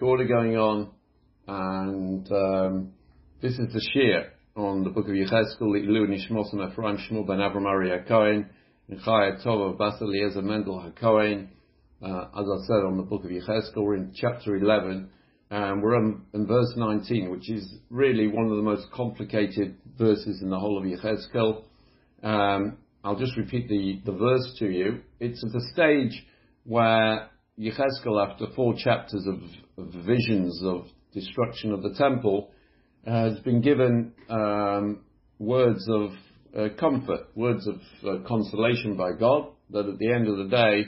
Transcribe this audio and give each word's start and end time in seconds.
Quarter 0.00 0.24
going 0.24 0.56
on, 0.56 0.92
and 1.46 2.32
um, 2.32 2.92
this 3.42 3.52
is 3.58 3.70
the 3.70 3.86
shiur 3.94 4.28
on 4.56 4.82
the 4.82 4.88
book 4.88 5.04
of 5.04 5.12
Yechezkel, 5.12 5.60
Ilu 5.60 6.06
Nishmos 6.06 6.50
and 6.54 6.72
Ephraim 6.72 6.96
Shmuel 6.96 7.26
ben 7.26 7.36
Avram 7.36 7.66
Ari 7.66 7.90
HaKohen, 7.90 8.46
and 8.88 9.00
Chaya 9.00 9.44
Tov 9.44 9.72
of 9.72 9.76
Bas 9.76 10.00
Eliezer 10.00 10.40
Mendel 10.40 10.90
HaKohen. 10.90 11.48
Uh, 12.02 12.06
as 12.06 12.46
I 12.46 12.66
said 12.66 12.82
on 12.86 12.96
the 12.96 13.02
book 13.02 13.24
of 13.24 13.30
Yechezkel, 13.30 13.76
we're 13.76 13.96
in 13.96 14.14
chapter 14.16 14.56
11, 14.56 15.10
and 15.50 15.82
we're 15.82 15.96
in, 15.98 16.22
in, 16.32 16.46
verse 16.46 16.72
19, 16.78 17.30
which 17.30 17.50
is 17.50 17.70
really 17.90 18.26
one 18.26 18.46
of 18.46 18.56
the 18.56 18.62
most 18.62 18.90
complicated 18.94 19.76
verses 19.98 20.40
in 20.40 20.48
the 20.48 20.58
whole 20.58 20.78
of 20.78 20.84
Yechezkel. 20.84 21.64
Um, 22.22 22.78
I'll 23.04 23.18
just 23.18 23.36
repeat 23.36 23.68
the, 23.68 24.00
the 24.10 24.16
verse 24.16 24.56
to 24.60 24.70
you. 24.70 25.00
It's 25.20 25.44
at 25.44 25.52
the 25.52 25.68
stage 25.74 26.24
where 26.64 27.28
Yechezkel, 27.58 28.30
after 28.30 28.46
four 28.54 28.74
chapters 28.76 29.26
of, 29.26 29.88
visions 30.04 30.62
of 30.64 30.86
destruction 31.12 31.72
of 31.72 31.82
the 31.82 31.94
temple, 31.94 32.50
has 33.06 33.38
been 33.40 33.60
given 33.60 34.12
um, 34.28 35.00
words 35.38 35.86
of 35.88 36.10
uh, 36.56 36.68
comfort, 36.78 37.28
words 37.34 37.66
of 37.66 37.76
uh, 38.06 38.22
consolation 38.26 38.96
by 38.96 39.12
God, 39.18 39.48
that 39.70 39.86
at 39.86 39.98
the 39.98 40.12
end 40.12 40.28
of 40.28 40.36
the 40.38 40.48
day, 40.48 40.84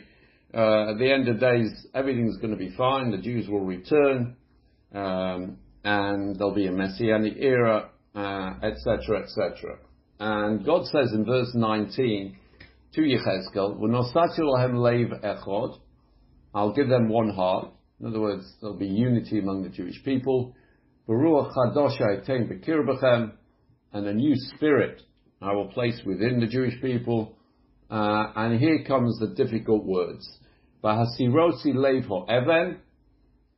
uh, 0.55 0.91
at 0.91 0.99
the 0.99 1.11
end 1.11 1.29
of 1.29 1.41
days, 1.41 1.87
everything's 1.95 2.37
going 2.39 2.51
to 2.51 2.57
be 2.57 2.75
fine, 2.77 3.11
the 3.11 3.19
Jews 3.19 3.49
will 3.49 3.65
return, 3.65 4.37
um, 4.95 5.57
and 5.85 6.37
there'll 6.37 6.55
be 6.55 6.67
a 6.67 6.73
messianic 6.73 7.35
era, 7.39 7.91
etc., 8.15 9.21
uh, 9.21 9.23
etc. 9.23 9.79
And 10.21 10.65
God 10.65 10.87
says 10.87 11.13
in 11.13 11.25
verse 11.25 11.51
19 11.55 12.37
to 12.95 13.01
Yechezkel, 13.01 13.79
I'll 16.55 16.73
give 16.73 16.89
them 16.89 17.09
one 17.09 17.31
heart. 17.31 17.71
In 18.01 18.07
other 18.07 18.21
words, 18.21 18.53
there'll 18.61 18.77
be 18.77 18.87
unity 18.87 19.39
among 19.39 19.63
the 19.63 19.69
Jewish 19.69 20.03
people. 20.05 20.55
And 23.95 24.07
a 24.07 24.15
new 24.15 24.35
spirit 24.57 25.03
I 25.41 25.53
will 25.55 25.69
place 25.69 26.01
within 26.07 26.41
the 26.41 26.47
Jewish 26.47 26.81
people. 26.81 27.37
Uh, 27.91 28.33
and 28.37 28.61
here 28.61 28.85
comes 28.85 29.19
the 29.19 29.29
difficult 29.29 29.85
words. 29.85 30.29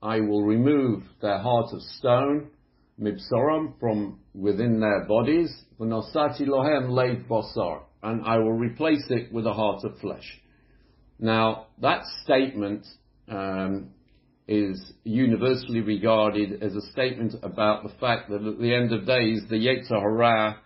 I 0.02 0.20
will 0.20 0.42
remove 0.42 1.02
their 1.22 1.38
heart 1.38 1.72
of 1.72 1.80
stone, 1.98 2.50
mibsoram, 3.00 3.78
from 3.80 4.18
within 4.34 4.80
their 4.80 5.04
bodies, 5.06 5.50
lohem 5.80 7.28
and 8.02 8.24
I 8.24 8.36
will 8.38 8.52
replace 8.52 9.04
it 9.08 9.32
with 9.32 9.46
a 9.46 9.52
heart 9.52 9.84
of 9.84 9.98
flesh. 10.00 10.40
Now, 11.18 11.66
that 11.80 12.02
statement 12.24 12.86
um, 13.28 13.90
is 14.48 14.92
universally 15.04 15.80
regarded 15.80 16.62
as 16.62 16.74
a 16.74 16.80
statement 16.92 17.34
about 17.42 17.82
the 17.82 17.92
fact 18.00 18.30
that 18.30 18.42
at 18.42 18.58
the 18.58 18.74
end 18.74 18.92
of 18.92 19.06
days, 19.06 19.42
the 19.48 19.56
Yetzer 19.56 20.00
Hara, 20.00 20.58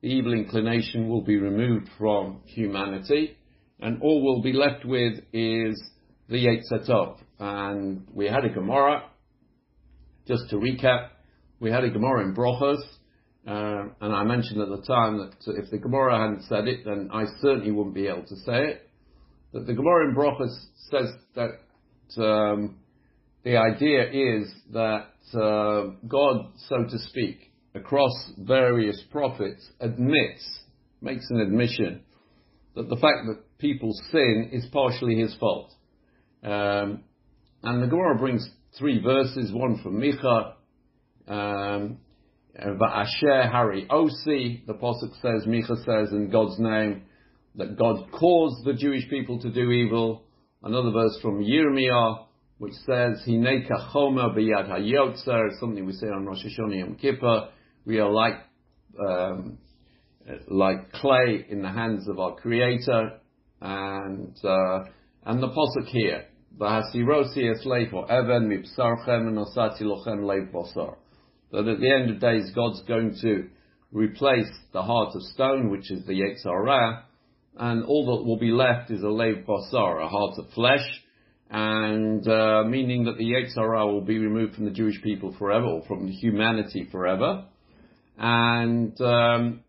the 0.00 0.08
evil 0.08 0.34
inclination, 0.34 1.08
will 1.08 1.22
be 1.22 1.36
removed 1.36 1.88
from 1.98 2.40
humanity, 2.46 3.36
and 3.80 4.02
all 4.02 4.22
we'll 4.22 4.42
be 4.42 4.52
left 4.52 4.84
with 4.84 5.20
is 5.32 5.80
the 6.28 6.46
Yetzer. 6.46 7.16
And 7.38 8.06
we 8.12 8.26
had 8.26 8.44
a 8.44 8.50
Gemara, 8.50 9.04
just 10.26 10.50
to 10.50 10.56
recap, 10.56 11.08
we 11.60 11.70
had 11.70 11.84
a 11.84 11.90
Gemara 11.90 12.24
in 12.24 12.34
Brochos, 12.34 12.82
uh, 13.46 13.88
and 14.00 14.14
I 14.14 14.24
mentioned 14.24 14.60
at 14.60 14.68
the 14.68 14.82
time 14.82 15.18
that 15.18 15.34
if 15.56 15.70
the 15.70 15.78
Gemara 15.78 16.18
hadn't 16.18 16.44
said 16.48 16.68
it, 16.68 16.84
then 16.84 17.08
I 17.12 17.24
certainly 17.40 17.72
wouldn't 17.72 17.94
be 17.94 18.06
able 18.08 18.24
to 18.26 18.36
say 18.36 18.66
it 18.66 18.88
that 19.52 19.66
the 19.66 19.74
Gemara 19.74 20.08
in 20.08 20.14
Brochos 20.14 20.54
says 20.90 21.10
that 21.34 22.22
um, 22.22 22.76
the 23.44 23.56
idea 23.56 24.10
is 24.10 24.52
that 24.72 25.06
uh, 25.34 25.94
God, 26.06 26.52
so 26.68 26.84
to 26.84 26.98
speak, 26.98 27.52
across 27.74 28.12
various 28.38 29.02
prophets, 29.10 29.66
admits, 29.80 30.60
makes 31.00 31.26
an 31.30 31.40
admission 31.40 32.02
that 32.74 32.88
the 32.88 32.96
fact 32.96 33.26
that 33.26 33.58
people 33.58 33.92
sin 34.10 34.50
is 34.52 34.66
partially 34.72 35.16
his 35.16 35.34
fault. 35.36 35.72
Um, 36.42 37.04
and 37.62 37.82
the 37.82 37.86
Gemara 37.86 38.16
brings 38.18 38.48
three 38.78 39.00
verses, 39.02 39.52
one 39.52 39.80
from 39.82 40.00
Micha, 40.00 40.54
um, 41.28 41.98
Va'asher 42.58 43.50
Hari 43.50 43.86
Osi, 43.88 44.66
the 44.66 44.74
Pasuk 44.74 45.12
says, 45.22 45.46
Micha 45.46 45.76
says 45.84 46.12
in 46.12 46.30
God's 46.30 46.58
name, 46.58 47.02
that 47.56 47.76
God 47.76 48.10
caused 48.12 48.64
the 48.64 48.74
Jewish 48.74 49.08
people 49.10 49.38
to 49.40 49.50
do 49.50 49.70
evil. 49.70 50.22
Another 50.62 50.90
verse 50.90 51.18
from 51.20 51.42
Yirmiyah, 51.42 52.26
which 52.58 52.74
says, 52.86 53.22
Hineka 53.26 53.92
choma 53.92 54.30
b'yad 54.30 54.68
hayotzer, 54.68 55.50
something 55.60 55.84
we 55.84 55.92
say 55.92 56.06
on 56.06 56.24
Rosh 56.24 56.44
Hashanah 56.44 56.78
Yom 56.78 56.94
Kippur. 56.96 57.48
We 57.84 57.98
are 57.98 58.10
like, 58.10 58.34
um, 58.98 59.58
like 60.48 60.92
clay 60.92 61.44
in 61.48 61.62
the 61.62 61.70
hands 61.70 62.08
of 62.08 62.18
our 62.18 62.36
Creator. 62.36 63.18
And, 63.60 64.36
uh, 64.44 64.84
and 65.24 65.42
the 65.42 65.48
posuk 65.48 65.88
here, 65.88 66.26
V'hasirosi 66.58 67.52
eslei 67.52 67.90
for 67.90 68.04
even 68.04 68.48
mipsarchem 68.48 69.28
and 69.28 69.38
osati 69.38 69.82
lochem 69.82 70.20
leiv. 70.20 70.52
That 71.50 71.68
at 71.68 71.80
the 71.80 71.92
end 71.92 72.10
of 72.10 72.20
days, 72.20 72.50
God's 72.54 72.82
going 72.82 73.16
to 73.22 73.48
replace 73.90 74.50
the 74.72 74.82
heart 74.82 75.14
of 75.14 75.22
stone, 75.34 75.70
which 75.70 75.90
is 75.90 76.04
the 76.06 76.12
Yetzer 76.12 76.44
Hara, 76.46 77.04
and 77.58 77.84
all 77.84 78.16
that 78.16 78.24
will 78.24 78.38
be 78.38 78.50
left 78.50 78.90
is 78.90 79.02
a 79.02 79.08
lev 79.08 79.44
basar, 79.46 80.04
a 80.04 80.08
heart 80.08 80.38
of 80.38 80.50
flesh, 80.54 81.02
and 81.50 82.26
uh, 82.26 82.64
meaning 82.64 83.04
that 83.04 83.18
the 83.18 83.24
Yetzer 83.24 83.92
will 83.92 84.00
be 84.00 84.18
removed 84.18 84.54
from 84.54 84.64
the 84.64 84.70
Jewish 84.70 85.02
people 85.02 85.34
forever, 85.38 85.66
or 85.66 85.82
from 85.86 86.08
humanity 86.08 86.88
forever. 86.90 87.44
And 88.16 88.98
um, 89.00 89.60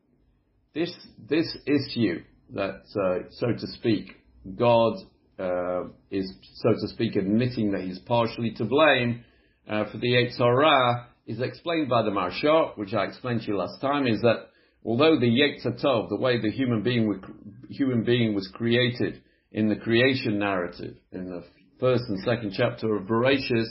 this 0.74 0.94
this 1.30 1.58
issue 1.66 2.24
that, 2.54 2.84
uh, 2.96 3.30
so 3.32 3.48
to 3.48 3.68
speak, 3.68 4.12
God 4.56 4.94
uh, 5.40 5.90
is, 6.10 6.32
so 6.56 6.70
to 6.72 6.88
speak, 6.88 7.16
admitting 7.16 7.72
that 7.72 7.82
He's 7.82 8.00
partially 8.00 8.52
to 8.52 8.66
blame 8.66 9.26
uh, 9.70 9.86
for 9.92 9.98
the 9.98 10.08
Yetzer 10.08 11.06
is 11.26 11.42
explained 11.42 11.90
by 11.90 12.04
the 12.04 12.12
Maharsha, 12.12 12.78
which 12.78 12.94
I 12.94 13.06
explained 13.06 13.42
to 13.42 13.48
you 13.48 13.58
last 13.58 13.80
time, 13.82 14.08
is 14.08 14.22
that 14.22 14.48
although 14.86 15.20
the 15.20 15.28
Yetzer 15.28 16.10
the 16.10 16.18
way 16.18 16.40
the 16.40 16.52
human 16.52 16.84
being, 16.84 17.22
human 17.70 18.04
being 18.04 18.34
was 18.34 18.50
created 18.54 19.22
in 19.52 19.70
the 19.70 19.76
creation 19.76 20.40
narrative, 20.40 20.96
in 21.12 21.26
the 21.26 21.44
first 21.80 22.04
and 22.08 22.20
second 22.20 22.54
chapter 22.56 22.96
of 22.96 23.04
Bereshit, 23.08 23.68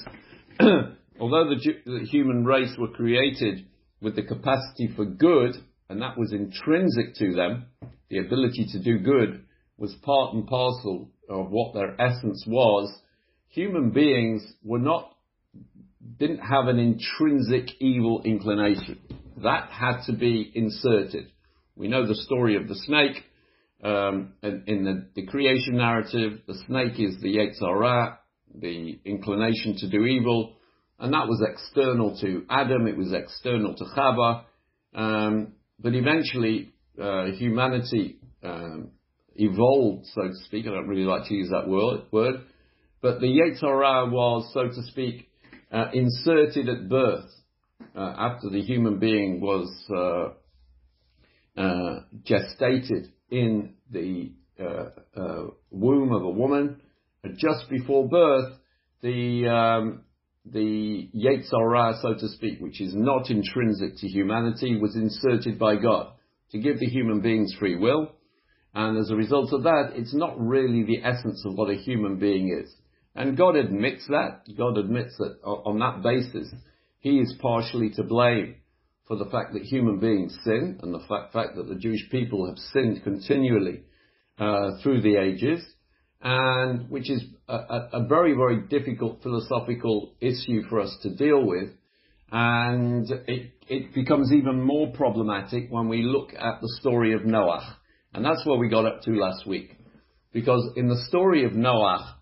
although 1.21 1.49
the, 1.49 1.75
the 1.87 2.07
human 2.07 2.45
race 2.45 2.75
were 2.79 2.89
created 2.89 3.67
with 4.01 4.17
the 4.17 4.23
capacity 4.23 4.91
for 4.95 5.05
good, 5.05 5.57
and 5.89 6.01
that 6.01 6.19
was 6.19 6.33
intrinsic 6.33 7.15
to 7.17 7.35
them, 7.35 7.67
the 8.09 8.19
ability 8.19 8.67
to 8.73 8.83
do 8.83 8.99
good 8.99 9.45
was 9.77 9.95
part 10.03 10.35
and 10.35 10.47
parcel 10.47 11.11
of 11.29 11.51
what 11.51 11.75
their 11.75 12.01
essence 12.01 12.45
was, 12.47 12.93
human 13.49 13.91
beings 13.91 14.45
were 14.63 14.79
not, 14.79 15.15
didn't 16.19 16.39
have 16.39 16.69
an 16.69 16.79
intrinsic 16.79 17.71
evil 17.81 18.23
inclination. 18.25 18.99
That 19.43 19.71
had 19.71 20.03
to 20.07 20.13
be 20.13 20.51
inserted. 20.55 21.29
We 21.77 21.89
know 21.89 22.07
the 22.07 22.15
story 22.15 22.57
of 22.57 22.69
the 22.69 22.75
snake. 22.75 23.23
Um, 23.83 24.35
in, 24.43 24.63
in 24.67 24.85
the, 24.85 25.09
the, 25.17 25.27
creation 25.27 25.77
narrative, 25.77 26.41
the 26.47 26.55
snake 26.69 27.01
is 27.01 27.21
the 27.21 27.37
Yetzer 27.37 27.67
Hara, 27.67 28.21
the 28.55 29.01
inclination 29.05 29.77
to 29.79 29.91
do 29.91 30.05
evil, 30.05 30.55
and 31.01 31.13
that 31.13 31.27
was 31.27 31.45
external 31.45 32.17
to 32.21 32.45
Adam, 32.49 32.87
it 32.87 32.97
was 32.97 33.13
external 33.13 33.75
to 33.75 33.85
Chava, 33.97 34.45
um, 34.95 35.55
but 35.81 35.97
eventually 35.97 36.75
uh, 37.01 37.25
humanity 37.33 38.19
um, 38.45 38.93
evolved, 39.35 40.07
so 40.15 40.29
to 40.29 40.45
speak. 40.45 40.67
I 40.67 40.71
don't 40.71 40.87
really 40.87 41.03
like 41.03 41.27
to 41.27 41.35
use 41.35 41.51
that 41.51 41.67
word, 41.67 42.03
word 42.13 42.43
but 43.03 43.21
the 43.21 43.27
Yetzer 43.27 43.63
Hara 43.63 44.09
was, 44.09 44.49
so 44.55 44.69
to 44.69 44.83
speak, 44.89 45.29
uh, 45.73 45.87
inserted 45.93 46.69
at 46.69 46.89
birth 46.89 47.29
after 47.97 48.49
the 48.51 48.63
human 48.63 48.99
being 48.99 49.41
was 49.41 49.71
uh, 49.91 51.61
uh, 51.61 52.01
gestated 52.25 53.09
in 53.31 53.75
the 53.91 54.33
uh, 54.61 55.21
uh, 55.21 55.47
womb 55.71 56.13
of 56.13 56.23
a 56.23 56.31
woman, 56.31 56.81
just 57.37 57.69
before 57.71 58.09
birth, 58.09 58.53
the 59.03 59.49
um, 59.49 60.03
the 60.45 61.09
Yetzer 61.15 61.53
Hara, 61.53 61.95
so 62.03 62.15
to 62.15 62.29
speak, 62.29 62.61
which 62.61 62.81
is 62.81 62.95
not 62.95 63.31
intrinsic 63.31 63.97
to 63.99 64.09
humanity, 64.09 64.77
was 64.77 64.97
inserted 64.97 65.59
by 65.59 65.77
God 65.77 66.15
to 66.51 66.59
give 66.59 66.79
the 66.79 66.87
human 66.87 67.21
beings 67.21 67.55
free 67.59 67.77
will. 67.77 68.13
And 68.75 68.99
as 68.99 69.11
a 69.11 69.17
result 69.17 69.53
of 69.53 69.65
that, 69.65 69.93
it's 69.95 70.15
not 70.15 70.41
really 70.41 70.83
the 70.83 71.05
essence 71.05 71.45
of 71.47 71.55
what 71.55 71.71
a 71.71 71.77
human 71.77 72.19
being 72.19 72.59
is. 72.63 72.75
And 73.15 73.37
God 73.37 73.57
admits 73.57 74.07
that. 74.09 74.43
God 74.57 74.79
admits 74.79 75.17
that 75.19 75.37
on 75.45 75.79
that 75.79 76.03
basis, 76.03 76.53
he 77.03 77.19
is 77.19 77.35
partially 77.41 77.91
to 77.91 78.03
blame 78.03 78.57
for 79.07 79.17
the 79.17 79.27
fact 79.27 79.53
that 79.53 79.63
human 79.63 79.99
beings 79.99 80.37
sin 80.45 80.79
and 80.83 80.95
the 80.95 81.01
fact, 81.09 81.35
that 81.35 81.67
the 81.69 81.79
Jewish 81.79 82.09
people 82.11 82.47
have 82.47 82.59
sinned 82.73 83.03
continually 83.03 83.83
uh, 84.39 84.71
through 84.83 85.03
the 85.03 85.17
ages. 85.17 85.63
and 86.23 86.89
which 86.89 87.11
is 87.11 87.23
a, 87.49 87.55
a, 87.55 87.89
a 87.95 88.07
very, 88.07 88.35
very 88.35 88.63
difficult 88.69 89.23
philosophical 89.23 90.15
issue 90.21 90.63
for 90.69 90.81
us 90.81 90.97
to 91.03 91.15
deal 91.17 91.45
with. 91.45 91.71
And 92.31 93.11
it, 93.27 93.53
it 93.69 93.95
becomes 93.95 94.33
even 94.33 94.63
more 94.63 94.93
problematic 94.93 95.67
when 95.71 95.89
we 95.89 96.03
look 96.03 96.33
at 96.33 96.61
the 96.61 96.77
story 96.81 97.13
of 97.13 97.27
Noah. 97.27 97.77
And 98.15 98.25
that's 98.25 98.47
where 98.47 98.59
we 98.59 98.69
got 98.69 98.87
up 98.87 99.03
to 99.03 99.11
last 99.11 99.47
week. 99.47 99.77
Because 100.33 100.65
in 100.77 100.89
the 100.89 101.05
story 101.09 101.45
of 101.45 101.53
Noah, 101.53 102.17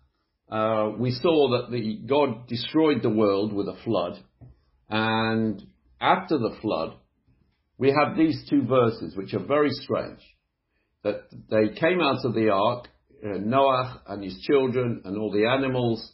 uh, 0.51 0.91
we 0.99 1.13
saw 1.13 1.51
that 1.51 1.71
the, 1.71 2.01
God 2.09 2.49
destroyed 2.49 3.03
the 3.03 3.11
world 3.11 3.53
with 3.53 3.69
a 3.69 3.77
flood. 3.85 4.19
And 4.91 5.63
after 6.01 6.37
the 6.37 6.57
flood, 6.61 6.95
we 7.79 7.89
have 7.91 8.17
these 8.17 8.45
two 8.51 8.63
verses 8.63 9.17
which 9.17 9.33
are 9.33 9.45
very 9.45 9.71
strange. 9.71 10.21
That 11.05 11.23
they 11.51 11.75
came 11.79 12.01
out 12.01 12.25
of 12.25 12.35
the 12.35 12.51
ark, 12.51 12.89
uh, 13.25 13.39
Noah 13.39 14.03
and 14.07 14.23
his 14.23 14.39
children 14.43 15.03
and 15.05 15.17
all 15.17 15.31
the 15.31 15.47
animals, 15.47 16.13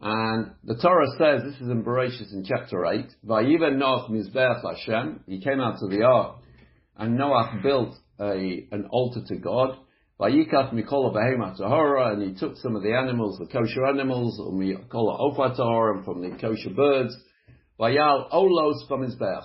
and 0.00 0.52
the 0.64 0.74
Torah 0.76 1.06
says, 1.16 1.42
this 1.44 1.60
is 1.60 1.68
in 1.68 1.84
Bereshit 1.84 2.32
in 2.32 2.44
chapter 2.44 2.84
8, 2.86 3.06
Vayiva 3.24 3.70
Noach 3.72 4.10
Mizbeach 4.10 4.62
Hashem, 4.62 5.20
he 5.26 5.40
came 5.40 5.60
out 5.60 5.80
of 5.80 5.90
the 5.90 6.02
ark, 6.02 6.38
and 6.96 7.16
Noah 7.16 7.60
built 7.62 7.94
a, 8.18 8.66
an 8.72 8.86
altar 8.90 9.20
to 9.28 9.36
God, 9.36 9.76
Vayikach 10.20 10.72
Mikola 10.72 11.14
Behema 11.14 12.12
and 12.12 12.22
he 12.22 12.38
took 12.38 12.56
some 12.56 12.74
of 12.74 12.82
the 12.82 12.92
animals, 12.92 13.38
the 13.38 13.46
kosher 13.46 13.86
animals, 13.86 14.40
Mikola 14.40 15.20
Ofa 15.20 15.56
Tahora, 15.56 15.96
and 15.96 16.04
from 16.04 16.20
the 16.20 16.36
kosher 16.36 16.70
birds, 16.70 17.16
Vayal 17.82 18.30
Olos 18.32 18.86
from 18.86 19.02
Mizbeach, 19.02 19.44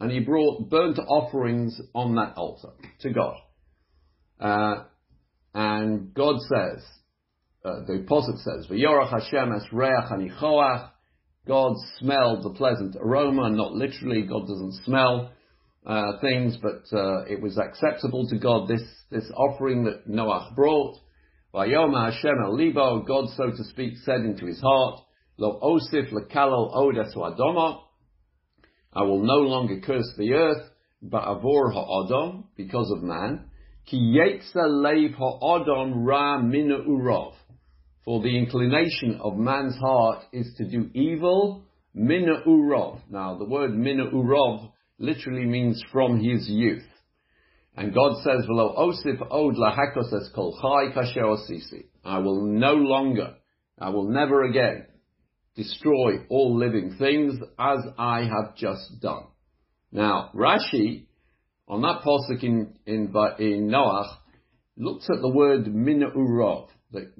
and 0.00 0.10
he 0.10 0.18
brought 0.18 0.68
burnt 0.68 0.98
offerings 0.98 1.80
on 1.94 2.16
that 2.16 2.36
altar 2.36 2.70
to 3.02 3.10
God. 3.10 3.36
Uh, 4.40 4.84
and 5.54 6.12
God 6.12 6.40
says, 6.40 6.84
uh, 7.64 7.84
the 7.86 8.02
apostle 8.04 8.38
says, 8.38 8.66
"V'yorach 8.68 9.10
Hashem 9.10 9.52
es 9.52 9.72
reach 9.72 10.10
anichoach." 10.10 10.90
God 11.46 11.74
smelled 11.98 12.42
the 12.42 12.54
pleasant 12.56 12.96
aroma, 13.00 13.50
not 13.50 13.72
literally. 13.72 14.22
God 14.22 14.48
doesn't 14.48 14.84
smell 14.84 15.30
uh, 15.86 16.12
things, 16.20 16.56
but 16.60 16.82
uh, 16.92 17.24
it 17.26 17.40
was 17.40 17.56
acceptable 17.56 18.26
to 18.28 18.38
God. 18.38 18.66
This 18.66 18.82
this 19.10 19.30
offering 19.36 19.84
that 19.84 20.08
Noach 20.08 20.56
brought. 20.56 20.96
Vayoma 21.54 22.12
Hashem 22.12 22.36
el 22.42 22.56
libo. 22.56 23.02
God, 23.02 23.28
so 23.36 23.50
to 23.50 23.64
speak, 23.64 23.94
said 24.04 24.20
into 24.20 24.46
his 24.46 24.60
heart, 24.60 25.02
"Lo 25.40 25.58
osif 25.62 26.12
lekalol 26.12 26.70
odes 26.74 27.14
adoma." 27.16 27.80
I 28.92 29.02
will 29.04 29.22
no 29.22 29.38
longer 29.38 29.80
curse 29.80 30.12
the 30.18 30.34
earth, 30.34 30.70
but 31.00 31.22
avor 31.22 31.72
ha'adam, 31.72 32.44
because 32.56 32.90
of 32.90 33.02
man. 33.02 33.46
Ki 33.86 33.96
yetsa 33.96 34.68
leiv 34.68 35.14
ha'adam 35.14 36.04
ra 36.04 36.38
mina 36.42 36.80
urov. 36.80 37.32
For 38.04 38.20
the 38.20 38.36
inclination 38.36 39.18
of 39.22 39.38
man's 39.38 39.76
heart 39.76 40.24
is 40.32 40.52
to 40.58 40.68
do 40.68 40.90
evil, 40.92 41.62
mina 41.94 42.42
urov. 42.46 43.00
Now, 43.08 43.38
the 43.38 43.46
word 43.46 43.74
mina 43.74 44.10
urov 44.10 44.70
literally 44.98 45.46
means 45.46 45.82
from 45.90 46.20
his 46.20 46.50
youth. 46.50 46.86
And 47.76 47.94
God 47.94 48.16
says, 48.22 48.44
"V'lo 48.46 48.76
osif 48.76 49.22
od 49.30 49.54
lahakos 49.54 50.12
es 50.12 50.28
kol 50.34 50.52
chai 50.60 50.92
kasher 50.92 51.22
osisi." 51.22 51.86
I 52.04 52.18
will 52.18 52.42
no 52.44 52.74
longer, 52.74 53.36
I 53.78 53.88
will 53.88 54.08
never 54.10 54.42
again 54.42 54.86
destroy 55.56 56.24
all 56.28 56.56
living 56.56 56.96
things 56.98 57.38
as 57.58 57.78
I 57.98 58.20
have 58.20 58.56
just 58.56 59.00
done. 59.00 59.24
Now, 59.92 60.30
Rashi, 60.34 61.06
on 61.66 61.82
that 61.82 62.02
pasuk 62.02 62.42
in, 62.42 62.74
in, 62.86 63.12
in 63.38 63.68
Noach, 63.68 64.16
looks 64.76 65.08
at 65.10 65.20
the 65.20 65.28
word 65.28 65.72
min 65.72 66.00
urov, 66.00 66.68
that 66.92 67.12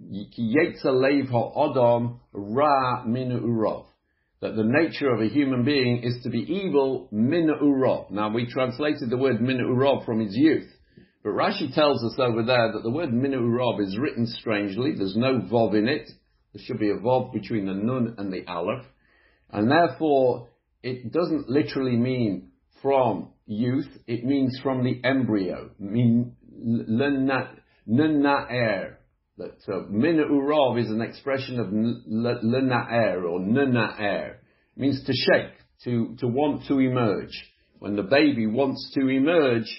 ha'adam 1.29 2.21
ra 2.33 3.05
min 3.05 3.31
urov, 3.31 3.87
that 4.41 4.57
the 4.57 4.65
nature 4.65 5.13
of 5.13 5.21
a 5.21 5.29
human 5.29 5.65
being 5.65 6.03
is 6.03 6.23
to 6.23 6.31
be 6.31 6.39
evil 6.39 7.09
min 7.13 7.49
urov. 7.63 8.11
Now, 8.11 8.33
we 8.33 8.47
translated 8.47 9.11
the 9.11 9.19
word 9.19 9.41
min 9.41 9.59
urov 9.59 10.05
from 10.07 10.21
his 10.21 10.35
youth. 10.35 10.69
But 11.23 11.31
Rashi 11.31 11.75
tells 11.75 12.03
us 12.03 12.19
over 12.19 12.43
there 12.43 12.73
that 12.73 12.83
the 12.83 12.91
word 12.91 13.13
min 13.13 13.33
urov 13.33 13.81
is 13.81 13.99
written 13.99 14.27
strangely. 14.27 14.95
There's 14.97 15.17
no 15.17 15.41
vov 15.41 15.77
in 15.77 15.87
it. 15.87 16.11
There 16.53 16.63
should 16.65 16.79
be 16.79 16.91
a 16.91 16.97
vav 16.97 17.33
between 17.33 17.67
the 17.67 17.75
nun 17.75 18.15
and 18.19 18.33
the 18.33 18.45
aleph. 18.47 18.85
And 19.51 19.71
therefore, 19.71 20.49
it 20.83 21.13
doesn't 21.13 21.49
literally 21.49 21.97
mean 21.97 22.51
from 22.83 23.31
youth, 23.47 23.89
it 24.07 24.25
means 24.25 24.59
from 24.63 24.85
the 24.85 25.01
embryo. 25.05 25.71
Min, 25.79 26.33
nuna'er. 27.89 28.95
That 29.39 29.57
uh, 29.69 29.87
min 29.89 30.17
urov 30.17 30.81
is 30.83 30.91
an 30.91 31.01
expression 31.01 31.59
of 31.61 31.69
luna'er 31.69 33.23
or 33.25 33.41
nuna'er. 33.41 34.35
It 34.35 34.37
means 34.77 35.03
to 35.05 35.13
shake, 35.13 35.53
to, 35.85 36.17
to 36.21 36.27
want 36.27 36.67
to 36.69 36.79
emerge. 36.79 37.33
When 37.79 37.97
the 37.97 38.03
baby 38.03 38.47
wants 38.47 38.93
to 38.95 39.09
emerge 39.09 39.71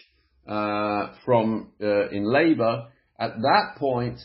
uh, 0.47 1.13
from 1.23 1.71
uh, 1.81 2.09
in 2.09 2.23
labor, 2.25 2.87
at 3.19 3.33
that 3.39 3.75
point, 3.77 4.19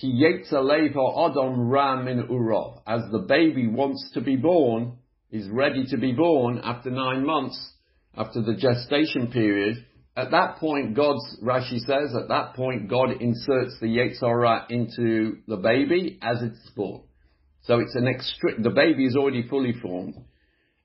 Ki 0.00 0.24
Adam 0.24 1.68
Ram 1.68 2.08
in 2.08 2.28
Urov. 2.28 2.82
As 2.86 3.02
the 3.10 3.24
baby 3.26 3.66
wants 3.66 4.10
to 4.14 4.20
be 4.20 4.36
born, 4.36 4.98
is 5.30 5.48
ready 5.48 5.84
to 5.86 5.98
be 5.98 6.12
born 6.12 6.60
after 6.62 6.90
nine 6.90 7.26
months, 7.26 7.74
after 8.16 8.40
the 8.40 8.54
gestation 8.54 9.30
period, 9.30 9.84
at 10.16 10.32
that 10.32 10.56
point, 10.56 10.96
God's, 10.96 11.38
Rashi 11.44 11.78
says, 11.78 12.14
at 12.20 12.28
that 12.28 12.54
point, 12.54 12.88
God 12.88 13.10
inserts 13.20 13.78
the 13.80 13.86
Yetzer 13.86 14.22
Hara 14.22 14.66
into 14.68 15.38
the 15.46 15.58
baby 15.58 16.18
as 16.22 16.42
it's 16.42 16.70
born. 16.74 17.02
So 17.62 17.78
it's 17.78 17.94
an 17.94 18.08
extra, 18.08 18.60
the 18.60 18.70
baby 18.70 19.04
is 19.04 19.14
already 19.14 19.46
fully 19.48 19.74
formed, 19.80 20.16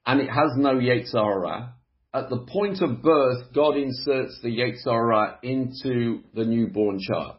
and 0.06 0.22
it 0.22 0.30
has 0.30 0.52
no 0.58 0.76
Yetzer 0.76 1.14
Hara. 1.14 1.74
At 2.14 2.30
the 2.30 2.46
point 2.48 2.82
of 2.82 3.02
birth, 3.02 3.54
God 3.56 3.76
inserts 3.78 4.40
the 4.44 4.50
Yetzer 4.50 4.92
Hara 4.92 5.40
into 5.42 6.22
the 6.36 6.46
newborn 6.46 7.00
child. 7.00 7.38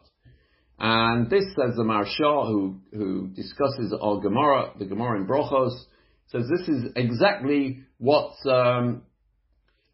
And 0.79 1.29
this, 1.29 1.43
says 1.55 1.75
the 1.75 1.83
Maharsha, 1.83 2.47
who, 2.47 2.75
who 2.91 3.27
discusses 3.27 3.93
our 3.99 4.19
Gemara, 4.19 4.71
the 4.77 4.85
Gemara 4.85 5.21
in 5.21 5.27
Brochos, 5.27 5.73
says 6.27 6.49
this 6.49 6.67
is 6.67 6.91
exactly 6.95 7.83
what, 7.97 8.33
um, 8.45 9.03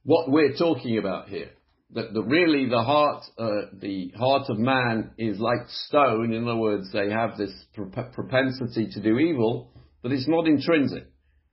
what 0.04 0.32
we're 0.32 0.56
talking 0.56 0.98
about 0.98 1.30
here. 1.30 1.52
That 1.94 2.14
the, 2.14 2.24
really 2.24 2.70
the 2.70 2.82
heart, 2.82 3.24
uh, 3.38 3.68
the 3.74 4.12
heart 4.18 4.50
of 4.50 4.58
man 4.58 5.12
is 5.18 5.40
like 5.40 5.68
stone. 5.68 6.32
In 6.34 6.48
other 6.48 6.58
words, 6.58 6.90
they 6.94 7.10
have 7.10 7.38
this 7.38 7.52
prop- 7.74 8.14
propensity 8.14 8.88
to 8.92 9.02
do 9.02 9.20
evil, 9.20 9.72
but 10.02 10.14
it's 10.14 10.28
not 10.28 10.48
intrinsic. 10.48 11.06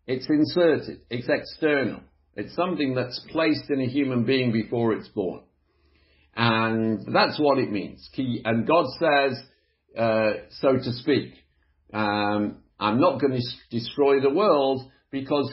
It's 0.06 0.28
inserted. 0.30 1.00
It's 1.10 1.28
external. 1.28 2.00
It's 2.34 2.54
something 2.54 2.94
that's 2.94 3.20
placed 3.30 3.68
in 3.68 3.80
a 3.80 3.86
human 3.86 4.24
being 4.24 4.52
before 4.52 4.94
it's 4.94 5.08
born. 5.08 5.42
And 6.40 7.04
that's 7.12 7.38
what 7.40 7.58
it 7.58 7.70
means. 7.70 8.08
And 8.16 8.64
God 8.64 8.86
says, 9.00 9.42
uh, 9.98 10.30
so 10.60 10.74
to 10.74 10.92
speak, 10.92 11.34
um, 11.92 12.58
I'm 12.78 13.00
not 13.00 13.20
going 13.20 13.32
to 13.32 13.76
destroy 13.76 14.20
the 14.20 14.30
world 14.30 14.88
because 15.10 15.52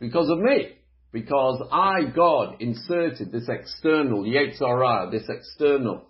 because 0.00 0.30
of 0.30 0.38
me. 0.38 0.68
Because 1.12 1.62
I, 1.70 2.04
God, 2.16 2.56
inserted 2.60 3.32
this 3.32 3.48
external 3.50 4.22
Yetzer 4.22 4.60
Hara, 4.60 5.10
this 5.10 5.28
external 5.28 6.06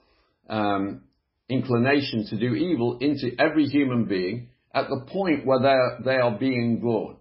um, 0.49 1.03
inclination 1.49 2.27
to 2.29 2.39
do 2.39 2.55
evil 2.55 2.99
into 3.01 3.33
every 3.37 3.65
human 3.65 4.05
being 4.05 4.51
at 4.73 4.89
the 4.89 5.07
point 5.11 5.45
where 5.45 5.99
they 6.05 6.17
are 6.17 6.39
being 6.39 6.79
born. 6.81 7.17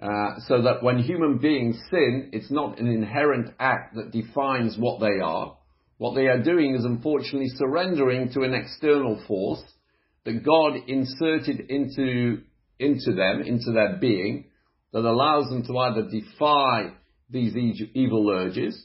Uh, 0.00 0.38
so 0.46 0.62
that 0.62 0.80
when 0.80 0.98
human 0.98 1.38
beings 1.38 1.76
sin, 1.90 2.30
it's 2.32 2.52
not 2.52 2.78
an 2.78 2.86
inherent 2.86 3.52
act 3.58 3.96
that 3.96 4.12
defines 4.12 4.76
what 4.78 5.00
they 5.00 5.20
are. 5.20 5.56
What 5.96 6.14
they 6.14 6.28
are 6.28 6.40
doing 6.40 6.76
is 6.76 6.84
unfortunately 6.84 7.48
surrendering 7.56 8.30
to 8.32 8.42
an 8.42 8.54
external 8.54 9.20
force 9.26 9.62
that 10.24 10.44
God 10.44 10.76
inserted 10.86 11.68
into, 11.68 12.42
into 12.78 13.12
them, 13.12 13.42
into 13.44 13.72
their 13.72 13.96
being, 13.96 14.44
that 14.92 15.04
allows 15.04 15.48
them 15.48 15.64
to 15.66 15.76
either 15.76 16.08
defy 16.08 16.92
these 17.28 17.56
evil 17.94 18.30
urges 18.30 18.80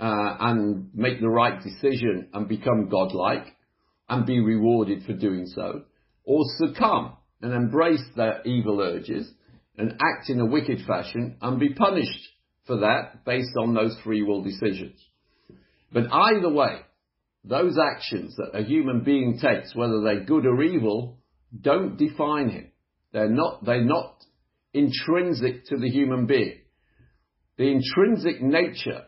uh, 0.00 0.36
and 0.40 0.90
make 0.94 1.20
the 1.20 1.28
right 1.28 1.62
decision 1.62 2.28
and 2.32 2.48
become 2.48 2.88
godlike 2.88 3.46
and 4.08 4.26
be 4.26 4.40
rewarded 4.40 5.04
for 5.04 5.12
doing 5.12 5.46
so, 5.46 5.82
or 6.24 6.42
succumb 6.58 7.12
and 7.40 7.52
embrace 7.52 8.04
their 8.16 8.42
evil 8.44 8.80
urges 8.80 9.30
and 9.78 9.92
act 9.92 10.28
in 10.28 10.40
a 10.40 10.46
wicked 10.46 10.80
fashion 10.86 11.36
and 11.40 11.60
be 11.60 11.74
punished 11.74 12.28
for 12.66 12.78
that 12.78 13.24
based 13.24 13.56
on 13.58 13.74
those 13.74 13.96
free 14.02 14.22
will 14.22 14.42
decisions. 14.42 14.98
But 15.92 16.12
either 16.12 16.50
way, 16.50 16.80
those 17.44 17.78
actions 17.78 18.34
that 18.36 18.58
a 18.58 18.64
human 18.64 19.04
being 19.04 19.38
takes, 19.38 19.74
whether 19.74 20.00
they're 20.02 20.24
good 20.24 20.46
or 20.46 20.62
evil, 20.62 21.18
don't 21.60 21.96
define 21.96 22.48
him. 22.48 22.72
They're 23.12 23.30
not, 23.30 23.64
they're 23.64 23.84
not 23.84 24.16
intrinsic 24.74 25.66
to 25.66 25.76
the 25.76 25.88
human 25.88 26.26
being. 26.26 26.58
The 27.56 27.70
intrinsic 27.70 28.42
nature 28.42 29.04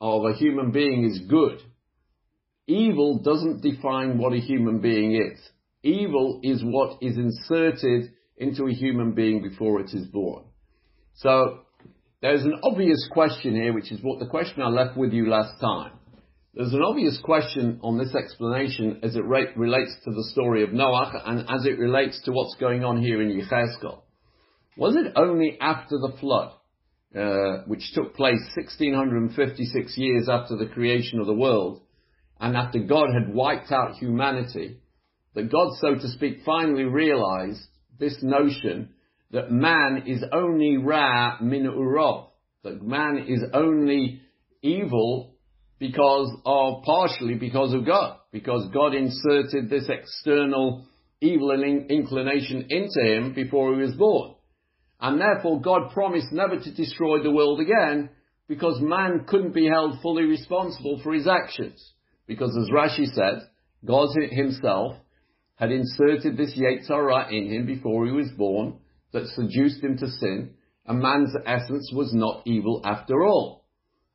of 0.00 0.22
a 0.24 0.34
human 0.34 0.70
being 0.70 1.04
is 1.04 1.20
good. 1.28 1.58
evil 2.66 3.18
doesn't 3.22 3.62
define 3.62 4.18
what 4.18 4.32
a 4.32 4.38
human 4.40 4.80
being 4.80 5.14
is. 5.14 5.38
Evil 5.82 6.40
is 6.42 6.62
what 6.64 6.98
is 7.02 7.18
inserted 7.18 8.12
into 8.36 8.66
a 8.66 8.72
human 8.72 9.12
being 9.12 9.42
before 9.42 9.80
it 9.80 9.90
is 9.92 10.06
born. 10.06 10.44
So 11.16 11.60
there's 12.20 12.44
an 12.44 12.60
obvious 12.62 13.08
question 13.10 13.54
here, 13.54 13.72
which 13.72 13.92
is 13.92 14.00
what 14.02 14.18
the 14.18 14.26
question 14.26 14.62
I 14.62 14.68
left 14.68 14.96
with 14.96 15.12
you 15.12 15.28
last 15.28 15.60
time. 15.60 15.92
There's 16.54 16.72
an 16.72 16.82
obvious 16.82 17.20
question 17.22 17.80
on 17.82 17.98
this 17.98 18.14
explanation 18.14 19.00
as 19.02 19.16
it 19.16 19.24
re- 19.24 19.48
relates 19.56 19.94
to 20.04 20.12
the 20.12 20.24
story 20.32 20.62
of 20.62 20.72
Noah 20.72 21.12
and 21.26 21.40
as 21.50 21.66
it 21.66 21.78
relates 21.78 22.22
to 22.24 22.32
what's 22.32 22.54
going 22.60 22.84
on 22.84 23.02
here 23.02 23.20
in 23.20 23.28
Yechezkel. 23.28 24.02
Was 24.76 24.94
it 24.96 25.12
only 25.16 25.58
after 25.60 25.98
the 25.98 26.16
flood, 26.20 26.52
uh, 27.16 27.64
which 27.66 27.92
took 27.92 28.14
place 28.14 28.40
1656 28.56 29.98
years 29.98 30.28
after 30.28 30.56
the 30.56 30.66
creation 30.66 31.20
of 31.20 31.26
the 31.26 31.34
world, 31.34 31.80
and 32.40 32.56
after 32.56 32.78
God 32.78 33.08
had 33.12 33.34
wiped 33.34 33.72
out 33.72 33.96
humanity, 33.96 34.78
that 35.34 35.50
God, 35.50 35.72
so 35.80 35.94
to 35.94 36.08
speak, 36.08 36.38
finally 36.44 36.84
realized 36.84 37.66
this 37.98 38.18
notion 38.22 38.90
that 39.30 39.50
man 39.50 40.04
is 40.06 40.22
only 40.32 40.76
ra 40.76 41.38
min 41.40 41.64
urov, 41.64 42.28
that 42.62 42.82
man 42.82 43.26
is 43.28 43.42
only 43.52 44.20
evil 44.62 45.34
because 45.78 46.30
of, 46.46 46.82
partially 46.84 47.34
because 47.34 47.74
of 47.74 47.84
God, 47.84 48.18
because 48.32 48.68
God 48.72 48.94
inserted 48.94 49.68
this 49.68 49.88
external 49.88 50.86
evil 51.20 51.50
inclination 51.50 52.66
into 52.68 53.00
him 53.02 53.34
before 53.34 53.74
he 53.74 53.82
was 53.82 53.94
born. 53.94 54.34
And 55.00 55.20
therefore 55.20 55.60
God 55.60 55.90
promised 55.92 56.32
never 56.32 56.58
to 56.58 56.74
destroy 56.74 57.22
the 57.22 57.30
world 57.30 57.60
again 57.60 58.10
because 58.48 58.80
man 58.80 59.24
couldn't 59.26 59.54
be 59.54 59.66
held 59.66 60.00
fully 60.00 60.24
responsible 60.24 61.00
for 61.02 61.12
his 61.12 61.26
actions. 61.26 61.92
Because 62.26 62.56
as 62.56 62.70
Rashi 62.70 63.06
said, 63.06 63.48
God 63.84 64.08
himself 64.30 64.96
had 65.56 65.70
inserted 65.70 66.36
this 66.36 66.56
Yetzer 66.58 66.88
Hara 66.88 67.32
in 67.32 67.50
him 67.50 67.66
before 67.66 68.06
he 68.06 68.12
was 68.12 68.30
born 68.36 68.78
that 69.12 69.28
seduced 69.28 69.82
him 69.82 69.96
to 69.98 70.10
sin, 70.10 70.54
and 70.86 71.00
man's 71.00 71.34
essence 71.46 71.90
was 71.94 72.12
not 72.12 72.42
evil 72.46 72.80
after 72.84 73.24
all. 73.24 73.64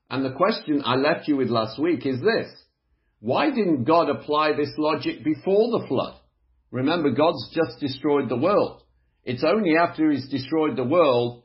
And 0.10 0.26
the 0.26 0.36
question 0.36 0.82
I 0.84 0.96
left 0.96 1.28
you 1.28 1.38
with 1.38 1.50
last 1.50 1.80
week 1.80 2.06
is 2.06 2.20
this. 2.20 2.50
Why 3.20 3.50
didn't 3.50 3.86
God 3.86 4.10
apply 4.10 4.54
this 4.54 4.74
logic 4.78 5.24
before 5.24 5.80
the 5.80 5.88
flood? 5.88 6.16
Remember, 6.72 7.12
God's 7.12 7.50
just 7.54 7.80
destroyed 7.80 8.30
the 8.30 8.38
world. 8.38 8.84
It's 9.24 9.44
only 9.44 9.76
after 9.78 10.10
he's 10.12 10.30
destroyed 10.30 10.76
the 10.76 10.84
world 10.84 11.44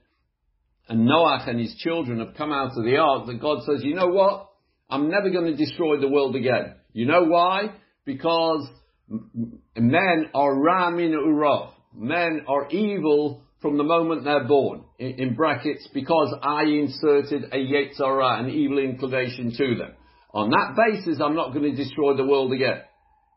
and 0.88 1.06
Noah 1.06 1.44
and 1.46 1.58
his 1.58 1.74
children 1.76 2.18
have 2.18 2.34
come 2.36 2.52
out 2.52 2.76
of 2.76 2.84
the 2.84 2.96
ark 2.98 3.26
that 3.26 3.40
God 3.40 3.64
says, 3.64 3.82
you 3.82 3.94
know 3.94 4.08
what? 4.08 4.50
I'm 4.90 5.08
never 5.10 5.30
going 5.30 5.46
to 5.46 5.56
destroy 5.56 5.98
the 5.98 6.08
world 6.08 6.36
again. 6.36 6.74
You 6.92 7.06
know 7.06 7.24
why? 7.24 7.74
Because 8.04 8.68
men 9.08 10.30
are 10.34 10.54
ramin 10.54 11.12
urav. 11.12 11.73
Men 11.94 12.44
are 12.49 12.68
evil 12.70 13.42
from 13.61 13.78
the 13.78 13.84
moment 13.84 14.25
they're 14.25 14.46
born, 14.46 14.84
in, 14.99 15.12
in 15.12 15.34
brackets, 15.34 15.88
because 15.94 16.34
I 16.42 16.64
inserted 16.64 17.44
a 17.44 17.56
Yetzer 17.56 17.99
Hara, 17.99 18.42
an 18.42 18.50
evil 18.50 18.78
inclination 18.78 19.54
to 19.56 19.75
them. 19.76 19.92
On 20.34 20.50
that 20.50 20.75
basis, 20.76 21.20
I'm 21.23 21.37
not 21.37 21.54
going 21.54 21.70
to 21.70 21.76
destroy 21.76 22.16
the 22.16 22.26
world 22.26 22.52
again. 22.52 22.82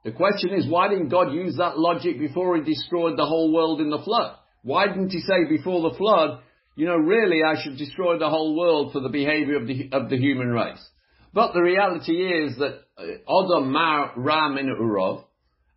The 0.03 0.12
question 0.12 0.53
is, 0.53 0.67
why 0.67 0.89
didn't 0.89 1.09
God 1.09 1.31
use 1.33 1.55
that 1.57 1.77
logic 1.77 2.19
before 2.19 2.57
he 2.57 2.63
destroyed 2.63 3.17
the 3.17 3.25
whole 3.25 3.53
world 3.53 3.79
in 3.79 3.89
the 3.89 4.01
flood? 4.03 4.36
Why 4.63 4.88
didn't 4.88 5.12
he 5.12 5.19
say 5.19 5.45
before 5.47 5.89
the 5.89 5.97
flood, 5.97 6.39
you 6.75 6.88
know, 6.88 6.97
really 6.97 7.41
I 7.45 7.62
should 7.62 7.77
destroy 7.77 8.17
the 8.17 8.29
whole 8.29 8.57
world 8.57 8.93
for 8.93 9.00
the 9.00 9.09
behavior 9.09 9.57
of 9.57 9.67
the, 9.67 9.89
of 9.93 10.09
the 10.09 10.17
human 10.17 10.50
race? 10.50 10.86
But 11.33 11.53
the 11.53 11.62
reality 11.62 12.13
is 12.13 12.57
that 12.57 12.81
uh, 12.97 13.03
Adam 13.03 13.71
Mar 13.71 14.13
Ram 14.17 14.57
in 14.57 14.67
Urov, 14.67 15.24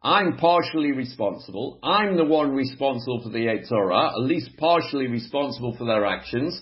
I'm 0.02 0.38
partially 0.38 0.92
responsible. 0.92 1.78
I'm 1.83 2.16
the 2.16 2.25
one 2.25 2.52
responsible 2.52 3.21
for 3.23 3.28
the 3.28 3.47
Yetzer 3.47 3.69
Hara, 3.69 4.12
at 4.12 4.21
least 4.21 4.57
partially 4.57 5.09
responsible 5.09 5.76
for 5.76 5.85
their 5.85 6.07
actions, 6.07 6.59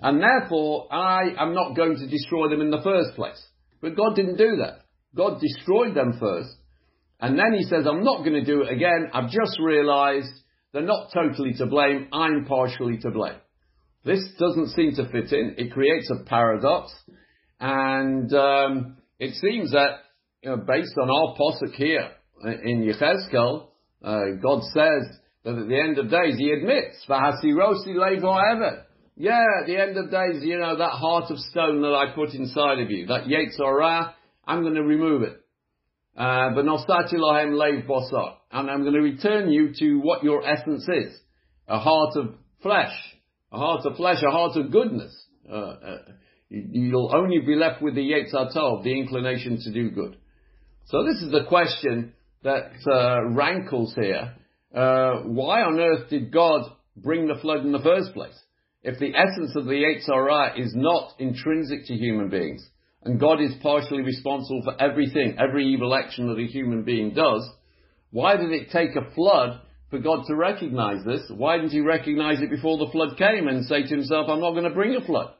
and 0.00 0.22
therefore 0.22 0.92
I 0.92 1.34
am 1.38 1.54
not 1.54 1.76
going 1.76 1.96
to 1.96 2.08
destroy 2.08 2.48
them 2.48 2.62
in 2.62 2.70
the 2.70 2.82
first 2.82 3.14
place. 3.14 3.42
But 3.82 3.96
God 3.96 4.16
didn't 4.16 4.36
do 4.36 4.56
that. 4.56 4.86
God 5.14 5.38
destroyed 5.40 5.94
them 5.94 6.16
first, 6.18 6.50
and 7.20 7.38
then 7.38 7.52
He 7.58 7.64
says, 7.64 7.86
I'm 7.86 8.04
not 8.04 8.24
going 8.24 8.42
to 8.42 8.44
do 8.44 8.62
it 8.62 8.72
again. 8.72 9.10
I've 9.12 9.30
just 9.30 9.58
realized 9.60 10.32
they're 10.72 10.82
not 10.82 11.10
totally 11.12 11.52
to 11.54 11.66
blame. 11.66 12.08
I'm 12.12 12.46
partially 12.46 12.96
to 12.98 13.10
blame. 13.10 13.38
This 14.04 14.24
doesn't 14.38 14.70
seem 14.70 14.94
to 14.94 15.10
fit 15.10 15.32
in. 15.32 15.56
It 15.58 15.72
creates 15.72 16.10
a 16.10 16.24
paradox, 16.24 16.94
and 17.60 18.32
um, 18.32 18.96
it 19.18 19.34
seems 19.34 19.72
that 19.72 19.98
you 20.42 20.50
know, 20.50 20.56
based 20.56 20.94
on 21.02 21.10
our 21.10 21.36
posuk 21.36 21.74
here, 21.74 22.10
in 22.44 22.82
Yechezkel, 22.82 23.66
uh, 24.02 24.20
God 24.42 24.62
says 24.74 25.18
that 25.44 25.58
at 25.58 25.68
the 25.68 25.80
end 25.80 25.98
of 25.98 26.10
days, 26.10 26.36
He 26.38 26.50
admits, 26.52 27.04
Vahasirosi 27.08 27.88
levo 27.88 28.38
ever. 28.52 28.84
Yeah, 29.16 29.44
at 29.60 29.66
the 29.66 29.76
end 29.76 29.96
of 29.96 30.10
days, 30.10 30.44
you 30.44 30.58
know, 30.58 30.76
that 30.76 30.90
heart 30.90 31.30
of 31.30 31.38
stone 31.38 31.82
that 31.82 31.94
I 31.94 32.14
put 32.14 32.34
inside 32.34 32.78
of 32.78 32.90
you, 32.90 33.06
that 33.06 33.24
Yetzer 33.24 33.64
Hara, 33.64 34.14
I'm 34.46 34.62
going 34.62 34.74
to 34.74 34.82
remove 34.82 35.22
it. 35.22 35.40
Uh, 36.16 36.50
but 36.54 36.64
nosati 36.64 37.14
lohem 37.14 37.52
leiv 37.52 37.86
bosar. 37.86 38.34
And 38.50 38.70
I'm 38.70 38.82
going 38.82 38.94
to 38.94 39.00
return 39.00 39.50
you 39.50 39.72
to 39.78 40.00
what 40.00 40.22
your 40.24 40.46
essence 40.46 40.88
is. 40.88 41.18
A 41.66 41.78
heart 41.78 42.16
of 42.16 42.34
flesh. 42.62 42.94
A 43.52 43.58
heart 43.58 43.84
of 43.86 43.96
flesh, 43.96 44.22
a 44.26 44.30
heart 44.30 44.56
of 44.56 44.70
goodness. 44.70 45.14
Uh, 45.50 45.54
uh, 45.54 45.98
you'll 46.48 47.14
only 47.14 47.40
be 47.40 47.54
left 47.54 47.82
with 47.82 47.94
the 47.94 48.00
Yetzer 48.00 48.54
Tov, 48.54 48.84
the 48.84 48.98
inclination 48.98 49.58
to 49.62 49.72
do 49.72 49.90
good. 49.90 50.16
So 50.86 51.04
this 51.04 51.22
is 51.22 51.30
the 51.30 51.44
question 51.48 52.14
that 52.42 52.72
uh, 52.86 53.28
rankles 53.30 53.94
here. 53.94 54.34
Uh, 54.74 55.22
why 55.24 55.62
on 55.62 55.80
earth 55.80 56.10
did 56.10 56.32
God 56.32 56.70
bring 56.96 57.26
the 57.26 57.40
flood 57.40 57.64
in 57.64 57.72
the 57.72 57.78
first 57.80 58.12
place? 58.12 58.38
If 58.82 58.98
the 58.98 59.14
essence 59.14 59.56
of 59.56 59.64
the 59.64 59.72
Yetzer 59.72 60.14
Hara 60.14 60.58
is 60.58 60.72
not 60.74 61.14
intrinsic 61.18 61.86
to 61.86 61.94
human 61.94 62.28
beings, 62.28 62.66
and 63.02 63.18
God 63.18 63.40
is 63.40 63.52
partially 63.62 64.02
responsible 64.02 64.62
for 64.62 64.80
everything, 64.80 65.36
every 65.38 65.66
evil 65.66 65.94
action 65.94 66.28
that 66.28 66.40
a 66.40 66.46
human 66.46 66.84
being 66.84 67.14
does, 67.14 67.48
why 68.10 68.36
did 68.36 68.52
it 68.52 68.70
take 68.70 68.96
a 68.96 69.10
flood 69.14 69.60
for 69.90 69.98
God 69.98 70.24
to 70.26 70.34
recognize 70.34 71.04
this? 71.04 71.22
Why 71.30 71.56
didn't 71.56 71.72
he 71.72 71.80
recognize 71.80 72.40
it 72.40 72.50
before 72.50 72.78
the 72.78 72.90
flood 72.92 73.16
came 73.18 73.48
and 73.48 73.64
say 73.66 73.82
to 73.82 73.88
himself, 73.88 74.28
I'm 74.28 74.40
not 74.40 74.52
going 74.52 74.64
to 74.64 74.70
bring 74.70 74.94
a 74.94 75.04
flood? 75.04 75.34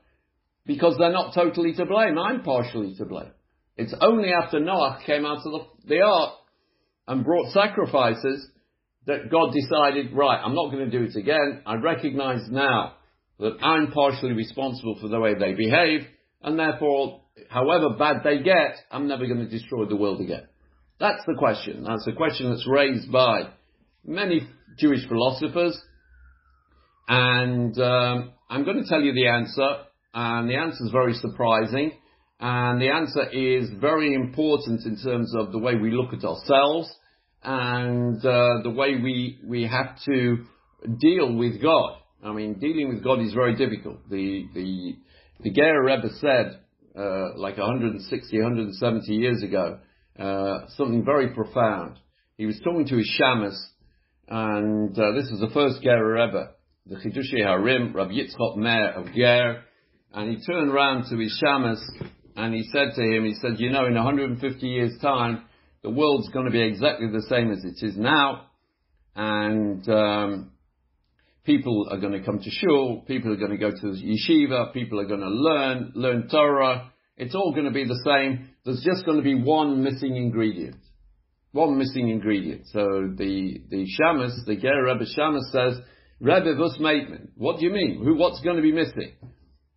Because 0.67 0.97
they're 0.99 1.13
not 1.13 1.35
totally 1.35 1.75
to 1.75 1.87
blame, 1.87 2.19
I'm 2.19 2.43
partially 2.43 2.95
to 2.97 3.05
blame. 3.05 3.33
It's 3.77 3.95
only 4.01 4.31
after 4.33 4.61
Noah 4.61 5.01
came 5.07 5.25
out 5.25 5.39
of 5.47 5.53
the, 5.53 5.61
the 5.87 6.01
ark 6.03 6.35
and 7.09 7.25
brought 7.25 7.53
sacrifices 7.53 8.47
that 9.07 9.31
God 9.31 9.55
decided, 9.55 10.13
right, 10.13 10.41
I'm 10.45 10.55
not 10.55 10.71
going 10.71 10.89
to 10.89 10.99
do 10.99 11.05
it 11.05 11.17
again. 11.17 11.63
I 11.65 11.77
recognize 11.77 12.43
now 12.51 12.93
that 13.41 13.57
I'm 13.63 13.91
partially 13.91 14.33
responsible 14.33 14.99
for 15.01 15.09
the 15.09 15.19
way 15.19 15.33
they 15.35 15.55
behave, 15.55 16.03
and 16.43 16.59
therefore, 16.59 17.23
however 17.49 17.97
bad 17.99 18.17
they 18.23 18.43
get, 18.43 18.77
I'm 18.91 19.09
never 19.09 19.27
going 19.27 19.39
to 19.39 19.49
destroy 19.49 19.87
the 19.87 19.97
world 19.97 20.21
again. 20.21 20.47
That's 21.01 21.25
the 21.27 21.37
question. 21.39 21.85
That's 21.85 22.07
a 22.07 22.13
question 22.13 22.51
that's 22.51 22.69
raised 22.69 23.11
by 23.11 23.51
many 24.05 24.47
Jewish 24.79 25.09
philosophers, 25.09 25.81
and 27.09 27.79
um, 27.81 28.33
I'm 28.51 28.65
going 28.65 28.83
to 28.83 28.89
tell 28.89 29.01
you 29.01 29.15
the 29.15 29.29
answer, 29.29 29.69
and 30.13 30.51
the 30.51 30.57
answer 30.57 30.85
is 30.85 30.93
very 30.93 31.15
surprising, 31.15 31.93
and 32.39 32.83
the 32.83 32.91
answer 32.91 33.31
is 33.31 33.71
very 33.81 34.13
important 34.13 34.85
in 34.85 34.99
terms 35.03 35.33
of 35.35 35.53
the 35.53 35.59
way 35.59 35.77
we 35.77 35.91
look 35.91 36.13
at 36.13 36.25
ourselves 36.25 36.93
and 37.43 38.19
uh, 38.25 38.63
the 38.63 38.71
way 38.71 38.97
we 38.97 39.39
we 39.45 39.65
have 39.65 39.97
to 40.05 40.45
deal 40.99 41.35
with 41.35 41.63
God. 41.63 41.99
I 42.23 42.33
mean, 42.33 42.59
dealing 42.59 42.89
with 42.89 43.05
God 43.05 43.21
is 43.21 43.33
very 43.33 43.55
difficult. 43.57 44.09
The 44.09 44.45
the 44.55 44.97
the 45.41 45.51
Ger 45.51 45.83
Rebbe 45.83 46.09
said 46.21 46.61
uh, 46.99 47.37
like 47.37 47.59
160, 47.59 48.37
170 48.37 49.13
years 49.13 49.43
ago 49.43 49.79
uh, 50.19 50.67
something 50.77 51.05
very 51.05 51.35
profound. 51.35 51.99
He 52.37 52.47
was 52.47 52.61
talking 52.65 52.87
to 52.87 52.97
his 52.97 53.21
shamus, 53.21 53.57
and 54.29 54.99
uh, 54.99 55.13
this 55.13 55.31
is 55.31 55.41
the 55.41 55.51
first 55.55 55.83
Ger 55.83 56.05
Rebbe, 56.05 56.51
the 56.87 56.97
Chidushei 56.97 57.45
Harim, 57.45 57.93
Rabbi 57.95 58.13
Yitzchok 58.13 58.57
Meir 58.57 58.93
of 58.93 59.15
Ger, 59.15 59.63
and 60.13 60.31
he 60.31 60.45
turned 60.45 60.71
around 60.71 61.09
to 61.11 61.17
his 61.19 61.41
shamus 61.43 61.81
and 62.39 62.55
he 62.55 62.63
said 62.73 62.95
to 62.95 63.03
him, 63.03 63.25
he 63.25 63.35
said, 63.35 63.59
you 63.59 63.71
know, 63.71 63.87
in 63.87 63.95
150 63.95 64.67
years' 64.67 64.97
time, 65.03 65.43
the 65.89 65.95
world's 65.95 66.29
going 66.29 66.45
to 66.45 66.51
be 66.51 66.61
exactly 66.61 67.09
the 67.09 67.23
same 67.31 67.51
as 67.51 67.65
it 67.65 67.83
is 67.83 67.97
now, 67.97 68.51
and 69.17 69.89
um, 69.89 70.51
people 71.45 71.89
are 71.91 71.97
going 71.97 72.13
to 72.13 72.23
come 72.23 72.41
to 72.41 72.51
shul, 72.51 73.05
people 73.07 73.33
are 73.33 73.37
going 73.37 73.53
to 73.53 73.57
go 73.57 73.71
to 73.71 73.87
yeshiva, 73.97 74.75
people 74.75 75.01
are 75.01 75.07
going 75.07 75.21
to 75.21 75.31
learn, 75.31 75.93
learn 75.95 76.29
Torah. 76.29 76.93
It's 77.17 77.35
all 77.35 77.53
going 77.53 77.65
to 77.65 77.71
be 77.71 77.87
the 77.87 77.99
same. 78.05 78.51
There's 78.67 78.85
just 78.85 79.07
going 79.07 79.17
to 79.17 79.23
be 79.23 79.35
one 79.35 79.83
missing 79.83 80.15
ingredient. 80.17 80.77
One 81.53 81.79
missing 81.79 82.11
ingredient. 82.11 82.67
So 82.67 83.15
the, 83.17 83.63
the 83.71 83.87
Shamus, 83.99 84.45
the 84.45 84.57
Ger 84.57 84.85
Rebbe 84.85 85.07
Shamus 85.17 85.51
says, 85.51 85.81
Rebbe 86.21 86.55
Vus 86.55 86.79
Maitman. 86.79 87.29
What 87.35 87.61
do 87.61 87.65
you 87.65 87.73
mean? 87.73 88.05
Who, 88.05 88.19
what's 88.19 88.43
going 88.43 88.57
to 88.57 88.63
be 88.63 88.73
missing? 88.73 89.13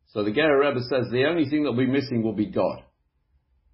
So 0.07 0.25
the 0.25 0.33
Ger 0.33 0.59
Rebbe 0.59 0.81
says 0.89 1.09
the 1.09 1.23
only 1.23 1.49
thing 1.49 1.63
that 1.63 1.71
will 1.71 1.85
be 1.85 1.87
missing 1.87 2.21
will 2.21 2.35
be 2.35 2.51
God. 2.51 2.83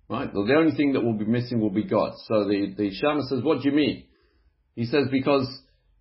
Right? 0.09 0.31
The 0.31 0.55
only 0.57 0.75
thing 0.75 0.93
that 0.93 1.01
will 1.03 1.17
be 1.17 1.25
missing 1.25 1.59
will 1.59 1.69
be 1.69 1.83
God. 1.83 2.13
So 2.27 2.45
the, 2.45 2.73
the 2.77 2.91
Shama 2.93 3.23
says, 3.29 3.43
what 3.43 3.61
do 3.61 3.69
you 3.69 3.75
mean? 3.75 4.05
He 4.75 4.85
says, 4.85 5.07
because 5.11 5.47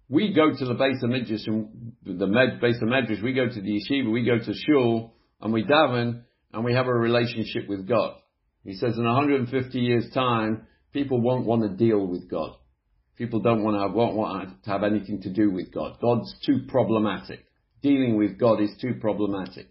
we 0.09 0.33
go 0.33 0.51
to 0.57 0.65
the 0.65 0.75
Beis 0.75 1.03
HaMidrash, 1.03 1.47
and 1.49 1.91
the 2.05 2.27
med, 2.27 2.61
Beis 2.63 2.81
HaMidrash, 2.81 3.23
we 3.23 3.33
go 3.33 3.49
to 3.49 3.61
the 3.61 3.81
yeshiva, 3.81 4.13
we 4.13 4.25
go 4.25 4.39
to 4.39 4.55
shul, 4.55 5.15
and 5.41 5.53
we 5.53 5.65
daven, 5.65 6.23
and 6.53 6.65
we 6.65 6.75
have 6.75 6.87
a 6.87 6.95
relationship 6.95 7.69
with 7.69 7.89
God. 7.89 8.15
He 8.65 8.75
says 8.75 8.97
in 8.97 9.05
150 9.05 9.79
years 9.79 10.07
time, 10.15 10.67
people 10.93 11.21
won't 11.21 11.47
want 11.47 11.63
to 11.63 11.69
deal 11.69 12.07
with 12.07 12.31
God. 12.31 12.53
People 13.17 13.41
don't 13.41 13.65
want 13.65 13.77
to, 13.77 13.97
won't 13.97 14.15
want 14.15 14.63
to 14.63 14.71
have 14.71 14.85
anything 14.85 15.23
to 15.23 15.33
do 15.33 15.51
with 15.51 15.73
God. 15.73 15.99
God's 16.01 16.33
too 16.45 16.61
problematic. 16.69 17.45
Dealing 17.83 18.17
with 18.17 18.39
God 18.39 18.61
is 18.61 18.71
too 18.81 18.95
problematic. 19.01 19.69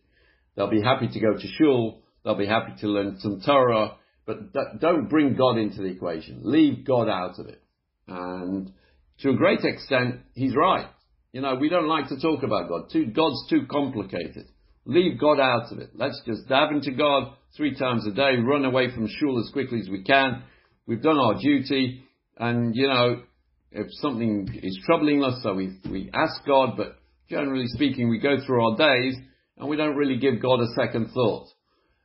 They'll 0.55 0.69
be 0.69 0.81
happy 0.81 1.07
to 1.07 1.19
go 1.19 1.33
to 1.33 1.47
shul, 1.59 2.01
they'll 2.23 2.37
be 2.37 2.47
happy 2.47 2.73
to 2.81 2.87
learn 2.87 3.17
some 3.19 3.41
Torah, 3.45 3.97
but 4.25 4.53
don't 4.79 5.09
bring 5.09 5.35
God 5.35 5.57
into 5.57 5.77
the 5.77 5.89
equation. 5.89 6.41
Leave 6.43 6.85
God 6.85 7.07
out 7.09 7.39
of 7.39 7.47
it. 7.47 7.61
And 8.07 8.71
to 9.19 9.29
a 9.29 9.35
great 9.35 9.63
extent, 9.63 10.21
he's 10.33 10.55
right. 10.55 10.87
You 11.31 11.41
know, 11.41 11.55
we 11.55 11.69
don't 11.69 11.87
like 11.87 12.07
to 12.09 12.19
talk 12.19 12.43
about 12.43 12.69
God. 12.69 12.89
Too, 12.91 13.07
God's 13.07 13.47
too 13.49 13.65
complicated. 13.69 14.47
Leave 14.85 15.19
God 15.19 15.39
out 15.39 15.71
of 15.71 15.79
it. 15.79 15.91
Let's 15.95 16.21
just 16.25 16.47
dive 16.47 16.71
into 16.71 16.91
God 16.91 17.33
three 17.57 17.75
times 17.75 18.05
a 18.07 18.11
day, 18.11 18.35
run 18.37 18.65
away 18.65 18.93
from 18.93 19.07
shul 19.07 19.39
as 19.39 19.51
quickly 19.51 19.79
as 19.79 19.89
we 19.89 20.03
can. 20.03 20.43
We've 20.87 21.01
done 21.01 21.17
our 21.17 21.35
duty, 21.39 22.03
and 22.37 22.75
you 22.75 22.87
know, 22.87 23.23
if 23.71 23.87
something 24.01 24.47
is 24.61 24.79
troubling 24.85 25.23
us, 25.23 25.39
so 25.41 25.55
we 25.55 25.77
we 25.89 26.11
ask 26.13 26.45
God, 26.45 26.77
but 26.77 26.97
generally 27.29 27.65
speaking, 27.67 28.09
we 28.09 28.19
go 28.19 28.37
through 28.45 28.63
our 28.63 28.77
days 28.77 29.15
and 29.57 29.69
we 29.69 29.77
don't 29.77 29.95
really 29.95 30.17
give 30.17 30.41
God 30.41 30.59
a 30.59 30.67
second 30.79 31.09
thought. 31.13 31.47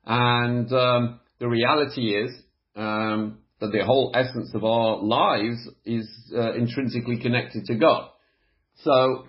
And 0.06 0.72
um, 0.72 1.19
the 1.40 1.48
reality 1.48 2.14
is 2.14 2.30
um, 2.76 3.38
that 3.60 3.72
the 3.72 3.84
whole 3.84 4.12
essence 4.14 4.50
of 4.54 4.64
our 4.64 5.02
lives 5.02 5.68
is 5.84 6.08
uh, 6.36 6.52
intrinsically 6.52 7.18
connected 7.18 7.64
to 7.64 7.74
God. 7.74 8.10
So 8.82 9.24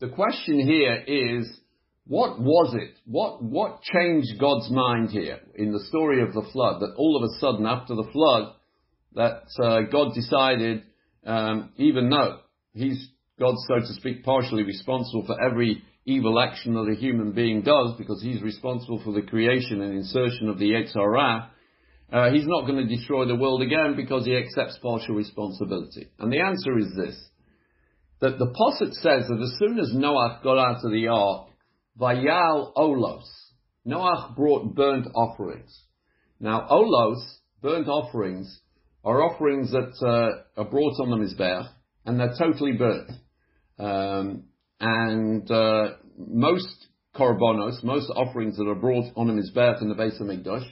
the 0.00 0.08
question 0.08 0.60
here 0.60 1.02
is, 1.06 1.48
what 2.06 2.40
was 2.40 2.74
it? 2.74 2.98
What 3.06 3.42
what 3.42 3.82
changed 3.82 4.40
God's 4.40 4.70
mind 4.70 5.10
here 5.10 5.38
in 5.54 5.72
the 5.72 5.84
story 5.88 6.20
of 6.22 6.34
the 6.34 6.46
flood? 6.52 6.80
That 6.80 6.94
all 6.96 7.16
of 7.16 7.22
a 7.22 7.38
sudden, 7.38 7.64
after 7.64 7.94
the 7.94 8.10
flood, 8.12 8.54
that 9.14 9.42
uh, 9.62 9.82
God 9.90 10.14
decided, 10.14 10.82
um, 11.24 11.70
even 11.76 12.10
though 12.10 12.40
He's 12.74 13.08
God, 13.38 13.54
so 13.68 13.76
to 13.76 13.94
speak, 13.94 14.24
partially 14.24 14.64
responsible 14.64 15.24
for 15.26 15.40
every 15.40 15.82
evil 16.04 16.40
action 16.40 16.74
that 16.74 16.90
a 16.90 16.96
human 16.96 17.32
being 17.32 17.62
does, 17.62 17.94
because 17.98 18.20
He's 18.20 18.42
responsible 18.42 19.00
for 19.04 19.12
the 19.12 19.22
creation 19.22 19.80
and 19.80 19.94
insertion 19.94 20.48
of 20.48 20.58
the 20.58 20.70
Yetzer 20.70 20.94
Hara, 20.94 21.51
uh, 22.12 22.30
he's 22.30 22.46
not 22.46 22.66
going 22.66 22.76
to 22.76 22.96
destroy 22.96 23.26
the 23.26 23.34
world 23.34 23.62
again 23.62 23.94
because 23.96 24.26
he 24.26 24.36
accepts 24.36 24.78
partial 24.82 25.14
responsibility. 25.14 26.08
And 26.18 26.30
the 26.30 26.40
answer 26.40 26.78
is 26.78 26.92
this, 26.94 27.18
that 28.20 28.38
the 28.38 28.52
Posset 28.54 28.92
says 28.94 29.28
that 29.28 29.40
as 29.42 29.58
soon 29.58 29.78
as 29.78 29.94
Noah 29.94 30.40
got 30.44 30.58
out 30.58 30.84
of 30.84 30.92
the 30.92 31.08
ark, 31.08 31.48
Vayal 31.98 32.74
Olos, 32.74 33.24
Noah 33.84 34.34
brought 34.36 34.74
burnt 34.74 35.06
offerings. 35.14 35.76
Now, 36.38 36.68
Olos, 36.70 37.20
burnt 37.62 37.88
offerings, 37.88 38.60
are 39.04 39.22
offerings 39.22 39.72
that 39.72 39.92
uh, 40.06 40.60
are 40.60 40.68
brought 40.68 41.00
on 41.00 41.10
the 41.10 41.16
Mizbeach, 41.16 41.68
and 42.04 42.20
they're 42.20 42.34
totally 42.38 42.72
burnt. 42.72 43.10
Um, 43.78 44.44
and 44.80 45.50
uh, 45.50 45.94
most 46.18 46.86
korbanos, 47.16 47.82
most 47.82 48.10
offerings 48.14 48.56
that 48.58 48.68
are 48.68 48.74
brought 48.74 49.06
on 49.16 49.28
the 49.28 49.32
Mizbeach 49.32 49.80
in 49.80 49.88
the 49.88 49.94
Beis 49.94 50.20
HaMikdash, 50.20 50.68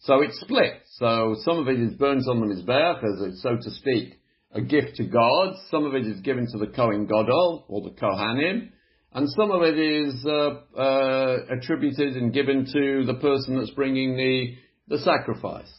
so 0.00 0.22
it's 0.22 0.40
split. 0.40 0.82
So 0.96 1.36
some 1.44 1.58
of 1.58 1.68
it 1.68 1.80
is 1.80 1.94
burnt 1.94 2.24
on 2.28 2.40
the 2.40 2.54
Mizbeach 2.54 2.98
as 3.04 3.20
a, 3.20 3.36
so 3.38 3.56
to 3.56 3.70
speak, 3.70 4.20
a 4.52 4.60
gift 4.60 4.96
to 4.96 5.04
God. 5.04 5.56
Some 5.70 5.84
of 5.84 5.94
it 5.94 6.06
is 6.06 6.20
given 6.20 6.46
to 6.52 6.58
the 6.58 6.72
Kohen 6.72 7.06
Gadol, 7.06 7.66
or 7.68 7.82
the 7.82 7.90
Kohanim. 7.90 8.70
And 9.12 9.28
some 9.30 9.50
of 9.50 9.62
it 9.62 9.78
is 9.78 10.24
uh, 10.26 10.78
uh, 10.78 11.38
attributed 11.50 12.16
and 12.16 12.32
given 12.32 12.66
to 12.66 13.04
the 13.06 13.18
person 13.20 13.58
that's 13.58 13.70
bringing 13.70 14.16
the, 14.16 14.56
the 14.88 14.98
sacrifice. 14.98 15.72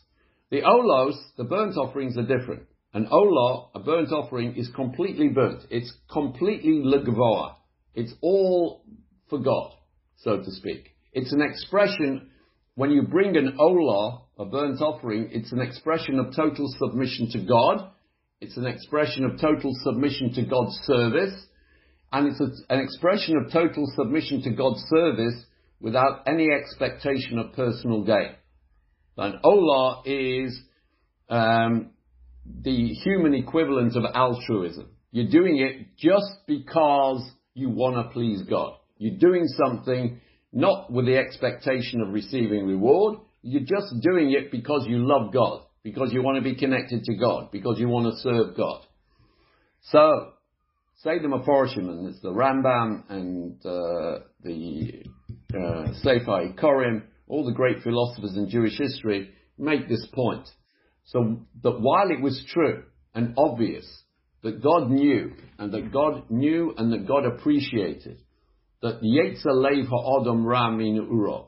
The 0.50 0.62
olos, 0.62 1.16
the 1.38 1.44
burnt 1.44 1.78
offerings 1.78 2.18
are 2.18 2.24
different. 2.24 2.64
An 2.94 3.06
olah, 3.06 3.70
a 3.76 3.80
burnt 3.80 4.12
offering, 4.12 4.56
is 4.56 4.70
completely 4.76 5.30
burnt. 5.30 5.62
It's 5.70 5.94
completely 6.12 6.82
l'Gavoah. 6.84 7.54
It's 7.94 8.14
all 8.22 8.84
for 9.30 9.40
God, 9.40 9.74
so 10.18 10.38
to 10.38 10.52
speak. 10.52 10.90
It's 11.14 11.32
an 11.32 11.42
expression 11.42 12.29
when 12.80 12.92
you 12.92 13.02
bring 13.02 13.36
an 13.36 13.58
olah, 13.60 14.22
a 14.38 14.46
burnt 14.46 14.80
offering, 14.80 15.32
it's 15.34 15.52
an 15.52 15.60
expression 15.60 16.18
of 16.18 16.34
total 16.34 16.66
submission 16.80 17.30
to 17.34 17.40
God. 17.40 17.92
It's 18.40 18.56
an 18.56 18.66
expression 18.66 19.26
of 19.26 19.32
total 19.38 19.74
submission 19.84 20.32
to 20.36 20.46
God's 20.46 20.80
service. 20.86 21.46
And 22.14 22.28
it's 22.30 22.40
a, 22.40 22.74
an 22.74 22.80
expression 22.80 23.36
of 23.36 23.52
total 23.52 23.86
submission 23.98 24.44
to 24.44 24.52
God's 24.52 24.80
service 24.90 25.44
without 25.82 26.22
any 26.26 26.48
expectation 26.52 27.38
of 27.38 27.52
personal 27.52 28.06
gain. 28.06 28.36
An 29.18 29.42
olah 29.44 30.04
is 30.06 30.58
um, 31.28 31.90
the 32.64 32.94
human 32.94 33.34
equivalent 33.34 33.98
of 33.98 34.06
altruism. 34.16 34.88
You're 35.12 35.30
doing 35.30 35.58
it 35.58 35.98
just 35.98 36.48
because 36.48 37.30
you 37.54 37.72
want 37.72 37.98
to 37.98 38.14
please 38.14 38.44
God. 38.50 38.76
You're 39.00 39.20
doing 39.20 39.48
something 39.48 40.22
not 40.52 40.92
with 40.92 41.06
the 41.06 41.18
expectation 41.18 42.02
of 42.02 42.14
receiving 42.14 42.66
reward. 42.66 43.20
You're 43.42 43.62
just 43.62 44.02
doing 44.02 44.32
it 44.32 44.52
because 44.52 44.86
you 44.88 45.06
love 45.06 45.32
God, 45.32 45.62
because 45.84 46.12
you 46.12 46.22
want 46.22 46.38
to 46.38 46.44
be 46.44 46.56
connected 46.56 47.04
to 47.04 47.16
God, 47.16 47.52
because 47.52 47.80
you 47.80 47.88
want 47.88 48.14
to 48.14 48.20
serve 48.22 48.58
God. 48.58 48.82
So, 49.84 50.34
say 50.98 51.20
the 51.20 51.28
Meforshim, 51.28 52.10
it's 52.10 52.22
the 52.22 52.32
Rambam 52.32 53.04
and 53.10 53.66
uh, 53.66 54.26
the 54.44 55.04
uh, 55.54 55.94
Sefer 56.02 56.54
Korim, 56.62 57.04
all 57.28 57.46
the 57.46 57.54
great 57.54 57.82
philosophers 57.84 58.36
in 58.36 58.50
Jewish 58.50 58.78
history 58.78 59.32
make 59.58 59.88
this 59.88 60.06
point. 60.14 60.48
So 61.06 61.40
that 61.64 61.80
while 61.80 62.12
it 62.12 62.22
was 62.22 62.44
true 62.52 62.84
and 63.14 63.34
obvious 63.38 63.86
that 64.44 64.62
God 64.62 64.90
knew 64.90 65.34
and 65.58 65.72
that 65.74 65.92
God 65.92 66.30
knew 66.30 66.74
and 66.78 66.92
that 66.94 67.08
God 67.08 67.26
appreciated 67.26 68.22
that 68.82 69.02
Yetzer 69.02 69.54
Lev 69.54 69.88
Ha'adam 69.88 70.46
Ra 70.46 70.72
Min 70.72 71.08
Urov, 71.12 71.48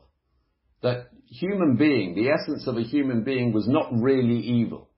that 0.81 1.07
human 1.27 1.77
being, 1.77 2.15
the 2.15 2.29
essence 2.29 2.67
of 2.67 2.77
a 2.77 2.83
human 2.83 3.23
being 3.23 3.53
was 3.53 3.67
not 3.67 3.87
really 3.91 4.39
evil. 4.39 4.89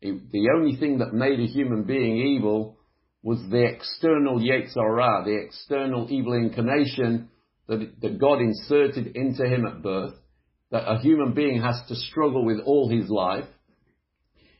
It, 0.00 0.30
the 0.30 0.48
only 0.56 0.76
thing 0.76 0.98
that 0.98 1.12
made 1.12 1.40
a 1.40 1.46
human 1.46 1.84
being 1.84 2.18
evil 2.36 2.78
was 3.22 3.38
the 3.50 3.64
external 3.64 4.38
Yetzer 4.38 4.76
Hara, 4.76 5.24
the 5.24 5.40
external 5.44 6.08
evil 6.10 6.34
inclination 6.34 7.30
that, 7.68 8.00
that 8.00 8.20
God 8.20 8.40
inserted 8.40 9.16
into 9.16 9.44
him 9.44 9.64
at 9.64 9.82
birth, 9.82 10.14
that 10.70 10.90
a 10.90 10.98
human 10.98 11.34
being 11.34 11.60
has 11.62 11.80
to 11.88 11.94
struggle 11.94 12.44
with 12.44 12.58
all 12.64 12.88
his 12.88 13.08
life, 13.08 13.46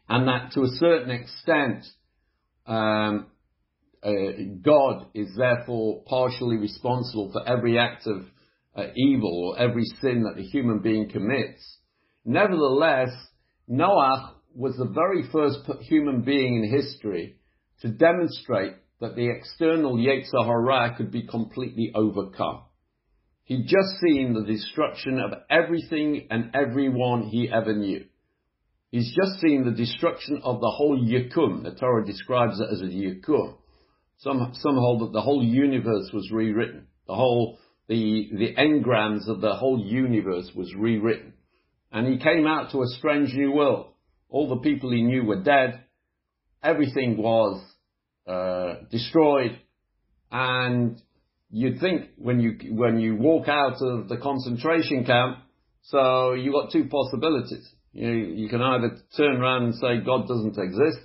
and 0.09 0.29
that 0.29 0.53
to 0.53 0.63
a 0.63 0.77
certain 0.79 1.11
extent, 1.11 1.85
um, 2.67 3.27
God 4.03 5.07
is 5.15 5.29
therefore 5.37 6.03
partially 6.07 6.57
responsible 6.57 7.31
for 7.33 7.49
every 7.49 7.79
act 7.79 8.07
of 8.07 8.25
uh, 8.75 8.87
evil 8.97 9.55
or 9.55 9.61
every 9.61 9.85
sin 10.01 10.25
that 10.25 10.37
the 10.37 10.43
human 10.43 10.81
being 10.81 11.09
commits. 11.09 11.79
Nevertheless, 12.25 13.11
Noah 13.69 14.35
was 14.55 14.77
the 14.77 14.87
very 14.87 15.23
first 15.31 15.61
human 15.83 16.23
being 16.23 16.57
in 16.57 16.71
history 16.71 17.37
to 17.81 17.89
demonstrate 17.89 18.75
that 19.01 19.17
the 19.17 19.29
external 19.29 19.97
Yetzer 19.97 20.45
Hara 20.45 20.95
could 20.97 21.11
be 21.11 21.27
completely 21.27 21.93
overcome. 21.95 22.63
He'd 23.45 23.67
just 23.67 24.01
seen 24.01 24.35
the 24.35 24.45
destruction 24.45 25.21
of 25.21 25.33
everything 25.51 26.29
and 26.31 26.55
everyone 26.55 27.25
he 27.25 27.51
ever 27.53 27.75
knew. 27.75 28.05
He's 28.91 29.15
just 29.15 29.41
seen 29.41 29.65
the 29.65 29.73
destruction 29.73 30.41
of 30.45 30.61
the 30.61 30.71
whole 30.71 30.99
Yakum. 30.99 31.65
The 31.65 31.75
Torah 31.79 32.05
describes 32.05 32.61
it 32.61 32.69
as 32.73 32.81
a 32.83 32.85
Yakum. 32.85 33.57
Some, 34.23 34.53
some 34.55 34.77
hold 34.77 35.03
that 35.03 35.13
the 35.13 35.21
whole 35.21 35.43
universe 35.43 36.11
was 36.13 36.31
rewritten. 36.31 36.87
The 37.09 37.15
whole, 37.15 37.59
the, 37.89 38.31
the 38.33 38.55
engrams 38.55 39.29
of 39.29 39.41
the 39.41 39.57
whole 39.57 39.85
universe 39.85 40.49
was 40.55 40.73
rewritten. 40.77 41.33
And 41.91 42.07
he 42.07 42.19
came 42.19 42.47
out 42.47 42.71
to 42.71 42.83
a 42.83 42.87
strange 42.99 43.35
new 43.35 43.51
world. 43.51 43.93
All 44.29 44.49
the 44.49 44.63
people 44.63 44.93
he 44.93 45.03
knew 45.03 45.25
were 45.25 45.43
dead. 45.43 45.85
Everything 46.63 47.17
was 47.17 47.65
uh, 48.27 48.85
destroyed. 48.93 49.59
And 50.31 51.03
you'd 51.51 51.81
think 51.81 52.11
when 52.17 52.39
you, 52.39 52.77
when 52.77 53.01
you 53.01 53.17
walk 53.17 53.49
out 53.49 53.83
of 53.83 54.09
the 54.09 54.19
concentration 54.19 55.05
camp, 55.05 55.39
so 55.83 56.35
you 56.35 56.53
got 56.53 56.71
two 56.71 56.85
possibilities. 56.85 57.69
You, 57.93 58.09
you 58.09 58.49
can 58.49 58.63
either 58.63 58.99
turn 59.17 59.43
around 59.43 59.65
and 59.65 59.75
say 59.75 59.99
God 60.07 60.29
doesn't 60.29 60.57
exist, 60.57 60.99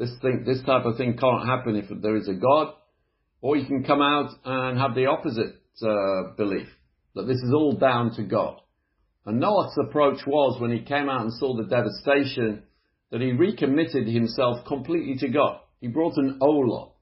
this 0.00 0.10
thing, 0.22 0.44
this 0.46 0.62
type 0.64 0.86
of 0.86 0.96
thing 0.96 1.18
can't 1.18 1.46
happen 1.46 1.76
if 1.76 1.84
there 2.00 2.16
is 2.16 2.26
a 2.26 2.32
God. 2.32 2.72
Or 3.42 3.54
you 3.56 3.66
can 3.66 3.84
come 3.84 4.00
out 4.00 4.30
and 4.44 4.78
have 4.78 4.94
the 4.94 5.06
opposite 5.06 5.56
uh, 5.82 6.34
belief 6.36 6.68
that 7.14 7.26
this 7.26 7.36
is 7.36 7.52
all 7.54 7.72
down 7.72 8.14
to 8.14 8.22
God. 8.22 8.60
And 9.26 9.38
Noah's 9.38 9.76
approach 9.78 10.20
was, 10.26 10.58
when 10.58 10.72
he 10.72 10.80
came 10.80 11.10
out 11.10 11.20
and 11.20 11.32
saw 11.34 11.54
the 11.54 11.68
devastation, 11.68 12.62
that 13.10 13.20
he 13.20 13.32
recommitted 13.32 14.06
himself 14.06 14.66
completely 14.66 15.16
to 15.18 15.28
God. 15.28 15.60
He 15.80 15.88
brought 15.88 16.16
an 16.16 16.38
olah. 16.40 16.92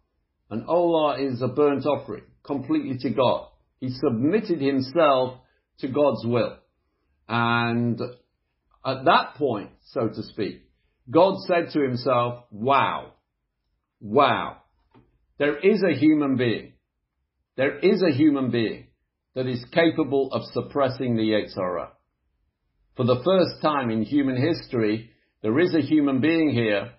An 0.51 0.65
olah 0.69 1.21
is 1.21 1.41
a 1.41 1.49
burnt 1.49 1.87
offering, 1.87 2.25
completely 2.43 2.99
to 2.99 3.11
God. 3.11 3.49
He 3.79 3.91
submitted 3.91 4.61
himself 4.61 5.39
to 5.81 5.89
God's 5.89 6.27
will. 6.27 6.57
And 7.29 8.01
at 8.85 9.05
that 9.05 9.35
point, 9.37 9.71
so 9.93 10.09
to 10.09 10.23
speak, 10.23 10.63
God 11.11 11.39
said 11.47 11.71
to 11.73 11.81
himself, 11.81 12.45
wow, 12.51 13.13
wow, 14.01 14.59
there 15.39 15.57
is 15.57 15.83
a 15.83 15.97
human 15.97 16.37
being. 16.37 16.73
There 17.57 17.79
is 17.79 18.03
a 18.03 18.15
human 18.15 18.51
being 18.51 18.89
that 19.35 19.47
is 19.47 19.65
capable 19.73 20.31
of 20.33 20.43
suppressing 20.53 21.17
the 21.17 21.23
Yetzer 21.23 21.57
Hara. 21.57 21.93
For 22.97 23.05
the 23.05 23.23
first 23.25 23.63
time 23.63 23.91
in 23.91 24.03
human 24.03 24.37
history, 24.37 25.11
there 25.43 25.59
is 25.61 25.75
a 25.75 25.81
human 25.81 26.21
being 26.21 26.51
here 26.51 26.91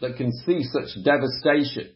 that 0.00 0.16
can 0.16 0.32
see 0.46 0.62
such 0.62 1.04
devastation 1.04 1.92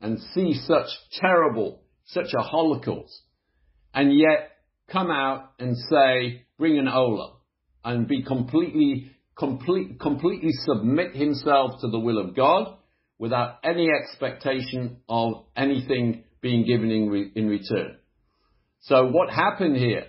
and 0.00 0.20
see 0.34 0.54
such 0.54 0.86
terrible, 1.20 1.82
such 2.06 2.32
a 2.38 2.42
holocaust, 2.42 3.20
and 3.92 4.16
yet 4.16 4.50
come 4.88 5.10
out 5.10 5.52
and 5.58 5.76
say, 5.76 6.44
bring 6.58 6.78
an 6.78 6.88
Ola, 6.88 7.34
and 7.84 8.06
be 8.06 8.22
completely, 8.22 9.10
complete, 9.36 10.00
completely 10.00 10.52
submit 10.52 11.14
himself 11.14 11.80
to 11.80 11.88
the 11.88 11.98
will 11.98 12.18
of 12.18 12.36
God 12.36 12.76
without 13.18 13.58
any 13.64 13.88
expectation 13.90 14.98
of 15.08 15.44
anything 15.56 16.24
being 16.40 16.66
given 16.66 16.90
in, 16.90 17.08
re, 17.08 17.32
in 17.34 17.48
return. 17.48 17.96
So 18.80 19.06
what 19.06 19.30
happened 19.30 19.76
here, 19.76 20.04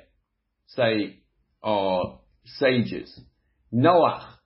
say, 0.67 1.19
our 1.63 2.19
sages. 2.45 3.19
Noah, 3.71 4.37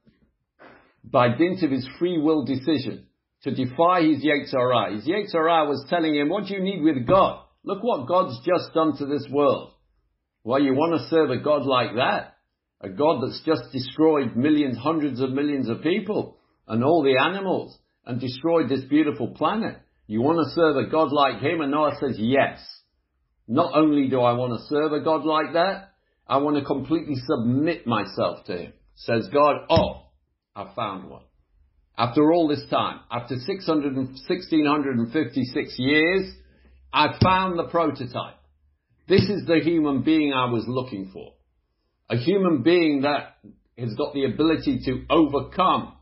by 1.04 1.36
dint 1.36 1.64
of 1.64 1.72
his 1.72 1.88
free 1.98 2.20
will 2.20 2.46
decision 2.46 3.08
to 3.44 3.52
defy 3.52 4.04
his 4.04 4.24
Yetzer 4.24 4.54
Hara, 4.54 4.94
his 4.94 5.08
Yetzer 5.08 5.34
Hara 5.34 5.66
was 5.66 5.86
telling 5.90 6.16
him, 6.16 6.30
what 6.30 6.46
do 6.46 6.54
you 6.54 6.62
need 6.62 6.82
with 6.84 7.08
God? 7.08 7.44
Look 7.64 7.84
what 7.84 8.08
God's 8.08 8.38
just 8.46 8.74
done 8.74 8.98
to 8.98 9.06
this 9.06 9.28
world. 9.30 9.74
Well, 10.44 10.62
you 10.62 10.74
want 10.74 11.00
to 11.00 11.10
serve 11.10 11.32
a 11.32 11.38
God 11.38 11.66
like 11.66 11.96
that? 11.96 12.38
A 12.82 12.90
God 12.90 13.22
that's 13.22 13.42
just 13.46 13.72
destroyed 13.72 14.36
millions, 14.36 14.78
hundreds 14.78 15.20
of 15.22 15.32
millions 15.32 15.70
of 15.70 15.82
people 15.82 16.38
and 16.68 16.84
all 16.84 17.04
the 17.04 17.18
animals 17.18 17.78
and 18.06 18.22
destroyed 18.22 18.70
this 18.70 18.86
beautiful 18.86 19.30
planet. 19.30 19.78
You 20.08 20.22
want 20.22 20.40
to 20.40 20.56
serve 20.56 20.78
a 20.78 20.90
God 20.90 21.12
like 21.12 21.42
him? 21.42 21.62
And 21.62 21.72
Noah 21.72 21.98
says, 22.00 22.16
yes. 22.18 22.60
Not 23.48 23.74
only 23.76 24.10
do 24.10 24.22
I 24.22 24.34
want 24.34 24.54
to 24.54 24.66
serve 24.68 24.94
a 24.94 25.04
God 25.04 25.26
like 25.26 25.54
that, 25.54 25.92
I 26.28 26.38
want 26.38 26.58
to 26.58 26.64
completely 26.64 27.16
submit 27.16 27.86
myself 27.86 28.46
to 28.46 28.58
him. 28.58 28.74
Says 28.96 29.28
God, 29.34 29.56
oh, 29.70 30.08
I 30.56 30.72
found 30.76 31.10
one. 31.10 31.24
After 31.98 32.32
all 32.32 32.48
this 32.48 32.64
time, 32.70 33.02
after 33.12 33.36
600 33.36 33.96
1656 33.96 35.76
years, 35.78 36.34
I 36.94 37.18
found 37.22 37.60
the 37.60 37.68
prototype. 37.70 38.38
This 39.08 39.24
is 39.24 39.46
the 39.46 39.60
human 39.64 40.04
being 40.04 40.32
I 40.34 40.46
was 40.52 40.64
looking 40.68 41.10
for. 41.12 41.34
A 42.10 42.18
human 42.18 42.64
being 42.64 43.02
that 43.02 43.36
has 43.78 43.94
got 43.96 44.14
the 44.14 44.26
ability 44.26 44.82
to 44.86 45.06
overcome 45.10 45.94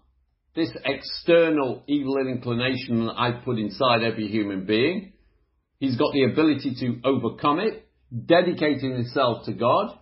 this 0.55 0.71
external 0.85 1.83
evil 1.87 2.17
inclination 2.17 3.05
that 3.05 3.13
I 3.17 3.31
put 3.43 3.59
inside 3.59 4.03
every 4.03 4.27
human 4.27 4.65
being. 4.65 5.13
He's 5.79 5.97
got 5.97 6.13
the 6.13 6.23
ability 6.23 6.75
to 6.79 7.01
overcome 7.03 7.59
it, 7.59 7.87
dedicating 8.25 8.93
himself 8.93 9.45
to 9.45 9.53
God, 9.53 9.99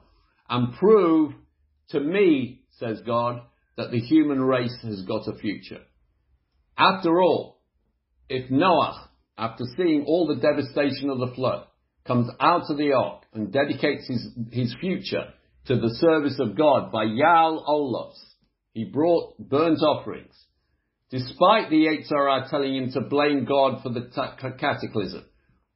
and 0.48 0.74
prove 0.76 1.34
to 1.90 2.00
me, 2.00 2.64
says 2.80 3.02
God, 3.06 3.42
that 3.76 3.92
the 3.92 4.00
human 4.00 4.42
race 4.42 4.78
has 4.84 5.02
got 5.02 5.28
a 5.28 5.38
future. 5.38 5.82
After 6.78 7.20
all, 7.20 7.62
if 8.30 8.50
Noah, 8.50 9.10
after 9.38 9.66
seeing 9.76 10.06
all 10.06 10.28
the 10.28 10.42
devastation 10.42 11.10
of 11.10 11.20
the 11.20 11.34
flood, 11.36 11.66
comes 12.06 12.30
out 12.40 12.70
of 12.70 12.78
the 12.78 12.94
ark 12.94 13.24
and 13.34 13.52
dedicates 13.52 14.08
his, 14.08 14.28
his 14.52 14.76
future 14.80 15.34
to 15.68 15.76
the 15.76 15.96
service 16.00 16.40
of 16.40 16.58
God 16.58 16.92
Vayal 16.92 17.66
Olos. 17.68 18.16
He 18.74 18.84
brought 18.84 19.38
burnt 19.40 19.80
offerings, 19.80 20.36
despite 21.10 21.70
the 21.70 21.86
Yetzer 21.88 22.50
telling 22.50 22.76
him 22.76 22.92
to 22.92 23.02
blame 23.02 23.46
God 23.46 23.82
for 23.82 23.90
the 23.90 24.10
cataclysm. 24.60 25.24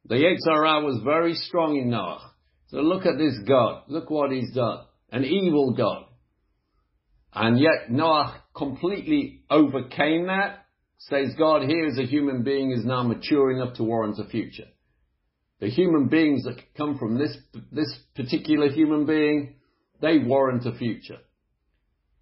The 0.06 0.16
Yetzer 0.16 0.84
was 0.84 1.00
very 1.04 1.34
strong 1.34 1.76
in 1.76 1.90
Noah. 1.90 2.32
So 2.68 2.78
look 2.78 3.06
at 3.06 3.18
this 3.18 3.38
God. 3.46 3.84
Look 3.88 4.10
what 4.10 4.30
he's 4.30 4.52
done. 4.54 4.84
An 5.10 5.24
evil 5.24 5.74
God. 5.74 6.04
And 7.32 7.58
yet 7.58 7.90
Noah 7.90 8.42
completely 8.54 9.44
overcame 9.50 10.26
that. 10.26 10.66
Says 10.98 11.34
God, 11.38 11.62
here 11.62 11.86
is 11.86 11.98
a 11.98 12.04
human 12.04 12.42
being 12.42 12.72
is 12.72 12.84
now 12.84 13.02
mature 13.02 13.50
enough 13.50 13.76
to 13.76 13.84
warrant 13.84 14.18
a 14.18 14.28
future 14.28 14.66
the 15.60 15.68
human 15.68 16.08
beings 16.08 16.44
that 16.44 16.56
come 16.76 16.98
from 16.98 17.18
this, 17.18 17.36
this 17.70 17.94
particular 18.16 18.70
human 18.70 19.06
being, 19.06 19.54
they 20.00 20.18
warrant 20.18 20.66
a 20.66 20.72
future. 20.72 21.18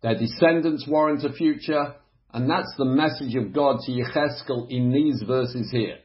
Their 0.03 0.19
descendants 0.19 0.87
warrant 0.87 1.25
a 1.25 1.33
future, 1.33 1.95
and 2.33 2.49
that's 2.49 2.75
the 2.77 2.85
message 2.85 3.35
of 3.35 3.53
God 3.53 3.81
to 3.85 3.93
Yechezkel 3.93 4.71
in 4.71 4.93
these 4.93 5.23
verses 5.27 5.71
here. 5.71 5.99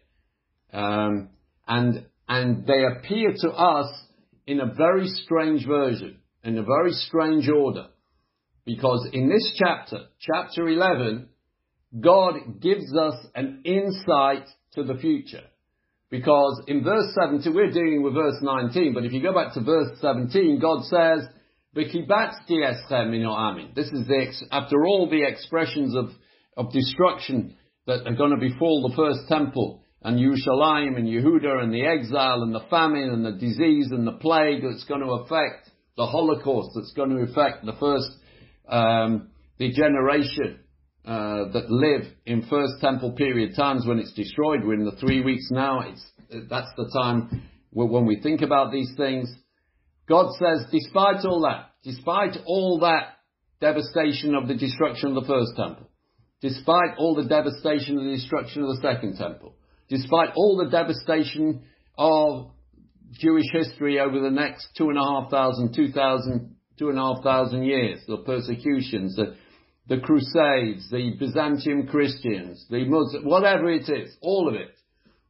Um, 0.71 1.29
and, 1.67 2.05
and 2.27 2.65
they 2.65 2.83
appear 2.85 3.33
to 3.41 3.49
us 3.51 4.03
in 4.47 4.59
a 4.59 4.73
very 4.73 5.07
strange 5.07 5.65
version, 5.67 6.17
in 6.43 6.57
a 6.57 6.63
very 6.63 6.91
strange 6.91 7.47
order. 7.49 7.87
Because 8.65 9.07
in 9.11 9.29
this 9.29 9.55
chapter, 9.57 10.05
chapter 10.19 10.67
11, 10.67 11.29
God 11.99 12.61
gives 12.61 12.95
us 12.95 13.15
an 13.35 13.61
insight 13.65 14.47
to 14.73 14.83
the 14.83 14.95
future. 14.95 15.43
Because 16.09 16.63
in 16.67 16.83
verse 16.83 17.13
17, 17.19 17.53
we're 17.53 17.71
dealing 17.71 18.03
with 18.03 18.13
verse 18.13 18.37
19, 18.41 18.93
but 18.93 19.03
if 19.03 19.13
you 19.13 19.21
go 19.21 19.33
back 19.33 19.53
to 19.53 19.61
verse 19.61 19.97
17, 19.99 20.59
God 20.59 20.83
says, 20.85 21.27
This 21.75 21.87
is 23.87 24.07
the, 24.07 24.25
ex 24.27 24.43
after 24.51 24.85
all 24.85 25.09
the 25.09 25.23
expressions 25.27 25.95
of, 25.95 26.09
of 26.55 26.71
destruction 26.71 27.55
that 27.87 28.07
are 28.07 28.15
going 28.15 28.31
to 28.31 28.37
befall 28.37 28.87
the 28.87 28.95
first 28.95 29.27
temple, 29.27 29.81
and 30.03 30.19
Yerushalayim 30.19 30.97
and 30.97 31.07
Yehuda 31.07 31.63
and 31.63 31.73
the 31.73 31.85
exile 31.85 32.43
and 32.43 32.53
the 32.53 32.65
famine 32.69 33.09
and 33.09 33.25
the 33.25 33.31
disease 33.31 33.87
and 33.91 34.05
the 34.05 34.19
plague 34.19 34.61
that's 34.61 34.83
going 34.83 35.01
to 35.01 35.23
affect 35.23 35.71
the 35.97 36.05
Holocaust, 36.05 36.69
that's 36.75 36.93
going 36.93 37.09
to 37.09 37.23
affect 37.23 37.65
the 37.65 37.73
first, 37.79 38.09
um, 38.67 39.29
the 39.57 39.71
generation 39.71 40.59
uh, 41.05 41.51
that 41.53 41.69
live 41.69 42.03
in 42.25 42.43
First 42.49 42.81
Temple 42.81 43.13
period 43.13 43.55
times 43.55 43.85
when 43.85 43.99
it's 43.99 44.13
destroyed. 44.13 44.63
We're 44.63 44.75
in 44.75 44.85
the 44.85 44.97
three 44.99 45.21
weeks 45.21 45.49
now. 45.51 45.81
It's 45.81 46.05
that's 46.49 46.71
the 46.77 46.89
time 47.01 47.43
when 47.71 48.05
we 48.05 48.19
think 48.21 48.41
about 48.41 48.71
these 48.71 48.91
things. 48.97 49.33
God 50.07 50.33
says, 50.33 50.65
despite 50.71 51.25
all 51.25 51.41
that, 51.41 51.71
despite 51.83 52.37
all 52.45 52.79
that 52.79 53.15
devastation 53.61 54.35
of 54.35 54.47
the 54.47 54.55
destruction 54.55 55.09
of 55.09 55.15
the 55.15 55.27
first 55.27 55.55
temple, 55.55 55.89
despite 56.41 56.97
all 56.97 57.15
the 57.15 57.27
devastation 57.27 57.97
of 57.97 58.03
the 58.03 58.11
destruction 58.11 58.63
of 58.63 58.69
the 58.69 58.81
second 58.81 59.17
temple, 59.17 59.55
despite 59.89 60.29
all 60.35 60.57
the 60.57 60.69
devastation 60.69 61.63
of 61.97 62.51
Jewish 63.13 63.45
history 63.51 63.99
over 63.99 64.19
the 64.19 64.31
next 64.31 64.67
two 64.77 64.89
and 64.89 64.97
a 64.97 65.01
half 65.01 65.29
thousand, 65.29 65.73
two 65.73 65.91
thousand, 65.91 66.55
two 66.77 66.89
and 66.89 66.97
a 66.97 67.01
half 67.01 67.23
thousand 67.23 67.63
years, 67.63 68.01
the 68.07 68.17
persecutions, 68.17 69.15
the 69.15 69.35
the 69.87 69.99
Crusades, 69.99 70.89
the 70.89 71.15
Byzantium 71.19 71.87
Christians, 71.87 72.65
the 72.69 72.85
Muslims, 72.85 73.25
whatever 73.25 73.69
it 73.69 73.89
is, 73.89 74.15
all 74.21 74.47
of 74.47 74.55
it. 74.55 74.73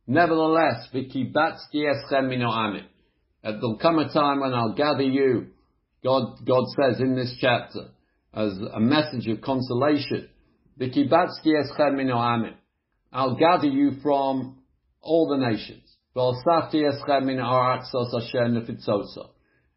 Nevertheless, 0.06 0.90
v'kibatzti 0.94 1.76
eschem 1.76 2.28
mino'amim. 2.30 2.86
There'll 3.44 3.78
come 3.78 4.00
a 4.00 4.12
time 4.12 4.40
when 4.40 4.54
I'll 4.54 4.74
gather 4.74 5.04
you, 5.04 5.48
God, 6.04 6.38
God 6.46 6.64
says 6.80 7.02
in 7.02 7.16
this 7.16 7.36
chapter, 7.40 7.90
as 8.34 8.58
a 8.74 8.80
message 8.80 9.28
of 9.28 9.42
consolation. 9.42 10.30
I'll 13.12 13.36
gather 13.36 13.68
you 13.68 13.92
from 14.02 14.64
all 15.02 15.28
the 15.30 15.38
nations. 15.38 15.84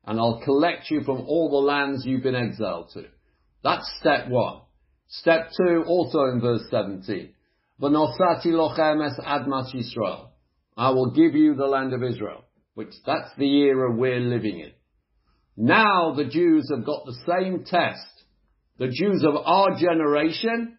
And 0.09 0.21
I'll 0.21 0.41
collect 0.45 0.91
you 0.91 1.01
from 1.03 1.21
all 1.27 1.51
the 1.51 1.57
lands 1.67 2.07
you've 2.07 2.23
been 2.23 2.35
exiled 2.35 2.91
to. 2.95 3.05
That's 3.63 3.93
step 4.01 4.29
one. 4.29 4.61
Step 5.09 5.51
two, 5.57 5.85
also 5.87 6.25
in 6.33 6.41
verse 6.41 6.63
17. 6.71 7.33
V'nosati 7.81 8.47
lochem 8.47 9.07
es 9.07 9.19
admas 9.21 9.75
Yisrael. 9.75 10.29
I 10.77 10.91
will 10.91 11.11
give 11.11 11.35
you 11.35 11.55
the 11.55 11.67
land 11.67 11.93
of 11.93 12.03
Israel, 12.03 12.45
which 12.77 12.93
that's 13.07 13.31
the 13.39 13.51
era 13.63 13.91
we're 13.91 14.21
living 14.21 14.61
in. 14.61 14.71
Now 15.57 16.13
the 16.15 16.27
Jews 16.27 16.71
have 16.71 16.85
got 16.85 17.07
the 17.07 17.17
same 17.27 17.65
test. 17.65 18.07
The 18.79 18.89
Jews 18.89 19.25
of 19.27 19.35
our 19.35 19.79
generation 19.79 20.77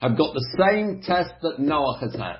have 0.00 0.16
got 0.16 0.32
the 0.32 0.56
same 0.58 1.02
test 1.02 1.34
that 1.42 1.58
Noah 1.58 1.98
has 2.00 2.14
had. 2.14 2.38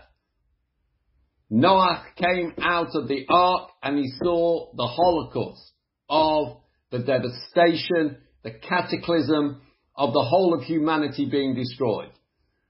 Noah 1.50 2.02
came 2.16 2.54
out 2.62 2.94
of 2.94 3.06
the 3.06 3.26
ark 3.28 3.68
and 3.82 3.98
he 3.98 4.11
saw 4.22 4.72
the 4.74 4.87
holocaust 4.87 5.70
of 6.08 6.56
the 6.90 7.00
devastation, 7.00 8.16
the 8.44 8.52
cataclysm 8.66 9.61
of 9.94 10.14
the 10.14 10.24
whole 10.24 10.54
of 10.54 10.62
humanity 10.62 11.28
being 11.30 11.54
destroyed. 11.54 12.12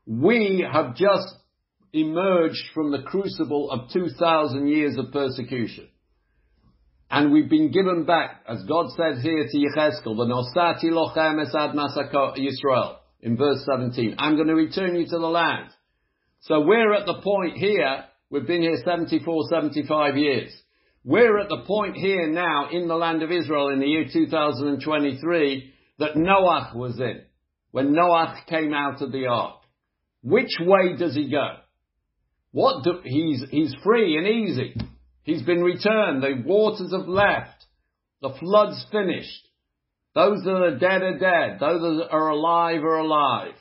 We 0.07 0.67
have 0.73 0.97
just 0.97 1.37
emerged 2.01 2.65
from 2.75 2.91
the 2.91 3.03
crucible 3.03 3.71
of 3.71 3.91
2,000 3.93 4.67
years 4.67 4.97
of 4.97 5.13
persecution. 5.13 5.89
And 7.11 7.33
we've 7.33 7.49
been 7.49 7.71
given 7.71 8.05
back, 8.05 8.43
as 8.47 8.63
God 8.69 8.91
said 8.97 9.23
here 9.23 9.47
to 9.49 9.57
Yechezkel, 9.57 10.17
the 10.17 10.27
Nosati 10.27 10.91
lochem 10.91 11.45
esad 11.45 11.75
masako 11.75 12.37
Yisrael, 12.37 12.97
in 13.23 13.37
verse 13.37 13.65
17. 13.65 14.17
I'm 14.19 14.37
going 14.37 14.49
to 14.49 14.55
return 14.55 14.95
you 14.95 15.05
to 15.05 15.19
the 15.19 15.27
land. 15.27 15.71
So 16.41 16.61
we're 16.61 16.95
at 16.95 17.07
the 17.07 17.21
point 17.23 17.57
here, 17.57 18.05
we've 18.31 18.47
been 18.47 18.63
here 18.63 18.77
74, 18.85 19.45
75 19.49 20.17
years. 20.17 20.55
We're 21.03 21.39
at 21.39 21.49
the 21.49 21.65
point 21.67 21.97
here 21.97 22.29
now 22.31 22.69
in 22.71 22.89
the 22.89 22.95
land 22.95 23.23
of 23.23 23.33
Israel 23.33 23.71
in 23.71 23.81
the 23.81 23.87
year 23.87 24.05
2023 24.13 25.73
that 25.99 26.17
Noah 26.17 26.73
was 26.75 27.01
in, 27.01 27.23
when 27.71 27.93
Noah 27.93 28.37
came 28.49 28.75
out 28.75 29.01
of 29.01 29.13
the 29.13 29.27
ark. 29.27 29.57
Which 30.23 30.59
way 30.61 30.97
does 30.97 31.15
he 31.15 31.31
go? 31.31 31.55
What 32.53 32.85
do, 32.85 33.01
he's, 33.05 33.45
he's 33.51 33.75
free 33.85 34.17
and 34.17 34.27
easy. 34.27 34.75
He's 35.23 35.43
been 35.43 35.63
returned. 35.63 36.23
The 36.23 36.43
waters 36.45 36.93
have 36.93 37.09
left. 37.09 37.65
The 38.23 38.35
flood's 38.41 38.85
finished. 38.91 39.49
Those 40.15 40.43
that 40.45 40.51
are 40.51 40.79
dead 40.79 41.03
are 41.03 41.19
dead. 41.19 41.61
Those 41.61 41.81
that 41.81 42.09
are 42.11 42.29
alive 42.31 42.83
are 42.83 42.99
alive. 42.99 43.55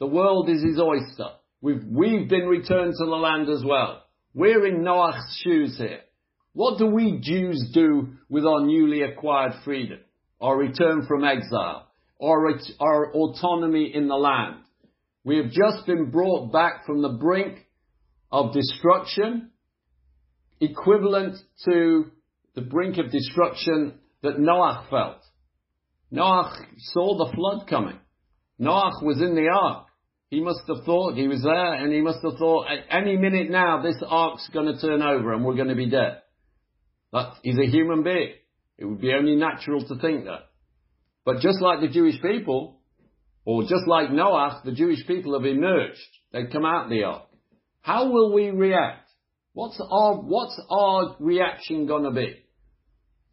The 0.00 0.06
world 0.06 0.50
is 0.50 0.62
his 0.62 0.78
oyster. 0.78 1.30
We've, 1.60 1.84
we've 1.84 2.28
been 2.28 2.46
returned 2.46 2.94
to 2.98 3.04
the 3.06 3.12
land 3.12 3.48
as 3.48 3.62
well. 3.64 4.02
We're 4.34 4.66
in 4.66 4.82
Noah's 4.82 5.40
shoes 5.42 5.78
here. 5.78 6.00
What 6.52 6.78
do 6.78 6.86
we 6.86 7.20
Jews 7.22 7.70
do 7.72 8.14
with 8.28 8.44
our 8.44 8.66
newly 8.66 9.02
acquired 9.02 9.52
freedom? 9.64 10.00
Our 10.40 10.56
return 10.56 11.06
from 11.06 11.24
exile? 11.24 11.86
Our, 12.22 12.58
our 12.80 13.12
autonomy 13.12 13.92
in 13.94 14.08
the 14.08 14.16
land? 14.16 14.56
We 15.24 15.38
have 15.38 15.50
just 15.50 15.86
been 15.86 16.10
brought 16.10 16.52
back 16.52 16.84
from 16.84 17.00
the 17.00 17.16
brink 17.20 17.63
of 18.34 18.52
destruction, 18.52 19.50
equivalent 20.60 21.36
to 21.64 22.06
the 22.56 22.62
brink 22.62 22.98
of 22.98 23.12
destruction 23.12 23.94
that 24.24 24.40
Noah 24.40 24.86
felt. 24.90 25.22
Noah 26.10 26.52
saw 26.78 27.16
the 27.16 27.32
flood 27.32 27.68
coming. 27.68 27.96
Noah 28.58 28.90
was 29.02 29.20
in 29.20 29.36
the 29.36 29.46
ark. 29.46 29.86
He 30.30 30.40
must 30.40 30.62
have 30.66 30.84
thought, 30.84 31.14
he 31.14 31.28
was 31.28 31.44
there, 31.44 31.74
and 31.74 31.92
he 31.92 32.00
must 32.00 32.24
have 32.24 32.36
thought, 32.36 32.66
at 32.66 32.86
any 32.90 33.16
minute 33.16 33.50
now, 33.50 33.82
this 33.82 34.02
ark's 34.04 34.48
going 34.52 34.66
to 34.66 34.80
turn 34.80 35.00
over 35.00 35.32
and 35.32 35.44
we're 35.44 35.54
going 35.54 35.68
to 35.68 35.76
be 35.76 35.88
dead. 35.88 36.22
That 37.12 37.34
he's 37.44 37.58
a 37.58 37.70
human 37.70 38.02
being. 38.02 38.32
It 38.78 38.84
would 38.84 39.00
be 39.00 39.12
only 39.12 39.36
natural 39.36 39.86
to 39.86 39.98
think 40.00 40.24
that. 40.24 40.48
But 41.24 41.38
just 41.38 41.60
like 41.60 41.80
the 41.80 41.88
Jewish 41.88 42.20
people, 42.20 42.80
or 43.44 43.62
just 43.62 43.86
like 43.86 44.10
Noah, 44.10 44.60
the 44.64 44.72
Jewish 44.72 45.06
people 45.06 45.38
have 45.38 45.46
emerged. 45.46 46.00
They've 46.32 46.50
come 46.50 46.64
out 46.64 46.86
of 46.86 46.90
the 46.90 47.04
ark. 47.04 47.28
How 47.84 48.10
will 48.10 48.32
we 48.32 48.48
react? 48.48 49.10
What's 49.52 49.78
our, 49.78 50.14
what's 50.14 50.58
our 50.70 51.16
reaction 51.20 51.86
gonna 51.86 52.12
be? 52.12 52.34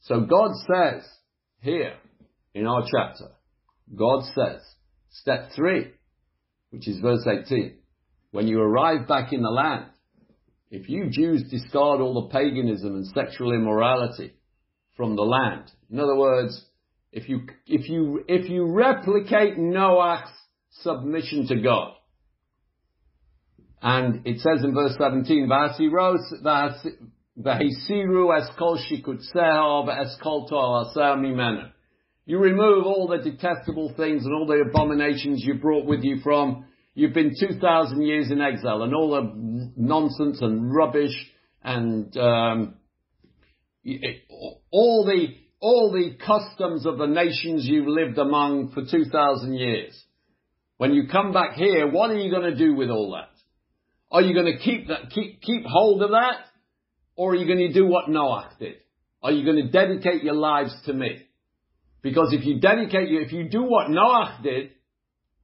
So 0.01 0.25
God 0.25 0.51
says 0.67 1.07
here 1.61 1.93
in 2.53 2.67
our 2.67 2.83
chapter, 2.83 3.31
God 3.95 4.23
says, 4.35 4.59
step 5.09 5.51
three, 5.55 5.93
which 6.71 6.85
is 6.85 6.99
verse 6.99 7.25
18, 7.25 7.77
when 8.31 8.45
you 8.45 8.59
arrive 8.59 9.07
back 9.07 9.31
in 9.31 9.41
the 9.41 9.49
land, 9.49 9.85
if 10.69 10.89
you 10.89 11.09
Jews 11.09 11.43
discard 11.49 12.01
all 12.01 12.21
the 12.21 12.33
paganism 12.33 12.95
and 12.95 13.07
sexual 13.07 13.53
immorality 13.53 14.33
from 14.97 15.15
the 15.15 15.21
land, 15.21 15.71
in 15.89 15.97
other 15.97 16.17
words, 16.17 16.61
if 17.13 17.29
you, 17.29 17.47
if 17.67 17.87
you, 17.87 18.25
if 18.27 18.49
you 18.49 18.65
replicate 18.65 19.57
Noah's 19.57 20.29
submission 20.81 21.47
to 21.47 21.61
God, 21.61 21.93
and 23.81 24.21
it 24.25 24.39
says 24.39 24.63
in 24.63 24.73
verse 24.75 24.95
17, 24.97 25.47
V'hasiru 25.49 26.29
eskol 27.39 28.77
shikutseha 28.77 29.87
v'eskol 29.87 30.47
to'al 30.49 30.93
mimenu. 31.17 31.71
You 32.25 32.37
remove 32.37 32.85
all 32.85 33.07
the 33.07 33.17
detestable 33.17 33.93
things 33.97 34.23
and 34.23 34.33
all 34.33 34.45
the 34.45 34.63
abominations 34.69 35.43
you 35.43 35.55
brought 35.55 35.87
with 35.87 36.03
you 36.03 36.19
from, 36.21 36.65
you've 36.93 37.13
been 37.13 37.33
2,000 37.39 38.01
years 38.03 38.29
in 38.29 38.39
exile 38.39 38.83
and 38.83 38.93
all 38.93 39.11
the 39.11 39.71
nonsense 39.75 40.39
and 40.41 40.73
rubbish 40.73 41.15
and, 41.63 42.15
um, 42.17 42.75
all 44.71 45.05
the, 45.05 45.27
all 45.59 45.91
the 45.91 46.15
customs 46.23 46.85
of 46.85 46.99
the 46.99 47.07
nations 47.07 47.65
you've 47.65 47.87
lived 47.87 48.19
among 48.19 48.71
for 48.73 48.83
2,000 48.85 49.55
years. 49.55 49.99
When 50.77 50.93
you 50.93 51.07
come 51.11 51.33
back 51.33 51.55
here, 51.55 51.89
what 51.89 52.11
are 52.11 52.17
you 52.17 52.29
going 52.31 52.51
to 52.51 52.57
do 52.57 52.75
with 52.75 52.91
all 52.91 53.13
that? 53.13 53.30
Are 54.11 54.21
you 54.21 54.33
going 54.33 54.57
to 54.57 54.59
keep 54.59 54.89
that, 54.89 55.09
keep, 55.11 55.41
keep 55.41 55.63
hold 55.65 56.03
of 56.03 56.11
that? 56.11 56.35
Or 57.15 57.31
are 57.31 57.35
you 57.35 57.45
going 57.45 57.71
to 57.71 57.73
do 57.73 57.85
what 57.87 58.09
Noah 58.09 58.51
did? 58.59 58.75
Are 59.23 59.31
you 59.31 59.45
going 59.45 59.57
to 59.57 59.71
dedicate 59.71 60.23
your 60.23 60.33
lives 60.33 60.75
to 60.85 60.93
me? 60.93 61.21
Because 62.01 62.33
if 62.33 62.45
you 62.45 62.59
dedicate 62.59 63.09
you, 63.09 63.21
if 63.21 63.31
you 63.31 63.47
do 63.47 63.63
what 63.63 63.89
Noah 63.89 64.39
did, 64.43 64.71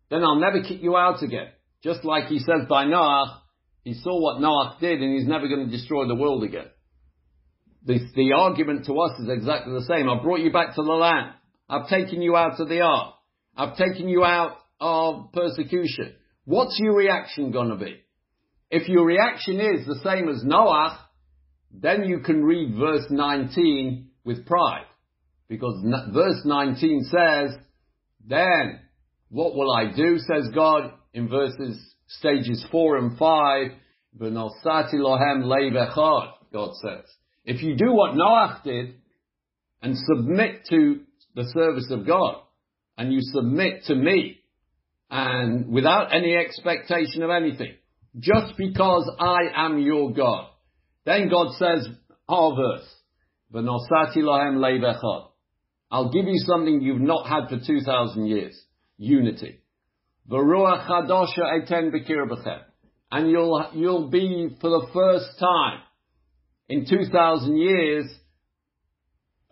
then 0.09 0.23
I'll 0.23 0.39
never 0.39 0.61
kick 0.61 0.81
you 0.81 0.97
out 0.97 1.21
again. 1.21 1.47
Just 1.83 2.03
like 2.03 2.25
he 2.25 2.39
says 2.39 2.67
by 2.67 2.85
Noah, 2.85 3.43
he 3.83 3.93
saw 3.93 4.19
what 4.19 4.41
Noah 4.41 4.77
did 4.81 5.01
and 5.01 5.13
he's 5.13 5.27
never 5.27 5.47
going 5.47 5.65
to 5.65 5.71
destroy 5.71 6.07
the 6.07 6.15
world 6.15 6.43
again. 6.43 6.67
The, 7.85 7.99
the 8.15 8.33
argument 8.33 8.85
to 8.87 8.93
us 8.99 9.19
is 9.19 9.29
exactly 9.29 9.73
the 9.73 9.85
same. 9.85 10.09
I've 10.09 10.23
brought 10.23 10.39
you 10.41 10.51
back 10.51 10.75
to 10.75 10.81
the 10.81 10.91
land. 10.91 11.31
I've 11.69 11.87
taken 11.87 12.21
you 12.21 12.35
out 12.35 12.59
of 12.59 12.67
the 12.67 12.81
ark. 12.81 13.13
I've 13.55 13.77
taken 13.77 14.09
you 14.09 14.25
out 14.25 14.57
of 14.79 15.31
persecution. 15.31 16.15
What's 16.43 16.77
your 16.79 16.95
reaction 16.95 17.51
going 17.51 17.69
to 17.69 17.75
be? 17.75 18.01
If 18.69 18.87
your 18.89 19.05
reaction 19.05 19.59
is 19.59 19.85
the 19.85 19.99
same 20.03 20.27
as 20.29 20.43
Noah, 20.43 20.99
then 21.71 22.03
you 22.03 22.19
can 22.19 22.43
read 22.43 22.75
verse 22.75 23.05
19 23.09 24.09
with 24.23 24.45
pride. 24.45 24.85
Because 25.47 25.81
verse 26.13 26.41
19 26.43 27.03
says, 27.03 27.55
then 28.25 28.79
what 29.29 29.55
will 29.55 29.71
I 29.71 29.95
do, 29.95 30.17
says 30.19 30.49
God, 30.53 30.91
in 31.13 31.29
verses, 31.29 31.79
stages 32.07 32.65
4 32.71 32.97
and 32.97 33.17
5, 33.17 33.71
V'nosati 34.19 34.95
lohem 34.95 35.43
leivechad, 35.43 36.31
God 36.51 36.71
says. 36.81 37.05
If 37.45 37.61
you 37.61 37.75
do 37.77 37.93
what 37.93 38.15
Noah 38.15 38.61
did, 38.63 38.95
and 39.81 39.95
submit 39.95 40.65
to 40.69 41.01
the 41.35 41.45
service 41.53 41.89
of 41.91 42.05
God, 42.05 42.35
and 42.97 43.13
you 43.13 43.19
submit 43.21 43.85
to 43.85 43.95
me, 43.95 44.39
and 45.09 45.69
without 45.71 46.13
any 46.13 46.35
expectation 46.35 47.23
of 47.23 47.29
anything, 47.29 47.73
just 48.19 48.57
because 48.57 49.09
I 49.19 49.39
am 49.55 49.79
your 49.79 50.11
God. 50.13 50.49
Then 51.05 51.29
God 51.29 51.53
says, 51.57 51.87
our 52.27 52.55
verse. 52.55 52.87
I'll 55.89 56.11
give 56.11 56.25
you 56.25 56.37
something 56.45 56.81
you've 56.81 56.99
not 56.99 57.27
had 57.27 57.47
for 57.49 57.65
2,000 57.65 58.25
years. 58.25 58.61
Unity. 58.97 59.59
V'ruach. 60.29 60.87
And 63.09 63.29
you'll, 63.31 63.69
you'll 63.73 64.09
be 64.09 64.49
for 64.59 64.69
the 64.69 64.87
first 64.93 65.39
time 65.39 65.79
in 66.67 66.85
2,000 66.85 67.55
years 67.55 68.13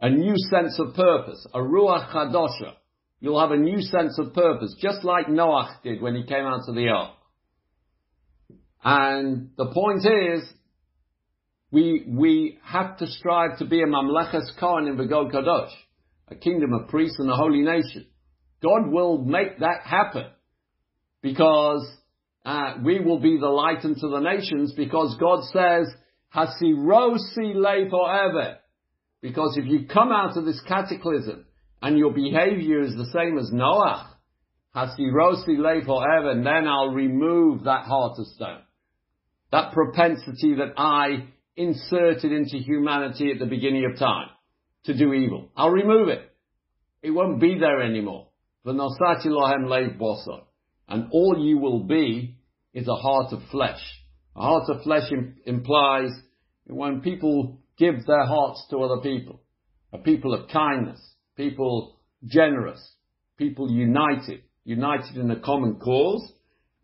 a 0.02 0.10
new 0.10 0.36
sense 0.52 0.78
of 0.80 0.94
purpose. 0.94 1.48
A 1.54 1.60
ruach 1.60 2.12
chadosha. 2.12 2.74
You'll 3.22 3.40
have 3.40 3.52
a 3.52 3.58
new 3.58 3.82
sense 3.82 4.20
of 4.20 4.34
purpose, 4.34 4.76
just 4.80 5.06
like 5.06 5.30
Noah 5.30 5.80
did 5.84 6.02
when 6.02 6.16
he 6.16 6.24
came 6.24 6.46
out 6.46 6.68
of 6.68 6.76
the 6.76 6.90
ark. 6.90 7.15
And 8.86 9.50
the 9.58 9.66
point 9.74 10.06
is, 10.06 10.44
we, 11.72 12.06
we 12.08 12.60
have 12.64 12.98
to 13.00 13.08
strive 13.08 13.58
to 13.58 13.66
be 13.66 13.82
a 13.82 13.88
mamleches 13.88 14.48
kohen 14.60 14.88
in 14.88 14.96
Begod 14.96 15.32
Kadosh, 15.32 15.74
a 16.28 16.36
kingdom 16.36 16.72
of 16.72 16.88
priests 16.90 17.18
and 17.18 17.28
a 17.28 17.36
holy 17.36 17.64
nation. 17.64 18.06
God 18.62 18.92
will 18.92 19.18
make 19.26 19.60
that 19.60 19.82
happen 19.84 20.28
because 21.24 21.84
uh, 22.46 22.76
we 22.84 23.00
will 23.00 23.20
be 23.20 23.40
the 23.40 23.48
light 23.48 23.84
unto 23.84 24.08
the 24.08 24.20
nations 24.20 24.74
because 24.74 25.18
God 25.20 25.44
says, 25.46 25.92
Hasirosi 26.36 27.56
le 27.56 27.90
forever. 27.90 28.58
Because 29.24 29.58
if 29.58 29.66
you 29.66 29.88
come 29.88 30.12
out 30.12 30.38
of 30.38 30.46
this 30.46 30.62
cataclysm 30.68 31.46
and 31.82 31.98
your 31.98 32.14
behavior 32.14 32.82
is 32.82 32.94
the 32.94 33.10
same 33.12 33.40
as 33.40 33.50
Noah, 33.52 34.16
Hasirosi 34.76 35.58
le 35.58 35.84
forever, 35.84 36.30
and 36.30 36.46
then 36.46 36.68
I'll 36.68 36.92
remove 36.92 37.64
that 37.64 37.86
heart 37.86 38.20
of 38.20 38.28
stone. 38.28 38.62
That 39.56 39.72
propensity 39.72 40.56
that 40.56 40.74
I 40.76 41.30
inserted 41.56 42.34
into 42.34 42.58
humanity 42.58 43.32
at 43.32 43.40
the 43.40 43.46
beginning 43.46 43.86
of 43.90 43.98
time 43.98 44.28
to 44.84 44.94
do 44.94 45.14
evil. 45.14 45.48
I'll 45.56 45.70
remove 45.70 46.10
it. 46.10 46.30
It 47.02 47.12
won't 47.12 47.40
be 47.40 47.58
there 47.58 47.82
anymore. 47.82 48.28
And 48.66 48.82
all 51.10 51.36
you 51.40 51.58
will 51.58 51.86
be 51.86 52.36
is 52.74 52.90
a 52.90 52.96
heart 52.96 53.32
of 53.32 53.44
flesh. 53.50 53.80
A 54.36 54.42
heart 54.42 54.64
of 54.68 54.84
flesh 54.84 55.10
implies 55.46 56.12
when 56.66 57.00
people 57.00 57.62
give 57.78 58.06
their 58.06 58.26
hearts 58.26 58.62
to 58.72 58.84
other 58.84 59.02
people, 59.02 59.40
a 59.94 60.00
people 60.00 60.34
of 60.34 60.50
kindness, 60.50 61.00
people 61.38 61.96
generous, 62.26 62.86
people 63.38 63.72
united, 63.72 64.42
united 64.66 65.16
in 65.16 65.32
a 65.32 65.40
common 65.40 65.76
cause. 65.76 66.34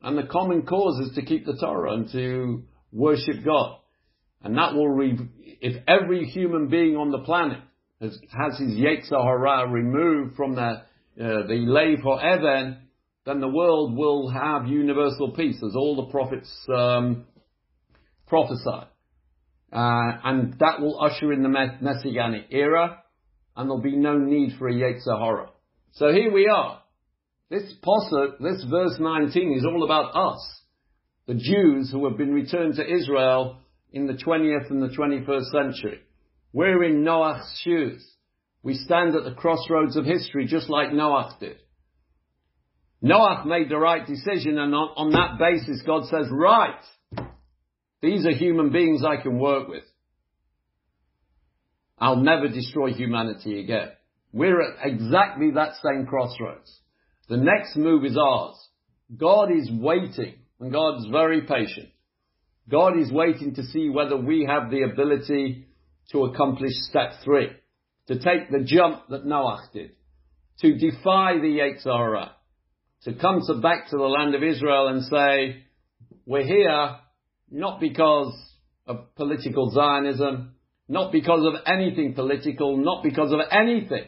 And 0.01 0.17
the 0.17 0.23
common 0.23 0.63
cause 0.63 1.07
is 1.07 1.15
to 1.15 1.21
keep 1.21 1.45
the 1.45 1.57
Torah 1.57 1.93
and 1.93 2.11
to 2.11 2.63
worship 2.91 3.43
God. 3.45 3.77
And 4.43 4.57
that 4.57 4.73
will, 4.73 4.89
re- 4.89 5.19
if 5.61 5.83
every 5.87 6.25
human 6.25 6.67
being 6.69 6.95
on 6.95 7.11
the 7.11 7.19
planet 7.19 7.59
has, 8.01 8.17
has 8.31 8.59
his 8.59 8.75
Yetzer 8.77 9.23
Hara 9.23 9.69
removed 9.69 10.35
from 10.35 10.55
the, 10.55 10.61
uh, 10.61 10.81
the 11.17 11.63
Lev 11.67 11.99
Even, 11.99 12.77
then 13.25 13.39
the 13.39 13.47
world 13.47 13.95
will 13.95 14.29
have 14.29 14.67
universal 14.67 15.33
peace, 15.33 15.57
as 15.57 15.75
all 15.75 15.95
the 15.95 16.11
prophets 16.11 16.51
um, 16.75 17.25
prophesied. 18.27 18.87
Uh, 19.71 20.17
and 20.23 20.53
that 20.59 20.81
will 20.81 20.99
usher 20.99 21.31
in 21.31 21.43
the 21.43 21.77
Messianic 21.79 22.47
era, 22.49 23.03
and 23.55 23.69
there'll 23.69 23.81
be 23.81 23.95
no 23.95 24.17
need 24.17 24.57
for 24.57 24.67
a 24.67 24.73
Yetzer 24.73 25.17
Hara. 25.17 25.49
So 25.93 26.11
here 26.11 26.33
we 26.33 26.47
are. 26.47 26.80
This 27.51 27.73
posuk, 27.85 28.39
this 28.39 28.63
verse 28.69 28.95
19 28.97 29.57
is 29.57 29.65
all 29.65 29.83
about 29.83 30.15
us, 30.15 30.61
the 31.27 31.33
Jews 31.33 31.91
who 31.91 32.07
have 32.07 32.17
been 32.17 32.33
returned 32.33 32.75
to 32.75 32.89
Israel 32.89 33.57
in 33.91 34.07
the 34.07 34.13
20th 34.13 34.69
and 34.69 34.81
the 34.81 34.95
21st 34.95 35.51
century. 35.51 35.99
We're 36.53 36.85
in 36.85 37.03
Noah's 37.03 37.59
shoes. 37.61 38.09
We 38.63 38.75
stand 38.75 39.17
at 39.17 39.25
the 39.25 39.35
crossroads 39.35 39.97
of 39.97 40.05
history 40.05 40.45
just 40.47 40.69
like 40.69 40.93
Noah 40.93 41.35
did. 41.41 41.57
Noah 43.01 43.43
made 43.45 43.67
the 43.67 43.77
right 43.77 44.07
decision 44.07 44.57
and 44.57 44.73
on, 44.73 44.89
on 44.95 45.11
that 45.11 45.37
basis 45.37 45.83
God 45.85 46.05
says, 46.05 46.27
right, 46.31 46.81
these 48.01 48.25
are 48.25 48.31
human 48.31 48.71
beings 48.71 49.03
I 49.03 49.21
can 49.21 49.37
work 49.39 49.67
with. 49.67 49.83
I'll 51.99 52.15
never 52.15 52.47
destroy 52.47 52.93
humanity 52.93 53.59
again. 53.59 53.89
We're 54.31 54.61
at 54.61 54.85
exactly 54.85 55.51
that 55.51 55.73
same 55.83 56.05
crossroads. 56.05 56.77
The 57.31 57.37
next 57.37 57.77
move 57.77 58.03
is 58.03 58.17
ours. 58.17 58.57
God 59.15 59.53
is 59.53 59.71
waiting, 59.71 60.33
and 60.59 60.69
God's 60.69 61.07
very 61.09 61.43
patient. 61.43 61.87
God 62.69 62.99
is 62.99 63.09
waiting 63.09 63.55
to 63.55 63.63
see 63.63 63.87
whether 63.87 64.17
we 64.17 64.45
have 64.45 64.69
the 64.69 64.81
ability 64.81 65.65
to 66.11 66.25
accomplish 66.25 66.73
step 66.89 67.13
three, 67.23 67.47
to 68.09 68.15
take 68.15 68.51
the 68.51 68.65
jump 68.65 69.03
that 69.11 69.25
Noah 69.25 69.63
did, 69.71 69.91
to 70.59 70.77
defy 70.77 71.35
the 71.35 71.57
Yetzer 71.57 71.85
Hara, 71.85 72.35
to 73.03 73.13
come 73.13 73.39
to 73.47 73.61
back 73.61 73.89
to 73.91 73.97
the 73.97 74.03
land 74.03 74.35
of 74.35 74.43
Israel 74.43 74.89
and 74.89 75.05
say, 75.05 75.63
we're 76.25 76.43
here 76.45 76.97
not 77.49 77.79
because 77.79 78.33
of 78.87 79.15
political 79.15 79.71
Zionism, 79.71 80.55
not 80.89 81.13
because 81.13 81.45
of 81.45 81.61
anything 81.65 82.13
political, 82.13 82.75
not 82.75 83.05
because 83.05 83.31
of 83.31 83.39
anything. 83.51 84.03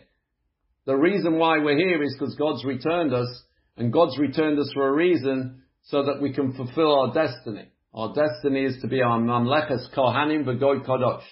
The 0.86 0.96
reason 0.96 1.38
why 1.38 1.60
we're 1.60 1.78
here 1.78 2.04
is 2.04 2.16
because 2.18 2.36
God's 2.36 2.66
returned 2.66 3.14
us, 3.14 3.44
and 3.78 3.94
God's 3.94 4.18
returned 4.18 4.60
us 4.60 4.70
for 4.74 4.88
a 4.88 4.94
reason 4.94 5.64
so 5.84 6.04
that 6.04 6.22
we 6.22 6.34
can 6.34 6.54
fulfill 6.54 6.94
our 6.94 7.14
destiny. 7.14 7.70
Our 7.94 8.14
destiny 8.14 8.66
is 8.66 8.82
to 8.82 8.88
be 8.88 9.02
our 9.02 9.20
Mamleches 9.20 9.94
Kohanim 9.96 10.44
V'Goy 10.44 10.86
Kadosh, 10.86 11.24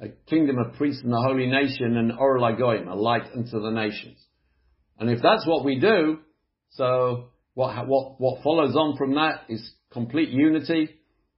a 0.00 0.08
kingdom 0.28 0.56
of 0.58 0.76
priests 0.76 1.02
and 1.04 1.12
a 1.12 1.20
holy 1.20 1.46
nation, 1.46 1.96
and 1.96 2.12
Or 2.18 2.38
Lagoim, 2.38 2.90
a 2.90 2.94
light 2.94 3.24
unto 3.34 3.60
the 3.60 3.70
nations. 3.70 4.18
And 4.98 5.10
if 5.10 5.20
that's 5.22 5.46
what 5.46 5.64
we 5.64 5.78
do, 5.78 6.18
so 6.70 7.30
what, 7.54 7.86
what, 7.86 8.18
what 8.18 8.42
follows 8.42 8.74
on 8.76 8.96
from 8.96 9.14
that 9.14 9.42
is 9.48 9.72
complete 9.92 10.30
unity, 10.30 10.88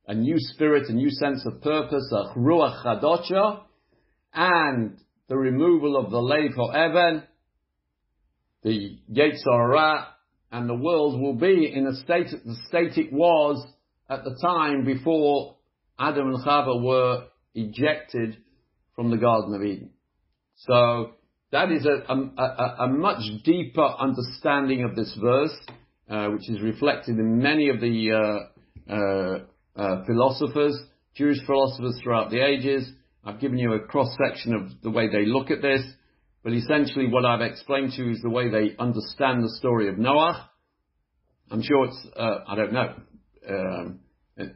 a 0.06 0.14
new 0.14 0.36
spirit, 0.38 0.88
a 0.88 0.92
new 0.92 1.10
sense 1.10 1.44
of 1.46 1.60
purpose, 1.60 2.12
a 2.12 2.38
ruach 2.38 2.84
chadosha, 2.84 3.62
and 4.34 4.98
the 5.28 5.36
removal 5.36 5.96
of 5.96 6.10
the 6.10 6.18
lev 6.18 6.52
Even, 6.52 7.22
the 8.62 8.98
Yetzer 9.12 9.44
Hara, 9.46 10.08
and 10.50 10.68
the 10.68 10.74
world 10.74 11.20
will 11.20 11.34
be 11.34 11.72
in 11.72 11.86
a 11.86 11.94
state, 11.96 12.30
the 12.30 12.56
state 12.68 12.96
it 12.98 13.12
was 13.12 13.66
at 14.08 14.24
the 14.24 14.36
time 14.42 14.84
before 14.84 15.56
Adam 15.98 16.28
and 16.28 16.44
Chava 16.44 16.82
were 16.82 17.24
ejected 17.54 18.36
from 18.94 19.10
the 19.10 19.16
Garden 19.16 19.54
of 19.54 19.62
Eden. 19.62 19.90
So 20.56 21.12
that 21.50 21.72
is 21.72 21.86
a, 21.86 22.12
a, 22.12 22.76
a, 22.80 22.88
much 22.88 23.22
deeper 23.44 23.84
understanding 23.84 24.84
of 24.84 24.94
this 24.94 25.16
verse, 25.20 25.56
uh, 26.08 26.28
which 26.28 26.48
is 26.48 26.60
reflected 26.60 27.18
in 27.18 27.38
many 27.38 27.68
of 27.68 27.80
the 27.80 28.12
uh, 28.12 28.92
uh, 28.92 29.38
uh, 29.74 30.04
philosophers, 30.04 30.78
Jewish 31.14 31.38
philosophers 31.46 31.98
throughout 32.02 32.30
the 32.30 32.44
ages. 32.44 32.90
I've 33.24 33.40
given 33.40 33.58
you 33.58 33.72
a 33.74 33.80
cross 33.80 34.08
section 34.26 34.54
of 34.54 34.82
the 34.82 34.90
way 34.90 35.08
they 35.08 35.26
look 35.26 35.50
at 35.50 35.62
this, 35.62 35.82
but 36.42 36.52
essentially 36.52 37.08
what 37.08 37.24
I've 37.24 37.40
explained 37.40 37.92
to 37.92 38.04
you 38.04 38.10
is 38.12 38.20
the 38.22 38.30
way 38.30 38.50
they 38.50 38.76
understand 38.78 39.42
the 39.42 39.54
story 39.58 39.88
of 39.88 39.98
Noah. 39.98 40.50
I'm 41.50 41.62
sure 41.62 41.86
it's, 41.86 42.06
uh, 42.16 42.38
I 42.48 42.54
don't 42.54 42.72
know, 42.72 42.94
um, 43.48 44.00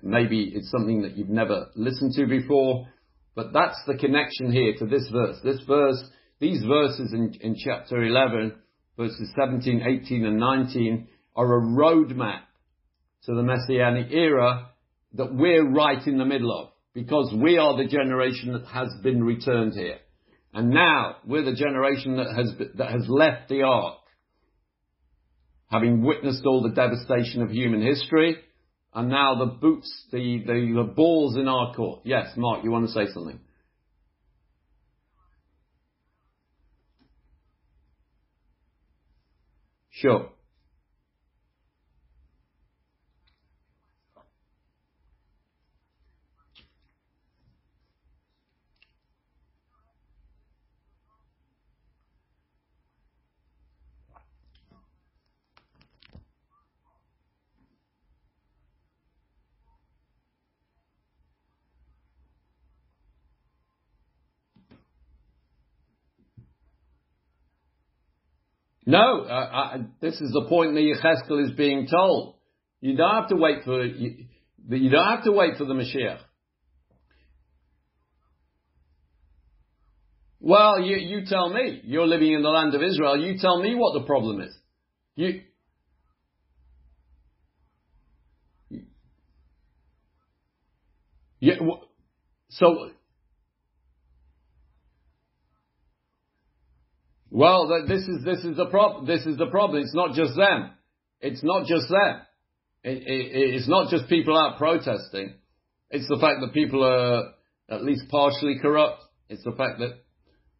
maybe 0.02 0.52
it's 0.54 0.70
something 0.70 1.02
that 1.02 1.16
you've 1.16 1.28
never 1.28 1.68
listened 1.74 2.12
to 2.14 2.26
before, 2.26 2.88
but 3.34 3.52
that's 3.52 3.78
the 3.86 3.96
connection 3.96 4.50
here 4.50 4.74
to 4.78 4.86
this 4.86 5.08
verse. 5.12 5.36
This 5.44 5.60
verse 5.66 6.02
these 6.38 6.62
verses 6.64 7.12
in, 7.12 7.34
in 7.40 7.56
chapter 7.56 8.02
11, 8.04 8.54
verses 8.96 9.32
17, 9.38 9.82
18 10.04 10.26
and 10.26 10.38
19 10.38 11.08
are 11.34 11.58
a 11.58 11.62
roadmap 11.62 12.40
to 13.24 13.34
the 13.34 13.42
Messianic 13.42 14.12
era 14.12 14.70
that 15.14 15.34
we're 15.34 15.68
right 15.68 16.06
in 16.06 16.18
the 16.18 16.24
middle 16.24 16.52
of 16.52 16.68
because 16.92 17.34
we 17.34 17.58
are 17.58 17.76
the 17.76 17.88
generation 17.88 18.52
that 18.52 18.66
has 18.66 18.88
been 19.02 19.24
returned 19.24 19.72
here. 19.74 19.98
And 20.56 20.70
now 20.70 21.16
we're 21.26 21.44
the 21.44 21.52
generation 21.52 22.16
that 22.16 22.34
has, 22.34 22.50
that 22.76 22.90
has 22.90 23.04
left 23.08 23.50
the 23.50 23.60
ark, 23.60 23.98
having 25.70 26.02
witnessed 26.02 26.46
all 26.46 26.62
the 26.62 26.74
devastation 26.74 27.42
of 27.42 27.50
human 27.50 27.82
history, 27.82 28.38
and 28.94 29.10
now 29.10 29.34
the 29.34 29.52
boots, 29.52 30.06
the, 30.12 30.42
the, 30.46 30.72
the 30.86 30.92
balls 30.96 31.36
in 31.36 31.46
our 31.46 31.74
court. 31.74 32.00
Yes, 32.04 32.28
Mark, 32.38 32.64
you 32.64 32.70
want 32.70 32.86
to 32.86 32.92
say 32.92 33.04
something? 33.12 33.38
Sure. 39.90 40.30
No, 68.86 69.22
uh, 69.22 69.32
I, 69.32 69.76
this 70.00 70.14
is 70.20 70.32
the 70.32 70.46
point 70.48 70.74
that 70.74 70.80
Yechezkel 70.80 71.44
is 71.44 71.50
being 71.56 71.88
told. 71.88 72.36
You 72.80 72.96
don't 72.96 73.14
have 73.14 73.28
to 73.30 73.36
wait 73.36 73.64
for 73.64 73.84
you, 73.84 74.26
you 74.68 74.90
don't 74.90 75.08
have 75.08 75.24
to 75.24 75.32
wait 75.32 75.56
for 75.58 75.64
the 75.64 75.74
Mashiach. 75.74 76.20
Well, 80.38 80.80
you, 80.80 80.96
you 80.96 81.26
tell 81.26 81.52
me. 81.52 81.80
You're 81.82 82.06
living 82.06 82.32
in 82.32 82.42
the 82.42 82.48
land 82.48 82.74
of 82.74 82.82
Israel. 82.82 83.16
You 83.18 83.36
tell 83.38 83.60
me 83.60 83.74
what 83.74 83.98
the 83.98 84.06
problem 84.06 84.40
is. 84.40 84.54
You, 85.16 85.40
yeah, 91.40 91.54
so 92.50 92.90
Well, 97.36 97.68
this 97.86 98.00
is 98.00 98.24
this 98.24 98.44
is 98.44 98.56
the 98.56 98.64
problem. 98.70 99.04
This 99.04 99.26
is 99.26 99.36
the 99.36 99.48
problem. 99.48 99.82
It's 99.82 99.94
not 99.94 100.14
just 100.14 100.34
them. 100.36 100.70
It's 101.20 101.42
not 101.42 101.66
just 101.66 101.86
them. 101.90 102.22
It, 102.82 103.02
it, 103.06 103.54
it's 103.56 103.68
not 103.68 103.90
just 103.90 104.08
people 104.08 104.38
out 104.38 104.56
protesting. 104.56 105.34
It's 105.90 106.08
the 106.08 106.16
fact 106.18 106.40
that 106.40 106.54
people 106.54 106.82
are 106.82 107.34
at 107.68 107.84
least 107.84 108.04
partially 108.08 108.58
corrupt. 108.62 109.02
It's 109.28 109.44
the 109.44 109.52
fact 109.52 109.80
that 109.80 109.98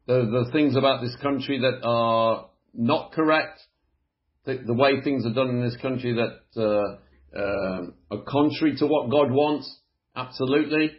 the 0.06 0.26
the 0.26 0.50
things 0.52 0.76
about 0.76 1.00
this 1.00 1.16
country 1.22 1.60
that 1.60 1.80
are 1.82 2.50
not 2.74 3.12
correct, 3.12 3.58
the, 4.44 4.58
the 4.66 4.74
way 4.74 5.00
things 5.02 5.24
are 5.24 5.32
done 5.32 5.48
in 5.48 5.62
this 5.62 5.78
country 5.80 6.14
that 6.14 6.60
uh, 6.62 7.38
uh, 7.38 7.86
are 8.10 8.22
contrary 8.28 8.76
to 8.80 8.86
what 8.86 9.08
God 9.10 9.30
wants. 9.30 9.80
Absolutely. 10.14 10.90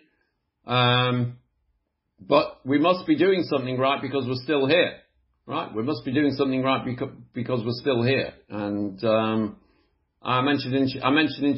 Um, 0.65 1.37
but 2.19 2.65
we 2.65 2.79
must 2.79 3.05
be 3.05 3.15
doing 3.15 3.43
something 3.43 3.77
right 3.77 4.01
because 4.01 4.25
we're 4.25 4.43
still 4.43 4.65
here 4.65 4.93
right, 5.47 5.73
we 5.73 5.81
must 5.81 6.05
be 6.05 6.13
doing 6.13 6.33
something 6.33 6.61
right 6.61 6.85
because, 6.85 7.65
we're 7.65 7.71
still 7.81 8.03
here. 8.03 8.33
And 8.49 9.03
um, 9.03 9.57
I 10.21 10.41
mentioned 10.41 10.75
in, 10.75 10.89
I 11.03 11.09
mentioned 11.09 11.45
in, 11.45 11.57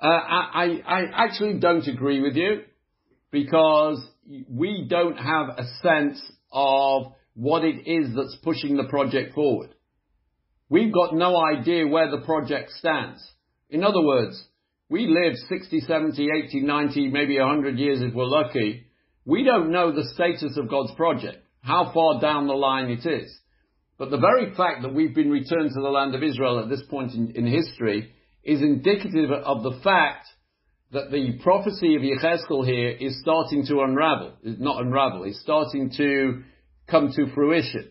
Uh, 0.00 0.06
I, 0.06 0.82
I, 0.86 0.98
I 1.00 1.24
actually 1.24 1.60
don't 1.60 1.86
agree 1.88 2.20
with 2.20 2.36
you 2.36 2.60
because 3.30 4.06
we 4.50 4.86
don't 4.86 5.16
have 5.16 5.56
a 5.56 5.64
sense 5.82 6.22
of 6.52 7.14
what 7.32 7.64
it 7.64 7.86
is 7.86 8.14
that's 8.14 8.36
pushing 8.42 8.76
the 8.76 8.84
project 8.84 9.34
forward. 9.34 9.74
We've 10.68 10.92
got 10.92 11.14
no 11.14 11.42
idea 11.42 11.86
where 11.86 12.10
the 12.10 12.24
project 12.24 12.72
stands. 12.78 13.24
In 13.70 13.82
other 13.82 14.02
words, 14.02 14.44
we 14.88 15.06
live 15.06 15.36
60, 15.48 15.80
70, 15.80 16.28
80, 16.46 16.60
90, 16.60 17.08
maybe 17.08 17.38
100 17.38 17.78
years 17.78 18.02
if 18.02 18.14
we're 18.14 18.26
lucky. 18.26 18.86
We 19.24 19.42
don't 19.44 19.70
know 19.70 19.92
the 19.92 20.08
status 20.14 20.58
of 20.58 20.68
God's 20.68 20.92
project, 20.94 21.38
how 21.62 21.90
far 21.94 22.20
down 22.20 22.46
the 22.46 22.54
line 22.54 22.90
it 22.90 23.06
is. 23.06 23.34
But 23.96 24.10
the 24.10 24.18
very 24.18 24.54
fact 24.54 24.82
that 24.82 24.92
we've 24.92 25.14
been 25.14 25.30
returned 25.30 25.70
to 25.70 25.80
the 25.80 25.88
land 25.88 26.14
of 26.14 26.22
Israel 26.22 26.60
at 26.60 26.68
this 26.68 26.82
point 26.90 27.12
in, 27.14 27.32
in 27.34 27.46
history 27.46 28.12
is 28.42 28.60
indicative 28.60 29.30
of 29.30 29.62
the 29.62 29.80
fact 29.82 30.26
that 30.92 31.10
the 31.10 31.38
prophecy 31.42 31.96
of 31.96 32.02
Yechezkel 32.02 32.66
here 32.66 32.90
is 32.90 33.18
starting 33.20 33.64
to 33.66 33.80
unravel, 33.80 34.34
is 34.42 34.58
not 34.58 34.82
unravel, 34.82 35.24
is 35.24 35.40
starting 35.40 35.90
to 35.96 36.42
come 36.88 37.10
to 37.16 37.32
fruition. 37.34 37.90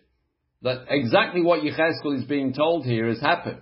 That 0.62 0.86
exactly 0.90 1.42
what 1.42 1.62
Yechezkel 1.62 2.20
is 2.20 2.26
being 2.26 2.54
told 2.54 2.86
here 2.86 3.08
has 3.10 3.20
happened. 3.20 3.62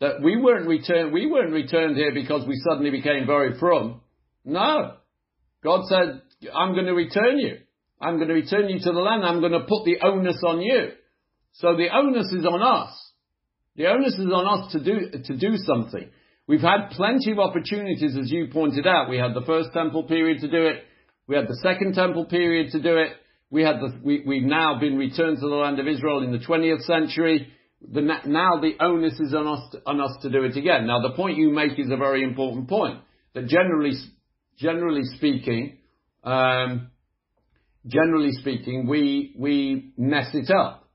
That 0.00 0.22
we 0.22 0.36
weren't 0.36 0.68
returned, 0.68 1.12
we 1.12 1.26
weren't 1.26 1.52
returned 1.52 1.96
here 1.96 2.12
because 2.12 2.46
we 2.46 2.60
suddenly 2.68 2.90
became 2.90 3.26
very 3.26 3.58
frum. 3.58 4.00
No. 4.44 4.96
God 5.64 5.86
said, 5.86 6.22
I'm 6.54 6.74
going 6.74 6.86
to 6.86 6.94
return 6.94 7.38
you. 7.38 7.58
I'm 8.00 8.16
going 8.16 8.28
to 8.28 8.34
return 8.34 8.68
you 8.68 8.78
to 8.78 8.92
the 8.92 9.00
land. 9.00 9.24
I'm 9.24 9.40
going 9.40 9.52
to 9.52 9.60
put 9.60 9.84
the 9.84 9.98
onus 10.02 10.42
on 10.46 10.60
you. 10.60 10.90
So 11.52 11.76
the 11.76 11.88
onus 11.94 12.30
is 12.32 12.44
on 12.44 12.62
us. 12.62 12.94
The 13.76 13.86
onus 13.86 14.14
is 14.14 14.26
on 14.32 14.46
us 14.46 14.72
to 14.72 14.84
do, 14.84 15.10
to 15.24 15.36
do 15.36 15.56
something. 15.56 16.10
We've 16.46 16.60
had 16.60 16.90
plenty 16.90 17.32
of 17.32 17.38
opportunities, 17.38 18.16
as 18.16 18.30
you 18.30 18.48
pointed 18.52 18.86
out. 18.86 19.08
We 19.10 19.16
had 19.16 19.34
the 19.34 19.44
first 19.46 19.72
temple 19.72 20.04
period 20.04 20.40
to 20.40 20.48
do 20.48 20.66
it. 20.66 20.84
We 21.26 21.34
had 21.34 21.48
the 21.48 21.58
second 21.62 21.94
temple 21.94 22.26
period 22.26 22.72
to 22.72 22.82
do 22.82 22.96
it. 22.98 23.12
We 23.50 23.62
had 23.62 23.76
the, 23.76 23.98
we, 24.02 24.22
we've 24.26 24.44
now 24.44 24.78
been 24.78 24.96
returned 24.96 25.38
to 25.38 25.48
the 25.48 25.54
land 25.54 25.80
of 25.80 25.88
Israel 25.88 26.22
in 26.22 26.32
the 26.32 26.38
20th 26.38 26.82
century. 26.82 27.48
The, 27.80 28.00
now 28.00 28.60
the 28.60 28.72
onus 28.80 29.20
is 29.20 29.34
on 29.34 29.46
us, 29.46 29.70
to, 29.72 29.82
on 29.86 30.00
us 30.00 30.16
to 30.22 30.30
do 30.30 30.44
it 30.44 30.56
again. 30.56 30.86
Now 30.86 31.00
the 31.00 31.14
point 31.14 31.36
you 31.36 31.50
make 31.50 31.78
is 31.78 31.90
a 31.90 31.96
very 31.96 32.22
important 32.22 32.68
point. 32.68 33.00
That 33.34 33.46
generally, 33.48 33.92
generally 34.56 35.02
speaking, 35.16 35.78
um, 36.24 36.90
generally 37.86 38.32
speaking, 38.32 38.86
we, 38.88 39.34
we 39.38 39.92
mess 39.96 40.28
it 40.34 40.50
up. 40.50 40.88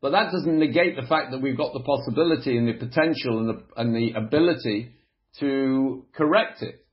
But 0.00 0.10
that 0.12 0.32
doesn't 0.32 0.58
negate 0.58 0.96
the 0.96 1.06
fact 1.06 1.30
that 1.30 1.40
we've 1.40 1.56
got 1.56 1.72
the 1.74 1.80
possibility 1.80 2.56
and 2.56 2.66
the 2.66 2.72
potential 2.72 3.38
and 3.38 3.48
the, 3.48 3.62
and 3.76 3.94
the 3.94 4.18
ability 4.18 4.94
to 5.38 6.06
correct 6.14 6.62
it. 6.62 6.84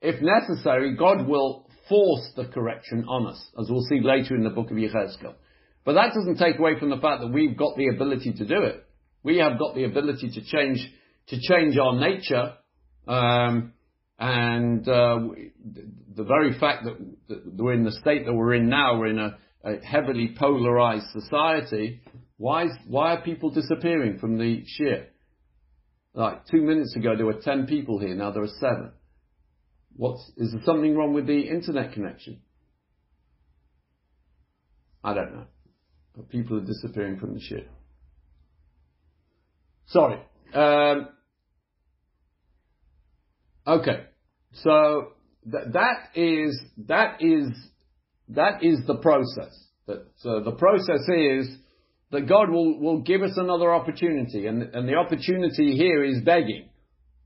If 0.00 0.20
necessary, 0.20 0.96
God 0.96 1.28
will 1.28 1.68
force 1.88 2.28
the 2.34 2.46
correction 2.46 3.04
on 3.08 3.26
us, 3.28 3.46
as 3.58 3.68
we'll 3.70 3.86
see 3.88 4.00
later 4.00 4.34
in 4.34 4.42
the 4.42 4.50
book 4.50 4.70
of 4.70 4.76
Yechezkel. 4.76 5.34
But 5.84 5.92
that 5.92 6.12
doesn't 6.14 6.38
take 6.38 6.58
away 6.58 6.78
from 6.78 6.90
the 6.90 6.98
fact 6.98 7.20
that 7.20 7.32
we've 7.32 7.56
got 7.56 7.76
the 7.76 7.88
ability 7.88 8.32
to 8.32 8.44
do 8.44 8.62
it. 8.62 8.84
We 9.26 9.38
have 9.38 9.58
got 9.58 9.74
the 9.74 9.82
ability 9.82 10.30
to 10.34 10.40
change, 10.44 10.78
to 11.30 11.40
change 11.40 11.76
our 11.76 11.98
nature, 11.98 12.52
um, 13.08 13.72
and 14.20 14.88
uh, 14.88 15.18
the 16.14 16.22
very 16.22 16.56
fact 16.60 16.84
that, 16.84 17.42
we're 17.58 17.72
in 17.72 17.82
the 17.82 17.90
state 17.90 18.24
that 18.24 18.32
we're 18.32 18.54
in 18.54 18.68
now, 18.68 18.96
we're 18.96 19.08
in 19.08 19.18
a, 19.18 19.36
a 19.64 19.84
heavily 19.84 20.32
polarized 20.38 21.06
society, 21.10 22.02
why, 22.36 22.66
is, 22.66 22.70
why 22.86 23.14
are 23.14 23.22
people 23.22 23.50
disappearing 23.50 24.20
from 24.20 24.38
the 24.38 24.64
shiur? 24.78 25.06
Like 26.14 26.46
two 26.46 26.62
minutes 26.62 26.94
ago, 26.94 27.16
there 27.16 27.26
were 27.26 27.40
ten 27.42 27.66
people 27.66 27.98
here. 27.98 28.14
Now 28.14 28.30
there 28.30 28.44
are 28.44 28.58
seven. 28.60 28.92
What's 29.96 30.22
is 30.36 30.52
there 30.52 30.62
something 30.64 30.94
wrong 30.96 31.14
with 31.14 31.26
the 31.26 31.40
internet 31.40 31.94
connection? 31.94 32.42
I 35.02 35.14
don't 35.14 35.34
know. 35.34 35.46
But 36.14 36.28
people 36.28 36.58
are 36.58 36.64
disappearing 36.64 37.18
from 37.18 37.34
the 37.34 37.40
shiur. 37.40 37.66
Sorry. 39.88 40.18
Um, 40.54 41.08
okay. 43.66 44.04
So 44.52 45.12
th- 45.50 45.72
that 45.72 46.10
is 46.14 46.60
that 46.86 47.20
is 47.20 47.50
that 48.28 48.62
is 48.62 48.80
the 48.86 48.96
process. 48.96 49.56
That 49.86 50.06
so 50.16 50.40
the 50.40 50.52
process 50.52 51.08
is 51.08 51.56
that 52.10 52.28
God 52.28 52.50
will, 52.50 52.78
will 52.78 53.00
give 53.00 53.22
us 53.22 53.32
another 53.36 53.72
opportunity. 53.72 54.46
And, 54.46 54.62
and 54.62 54.88
the 54.88 54.94
opportunity 54.94 55.76
here 55.76 56.04
is 56.04 56.22
begging. 56.22 56.68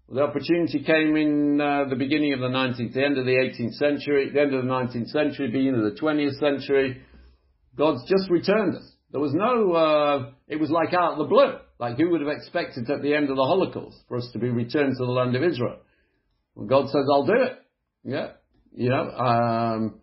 The 0.08 0.22
opportunity 0.22 0.82
came 0.82 1.16
in 1.16 1.60
uh, 1.60 1.84
the 1.88 1.94
beginning 1.94 2.32
of 2.32 2.40
the 2.40 2.48
19th, 2.48 2.94
the 2.94 3.04
end 3.04 3.16
of 3.16 3.26
the 3.26 3.36
18th 3.36 3.74
century, 3.74 4.30
the 4.32 4.40
end 4.40 4.54
of 4.54 4.64
the 4.64 4.70
19th 4.70 5.08
century, 5.08 5.46
beginning 5.48 5.76
of 5.76 5.94
the 5.94 6.00
20th 6.00 6.38
century. 6.40 7.02
God's 7.76 8.02
just 8.08 8.28
returned 8.28 8.74
us. 8.74 8.92
There 9.12 9.20
was 9.20 9.32
no, 9.34 9.72
uh, 9.72 10.30
it 10.48 10.56
was 10.56 10.70
like 10.70 10.92
out 10.94 11.12
of 11.12 11.18
the 11.18 11.24
blue. 11.24 11.52
Like 11.80 11.96
who 11.96 12.10
would 12.10 12.20
have 12.20 12.28
expected 12.28 12.88
at 12.90 13.00
the 13.00 13.14
end 13.14 13.30
of 13.30 13.36
the 13.36 13.42
Holocaust 13.42 13.96
for 14.06 14.18
us 14.18 14.28
to 14.34 14.38
be 14.38 14.50
returned 14.50 14.96
to 14.98 15.04
the 15.06 15.10
land 15.10 15.34
of 15.34 15.42
Israel? 15.42 15.78
Well, 16.54 16.66
God 16.66 16.90
says, 16.90 17.06
I'll 17.10 17.24
do 17.24 17.32
it. 17.32 17.58
Yeah. 18.04 18.32
You 18.72 18.90
know, 18.90 19.10
um, 19.10 20.00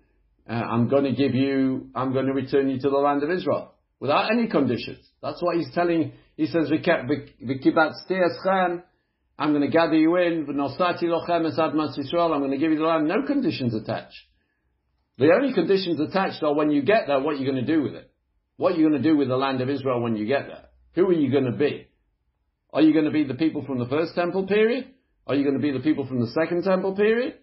uh, 0.49 0.53
I'm 0.53 0.89
going 0.89 1.03
to 1.03 1.11
give 1.11 1.35
you, 1.35 1.91
I'm 1.93 2.13
going 2.13 2.25
to 2.25 2.33
return 2.33 2.69
you 2.69 2.79
to 2.79 2.89
the 2.89 2.97
land 2.97 3.21
of 3.21 3.29
Israel 3.29 3.75
without 3.99 4.31
any 4.31 4.47
conditions. 4.47 5.05
That's 5.21 5.39
what 5.41 5.57
he's 5.57 5.71
telling. 5.73 6.13
He 6.35 6.47
says, 6.47 6.71
I'm 9.39 9.51
going 9.51 9.61
to 9.61 9.67
gather 9.67 9.95
you 9.95 10.15
in, 10.17 10.47
I'm 10.49 10.57
going 10.57 10.71
to 12.51 12.57
give 12.57 12.71
you 12.71 12.77
the 12.79 12.85
land, 12.85 13.07
no 13.07 13.21
conditions 13.27 13.75
attached. 13.75 14.17
The 15.19 15.31
only 15.31 15.53
conditions 15.53 15.99
attached 15.99 16.41
are 16.41 16.55
when 16.55 16.71
you 16.71 16.81
get 16.81 17.05
there, 17.05 17.19
what 17.19 17.39
you're 17.39 17.51
going 17.51 17.63
to 17.63 17.71
do 17.71 17.83
with 17.83 17.93
it. 17.93 18.11
What 18.55 18.77
you're 18.77 18.89
going 18.89 19.01
to 19.01 19.09
do 19.09 19.15
with 19.15 19.27
the 19.27 19.37
land 19.37 19.61
of 19.61 19.69
Israel 19.69 20.01
when 20.01 20.15
you 20.15 20.25
get 20.25 20.47
there. 20.47 20.66
Who 20.97 21.07
are 21.09 21.13
you 21.13 21.31
going 21.31 21.45
to 21.45 21.51
be? 21.51 21.87
Are 22.73 22.81
you 22.81 22.91
going 22.91 23.05
to 23.05 23.11
be 23.11 23.23
the 23.23 23.35
people 23.35 23.63
from 23.63 23.77
the 23.77 23.85
first 23.85 24.15
temple 24.15 24.47
period? 24.47 24.87
Are 25.27 25.35
you 25.35 25.43
going 25.43 25.55
to 25.55 25.61
be 25.61 25.71
the 25.71 25.79
people 25.79 26.07
from 26.07 26.19
the 26.19 26.27
second 26.27 26.63
temple 26.63 26.95
period? 26.95 27.35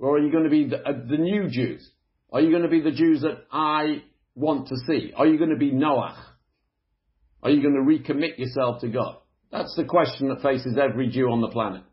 Or 0.00 0.16
are 0.16 0.18
you 0.18 0.32
going 0.32 0.42
to 0.42 0.50
be 0.50 0.68
the, 0.68 0.78
uh, 0.78 0.92
the 1.08 1.16
new 1.16 1.48
Jews? 1.48 1.88
Are 2.32 2.40
you 2.40 2.50
going 2.50 2.64
to 2.64 2.68
be 2.68 2.80
the 2.80 2.90
Jews 2.90 3.20
that 3.20 3.44
I 3.52 4.02
want 4.34 4.66
to 4.68 4.76
see? 4.88 5.12
Are 5.16 5.28
you 5.28 5.38
going 5.38 5.50
to 5.50 5.56
be 5.56 5.70
Noach? 5.70 6.16
Are 7.40 7.50
you 7.50 7.62
going 7.62 7.74
to 7.74 8.12
recommit 8.12 8.36
yourself 8.36 8.80
to 8.80 8.88
God? 8.88 9.18
That's 9.52 9.76
the 9.76 9.84
question 9.84 10.28
that 10.30 10.42
faces 10.42 10.76
every 10.76 11.08
Jew 11.08 11.30
on 11.30 11.40
the 11.40 11.50
planet. 11.50 11.84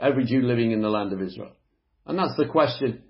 Every 0.00 0.24
Jew 0.24 0.40
living 0.40 0.72
in 0.72 0.80
the 0.80 0.88
land 0.88 1.12
of 1.12 1.20
Israel. 1.20 1.52
And 2.06 2.18
that's 2.18 2.36
the 2.38 2.46
question. 2.46 3.02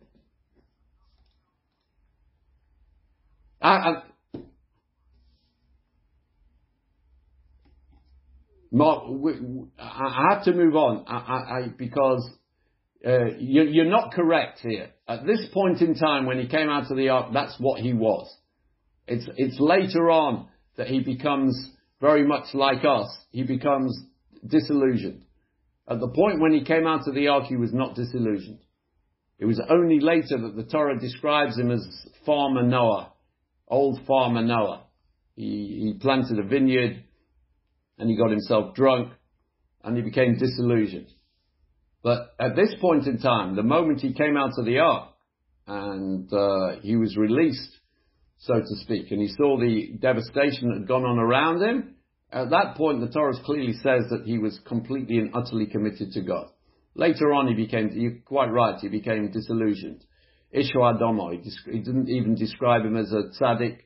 I, 3.62 3.70
I, 3.70 4.02
Mark, 8.74 9.04
I 9.78 10.30
have 10.32 10.44
to 10.46 10.52
move 10.52 10.74
on 10.74 11.04
I, 11.06 11.14
I, 11.14 11.58
I, 11.58 11.68
because 11.78 12.28
uh, 13.06 13.26
you, 13.38 13.62
you, 13.62 13.82
are 13.82 13.88
not 13.88 14.12
correct 14.12 14.58
here. 14.62 14.88
At 15.06 15.24
this 15.24 15.46
point 15.54 15.80
in 15.80 15.94
time, 15.94 16.26
when 16.26 16.40
he 16.40 16.48
came 16.48 16.68
out 16.68 16.90
of 16.90 16.96
the 16.96 17.08
ark, 17.10 17.30
that's 17.32 17.54
what 17.60 17.80
he 17.80 17.92
was. 17.92 18.26
It's, 19.06 19.28
it's 19.36 19.60
later 19.60 20.10
on 20.10 20.48
that 20.76 20.88
he 20.88 21.00
becomes 21.00 21.70
very 22.00 22.26
much 22.26 22.52
like 22.52 22.84
us. 22.84 23.06
He 23.30 23.44
becomes 23.44 23.96
disillusioned. 24.44 25.22
At 25.88 26.00
the 26.00 26.08
point 26.08 26.40
when 26.40 26.52
he 26.52 26.64
came 26.64 26.88
out 26.88 27.06
of 27.06 27.14
the 27.14 27.28
ark, 27.28 27.44
he 27.44 27.56
was 27.56 27.72
not 27.72 27.94
disillusioned. 27.94 28.58
It 29.38 29.44
was 29.44 29.60
only 29.70 30.00
later 30.00 30.36
that 30.40 30.56
the 30.56 30.64
Torah 30.64 30.98
describes 30.98 31.56
him 31.56 31.70
as 31.70 31.86
farmer 32.26 32.64
Noah, 32.64 33.12
old 33.68 34.00
farmer 34.04 34.42
Noah. 34.42 34.82
He, 35.36 35.92
he 35.92 35.98
planted 36.00 36.40
a 36.40 36.42
vineyard 36.42 37.04
and 37.98 38.08
he 38.08 38.16
got 38.16 38.30
himself 38.30 38.74
drunk 38.74 39.12
and 39.82 39.96
he 39.96 40.02
became 40.02 40.36
disillusioned. 40.36 41.08
But 42.02 42.34
at 42.38 42.56
this 42.56 42.74
point 42.80 43.06
in 43.06 43.18
time, 43.18 43.56
the 43.56 43.62
moment 43.62 44.00
he 44.00 44.12
came 44.12 44.36
out 44.36 44.52
of 44.58 44.64
the 44.64 44.78
ark 44.78 45.10
and 45.66 46.30
uh, 46.32 46.80
he 46.82 46.96
was 46.96 47.16
released 47.16 47.70
so 48.38 48.54
to 48.54 48.76
speak, 48.82 49.10
and 49.10 49.22
he 49.22 49.28
saw 49.28 49.58
the 49.58 49.92
devastation 49.98 50.68
that 50.68 50.80
had 50.80 50.88
gone 50.88 51.04
on 51.04 51.18
around 51.18 51.62
him, 51.62 51.94
at 52.30 52.50
that 52.50 52.76
point 52.76 53.00
the 53.00 53.08
Torah 53.08 53.32
clearly 53.42 53.72
says 53.72 54.04
that 54.10 54.24
he 54.26 54.38
was 54.38 54.60
completely 54.66 55.18
and 55.18 55.30
utterly 55.34 55.66
committed 55.66 56.12
to 56.12 56.20
God. 56.20 56.48
Later 56.94 57.32
on 57.32 57.48
he 57.48 57.54
became, 57.54 57.90
you're 57.94 58.18
quite 58.26 58.50
right, 58.50 58.78
he 58.78 58.88
became 58.88 59.30
disillusioned. 59.30 60.04
Ishu 60.54 60.76
Adomo, 60.76 61.32
he, 61.32 61.50
he 61.72 61.78
didn't 61.78 62.08
even 62.08 62.34
describe 62.34 62.84
him 62.84 62.96
as 62.96 63.12
a 63.12 63.30
tzaddik 63.40 63.78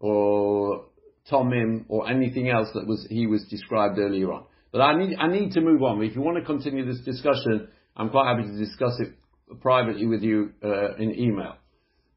or 0.00 0.86
tomim 1.30 1.84
or 1.88 2.08
anything 2.08 2.48
else 2.48 2.68
that 2.74 2.86
was 2.86 3.06
he 3.10 3.26
was 3.26 3.44
described 3.50 3.98
earlier 3.98 4.32
on. 4.32 4.44
But 4.72 4.80
I 4.80 4.98
need 4.98 5.16
I 5.18 5.28
need 5.28 5.52
to 5.52 5.60
move 5.60 5.82
on. 5.82 6.02
If 6.02 6.14
you 6.14 6.22
want 6.22 6.38
to 6.38 6.44
continue 6.44 6.84
this 6.84 7.00
discussion, 7.04 7.68
I'm 7.96 8.10
quite 8.10 8.28
happy 8.28 8.48
to 8.48 8.58
discuss 8.58 8.98
it 9.00 9.14
privately 9.60 10.06
with 10.06 10.22
you 10.22 10.52
uh, 10.62 10.94
in 10.96 11.18
email. 11.18 11.56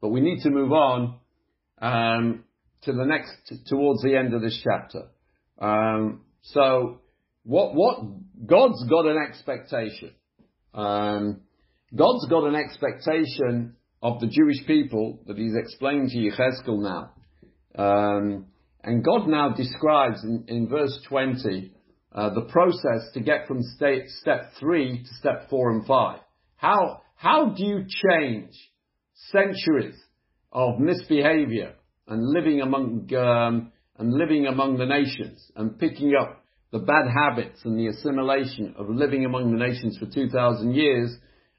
But 0.01 0.09
we 0.09 0.21
need 0.21 0.41
to 0.43 0.49
move 0.49 0.71
on 0.71 1.19
um, 1.81 2.43
to 2.83 2.93
the 2.93 3.05
next, 3.05 3.31
towards 3.67 4.01
the 4.01 4.15
end 4.15 4.33
of 4.33 4.41
this 4.41 4.61
chapter. 4.63 5.07
Um, 5.59 6.21
so, 6.41 7.01
what, 7.43 7.75
what, 7.75 7.99
God's 8.45 8.83
got 8.89 9.05
an 9.05 9.17
expectation. 9.17 10.11
Um, 10.73 11.41
God's 11.95 12.27
got 12.29 12.45
an 12.45 12.55
expectation 12.55 13.75
of 14.01 14.19
the 14.21 14.27
Jewish 14.27 14.65
people 14.65 15.19
that 15.27 15.37
he's 15.37 15.55
explained 15.55 16.09
to 16.11 16.17
Yechezkel 16.17 16.81
now. 16.81 17.11
Um, 17.75 18.45
and 18.83 19.03
God 19.03 19.27
now 19.27 19.49
describes 19.49 20.23
in, 20.23 20.45
in 20.47 20.67
verse 20.67 20.97
20 21.07 21.73
uh, 22.11 22.33
the 22.33 22.41
process 22.41 23.11
to 23.13 23.19
get 23.19 23.47
from 23.47 23.61
state, 23.61 24.09
step 24.21 24.51
3 24.59 25.03
to 25.03 25.13
step 25.15 25.49
4 25.49 25.71
and 25.71 25.85
5. 25.85 26.19
How, 26.55 27.01
how 27.15 27.49
do 27.49 27.63
you 27.63 27.85
change 27.85 28.51
centuries 29.31 29.95
of 30.51 30.79
misbehavior 30.79 31.73
and 32.07 32.25
living 32.25 32.61
among 32.61 33.13
um, 33.13 33.71
and 33.97 34.13
living 34.13 34.47
among 34.47 34.77
the 34.77 34.85
nations 34.85 35.51
and 35.55 35.77
picking 35.77 36.13
up 36.19 36.41
the 36.71 36.79
bad 36.79 37.05
habits 37.13 37.59
and 37.65 37.77
the 37.77 37.87
assimilation 37.87 38.73
of 38.77 38.89
living 38.89 39.25
among 39.25 39.51
the 39.51 39.57
nations 39.57 39.97
for 39.97 40.05
2,000 40.05 40.73
years 40.73 41.15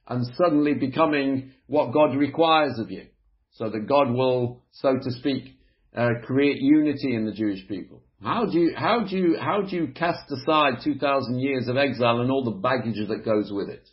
and 0.09 0.27
suddenly 0.37 0.75
becoming 0.75 1.53
what 1.67 1.93
God 1.93 2.17
requires 2.17 2.79
of 2.79 2.91
you. 2.91 3.07
So 3.53 3.69
that 3.69 3.87
God 3.87 4.11
will, 4.11 4.63
so 4.73 4.95
to 4.95 5.11
speak, 5.11 5.57
uh, 5.97 6.09
create 6.25 6.59
unity 6.61 7.15
in 7.15 7.27
the 7.27 7.33
Jewish 7.33 7.67
people. 7.69 8.03
How 8.23 8.45
do 8.45 8.59
you, 8.59 8.75
how 8.77 9.05
do 9.09 9.17
you, 9.17 9.37
how 9.41 9.63
do 9.63 9.75
you 9.75 9.89
cast 9.89 10.31
aside 10.31 10.85
2,000 10.85 11.41
years 11.41 11.69
of 11.69 11.77
exile 11.77 12.21
and 12.21 12.31
all 12.31 12.45
the 12.45 12.61
baggage 12.61 12.97
that 13.09 13.25
goes 13.25 13.51
with 13.51 13.69
it? 13.69 13.89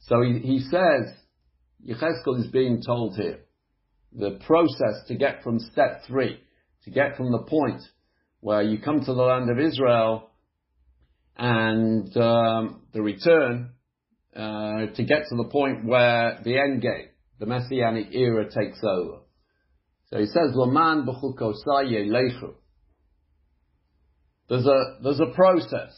So 0.00 0.22
he, 0.22 0.38
he 0.38 0.60
says, 0.60 1.12
Yechezkel 1.86 2.40
is 2.40 2.50
being 2.50 2.82
told 2.84 3.16
here, 3.16 3.40
the 4.12 4.38
process 4.46 5.06
to 5.08 5.14
get 5.14 5.42
from 5.42 5.58
step 5.58 6.02
three, 6.06 6.40
to 6.84 6.90
get 6.90 7.16
from 7.16 7.30
the 7.30 7.42
point 7.42 7.82
where 8.40 8.62
you 8.62 8.78
come 8.78 9.00
to 9.00 9.14
the 9.14 9.22
land 9.22 9.50
of 9.50 9.58
Israel 9.58 10.30
and 11.36 12.16
um, 12.16 12.82
the 12.94 13.02
return 13.02 13.70
uh, 14.34 14.86
to 14.94 15.04
get 15.04 15.24
to 15.28 15.36
the 15.36 15.48
point 15.50 15.84
where 15.84 16.40
the 16.44 16.58
end 16.58 16.80
game, 16.80 17.08
the 17.38 17.46
messianic 17.46 18.14
era 18.14 18.44
takes 18.44 18.78
over. 18.82 19.18
So 20.10 20.18
he 20.18 20.26
says, 20.26 20.54
"Laman 20.54 21.06
lechu." 21.06 22.54
There's 24.48 24.66
a 24.66 24.98
there's 25.02 25.20
a 25.20 25.34
process. 25.34 25.92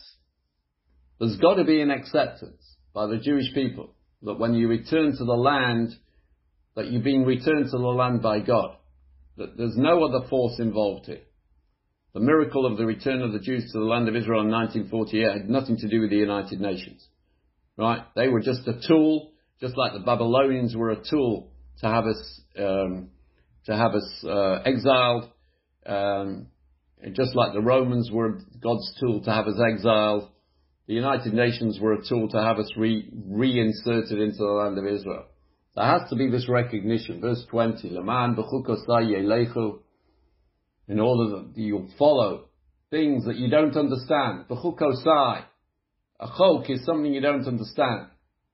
There's 1.18 1.36
got 1.36 1.54
to 1.54 1.64
be 1.64 1.80
an 1.80 1.90
acceptance 1.90 2.76
by 2.94 3.06
the 3.06 3.18
Jewish 3.18 3.52
people 3.52 3.94
that 4.22 4.38
when 4.38 4.54
you 4.54 4.68
return 4.68 5.16
to 5.16 5.24
the 5.24 5.32
land, 5.32 5.94
that 6.74 6.90
you're 6.90 7.02
being 7.02 7.24
returned 7.24 7.66
to 7.66 7.78
the 7.78 7.78
land 7.78 8.22
by 8.22 8.40
God. 8.40 8.76
That 9.36 9.56
there's 9.56 9.76
no 9.76 10.04
other 10.04 10.26
force 10.28 10.58
involved 10.58 11.06
here. 11.06 11.22
The 12.14 12.20
miracle 12.20 12.66
of 12.66 12.78
the 12.78 12.86
return 12.86 13.22
of 13.22 13.32
the 13.32 13.38
Jews 13.38 13.70
to 13.72 13.78
the 13.78 13.84
land 13.84 14.08
of 14.08 14.16
Israel 14.16 14.40
in 14.40 14.50
1948 14.50 15.42
had 15.42 15.50
nothing 15.50 15.76
to 15.76 15.88
do 15.88 16.00
with 16.00 16.10
the 16.10 16.16
United 16.16 16.60
Nations. 16.60 17.06
Right? 17.76 18.02
They 18.16 18.28
were 18.28 18.40
just 18.40 18.66
a 18.66 18.80
tool, 18.88 19.32
just 19.60 19.76
like 19.76 19.92
the 19.92 20.00
Babylonians 20.00 20.74
were 20.74 20.90
a 20.90 21.04
tool 21.08 21.52
to 21.80 21.86
have 21.86 22.06
us, 22.06 22.40
um, 22.58 23.10
to 23.68 23.76
have 23.76 23.94
us 23.94 24.24
uh, 24.24 24.62
exiled, 24.64 25.30
um, 25.86 26.46
just 27.12 27.36
like 27.36 27.52
the 27.52 27.60
Romans 27.60 28.10
were 28.10 28.40
God's 28.60 28.94
tool 28.98 29.22
to 29.22 29.30
have 29.30 29.46
us 29.46 29.60
exiled. 29.72 30.30
The 30.86 30.94
United 30.94 31.34
Nations 31.34 31.78
were 31.78 31.92
a 31.92 32.08
tool 32.08 32.28
to 32.30 32.42
have 32.42 32.58
us 32.58 32.70
re- 32.78 33.10
reinserted 33.12 34.18
into 34.18 34.38
the 34.38 34.44
land 34.44 34.78
of 34.78 34.86
Israel. 34.86 35.26
There 35.76 35.84
has 35.84 36.08
to 36.08 36.16
be 36.16 36.30
this 36.30 36.48
recognition. 36.48 37.20
Verse 37.20 37.44
20, 37.50 37.90
Laman 37.90 38.36
yelechu, 38.36 39.80
in 40.88 40.98
order 40.98 41.36
that 41.36 41.52
you'll 41.56 41.90
follow 41.98 42.46
things 42.90 43.26
that 43.26 43.36
you 43.36 43.50
don't 43.50 43.76
understand. 43.76 44.46
B'chukosai, 44.48 45.44
a 46.20 46.26
chok 46.38 46.70
is 46.70 46.86
something 46.86 47.12
you 47.12 47.20
don't 47.20 47.46
understand. 47.46 48.06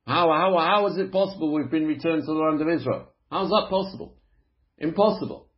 How, 0.08 0.28
how, 0.32 0.58
how 0.58 0.86
is 0.88 0.98
it 0.98 1.12
possible 1.12 1.54
we've 1.54 1.70
been 1.70 1.86
returned 1.86 2.22
to 2.22 2.26
the 2.26 2.32
land 2.32 2.60
of 2.60 2.68
Israel? 2.68 3.06
How 3.30 3.44
is 3.44 3.50
that 3.50 3.68
possible? 3.70 4.16
Impossible. 4.78 5.48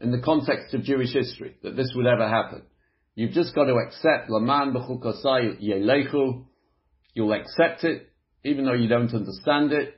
In 0.00 0.10
the 0.12 0.20
context 0.20 0.74
of 0.74 0.82
Jewish 0.82 1.12
history, 1.12 1.56
that 1.62 1.76
this 1.76 1.92
would 1.94 2.06
ever 2.06 2.28
happen. 2.28 2.62
You've 3.14 3.32
just 3.32 3.54
got 3.54 3.64
to 3.64 3.74
accept 3.74 4.30
Laman 4.30 4.72
b'chukosai 4.72 5.60
yelechu. 5.60 6.44
You'll 7.14 7.32
accept 7.32 7.82
it, 7.82 8.08
even 8.44 8.64
though 8.64 8.74
you 8.74 8.88
don't 8.88 9.12
understand 9.12 9.72
it. 9.72 9.94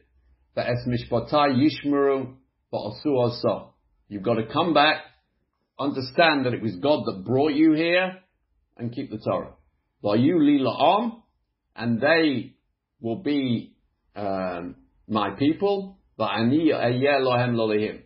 Ve'es 0.57 0.87
mishpatai 0.89 1.55
yishmeru 1.55 2.35
ba'asu 2.73 3.29
asa. 3.29 3.67
You've 4.09 4.23
got 4.23 4.35
to 4.35 4.47
come 4.51 4.73
back, 4.73 5.03
understand 5.79 6.47
that 6.47 6.55
it 6.55 6.63
was 6.63 6.77
God 6.77 7.05
that 7.05 7.25
brought 7.25 7.53
you 7.53 7.73
here, 7.73 8.19
and 8.79 8.91
keep 8.93 9.11
the 9.11 9.19
Torah. 9.19 9.53
Va'yu 10.03 10.39
li 10.39 10.59
la'am, 10.59 11.21
and 11.77 12.01
they 12.01 12.55
will 13.01 13.23
be 13.23 13.75
um, 14.17 14.77
my 15.07 15.31
people. 15.31 15.99
Va'ani 16.19 16.73
ayeh 16.73 17.21
lohem 17.21 17.55
lolehim. 17.55 18.01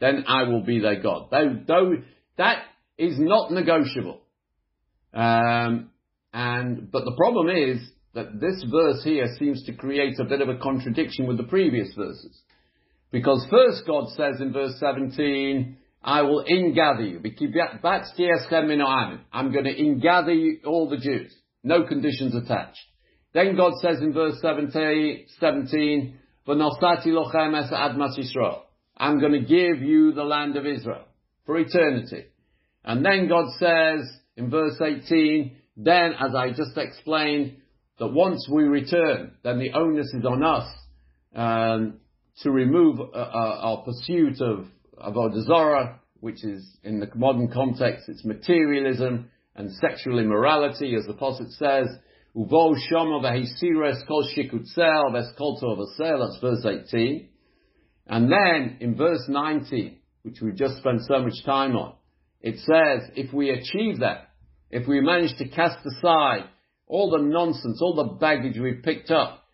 Then 0.00 0.24
I 0.26 0.44
will 0.44 0.62
be 0.62 0.80
their 0.80 1.00
God. 1.00 1.28
Though, 1.30 1.96
that 2.38 2.62
is 2.98 3.18
not 3.18 3.52
negotiable. 3.52 4.20
Um, 5.12 5.90
and 6.32 6.90
but 6.90 7.04
the 7.04 7.14
problem 7.16 7.48
is 7.48 7.80
that 8.14 8.40
this 8.40 8.64
verse 8.70 9.02
here 9.04 9.26
seems 9.38 9.64
to 9.64 9.72
create 9.74 10.18
a 10.18 10.24
bit 10.24 10.40
of 10.40 10.48
a 10.48 10.58
contradiction 10.58 11.26
with 11.26 11.36
the 11.36 11.44
previous 11.44 11.92
verses. 11.94 12.40
Because 13.12 13.46
first 13.50 13.82
God 13.86 14.08
says 14.10 14.40
in 14.40 14.52
verse 14.52 14.74
17, 14.78 15.76
I 16.02 16.22
will 16.22 16.44
ingather 16.44 17.02
you. 17.02 17.20
I'm 19.32 19.52
going 19.52 19.64
to 19.64 19.76
ingather 19.76 20.34
you, 20.34 20.60
all 20.64 20.88
the 20.88 20.96
Jews. 20.96 21.34
No 21.62 21.84
conditions 21.84 22.34
attached. 22.34 22.80
Then 23.34 23.56
God 23.56 23.74
says 23.80 24.00
in 24.00 24.12
verse 24.12 24.38
17, 24.40 25.26
17 25.38 26.18
I'm 29.00 29.18
going 29.18 29.32
to 29.32 29.40
give 29.40 29.82
you 29.82 30.12
the 30.12 30.24
land 30.24 30.56
of 30.56 30.66
Israel 30.66 31.06
for 31.46 31.58
eternity. 31.58 32.26
And 32.84 33.04
then 33.04 33.28
God 33.28 33.46
says 33.58 34.06
in 34.36 34.50
verse 34.50 34.78
18, 34.78 35.56
then 35.78 36.12
as 36.20 36.34
I 36.34 36.50
just 36.50 36.76
explained, 36.76 37.56
that 37.98 38.08
once 38.08 38.46
we 38.50 38.64
return, 38.64 39.32
then 39.42 39.58
the 39.58 39.72
onus 39.72 40.12
is 40.12 40.24
on 40.26 40.44
us 40.44 40.70
um, 41.34 42.00
to 42.42 42.50
remove 42.50 43.00
uh, 43.00 43.04
uh, 43.04 43.58
our 43.62 43.84
pursuit 43.84 44.40
of, 44.42 44.66
of 44.98 45.14
Avodah 45.14 45.96
which 46.20 46.44
is 46.44 46.76
in 46.84 47.00
the 47.00 47.08
modern 47.14 47.50
context, 47.50 48.06
it's 48.08 48.24
materialism 48.24 49.30
and 49.56 49.72
sexual 49.72 50.18
immorality, 50.18 50.94
as 50.94 51.06
the 51.06 51.14
Prophet 51.14 51.50
says, 51.52 51.86
Uvo 52.36 52.74
v'hisires 52.92 54.06
kol 54.06 54.28
shikutzel 54.36 55.12
that's 55.14 56.38
verse 56.40 56.66
18. 56.92 57.29
And 58.10 58.30
then 58.30 58.78
in 58.80 58.96
verse 58.96 59.24
19, 59.28 59.96
which 60.24 60.40
we've 60.42 60.56
just 60.56 60.78
spent 60.78 61.02
so 61.06 61.20
much 61.22 61.44
time 61.46 61.76
on, 61.76 61.94
it 62.40 62.56
says, 62.56 63.08
if 63.14 63.32
we 63.32 63.50
achieve 63.50 64.00
that, 64.00 64.30
if 64.68 64.88
we 64.88 65.00
manage 65.00 65.38
to 65.38 65.48
cast 65.48 65.78
aside 65.86 66.44
all 66.88 67.10
the 67.10 67.22
nonsense, 67.22 67.80
all 67.80 67.94
the 67.94 68.16
baggage 68.18 68.58
we've 68.58 68.82
picked 68.82 69.12
up, 69.12 69.44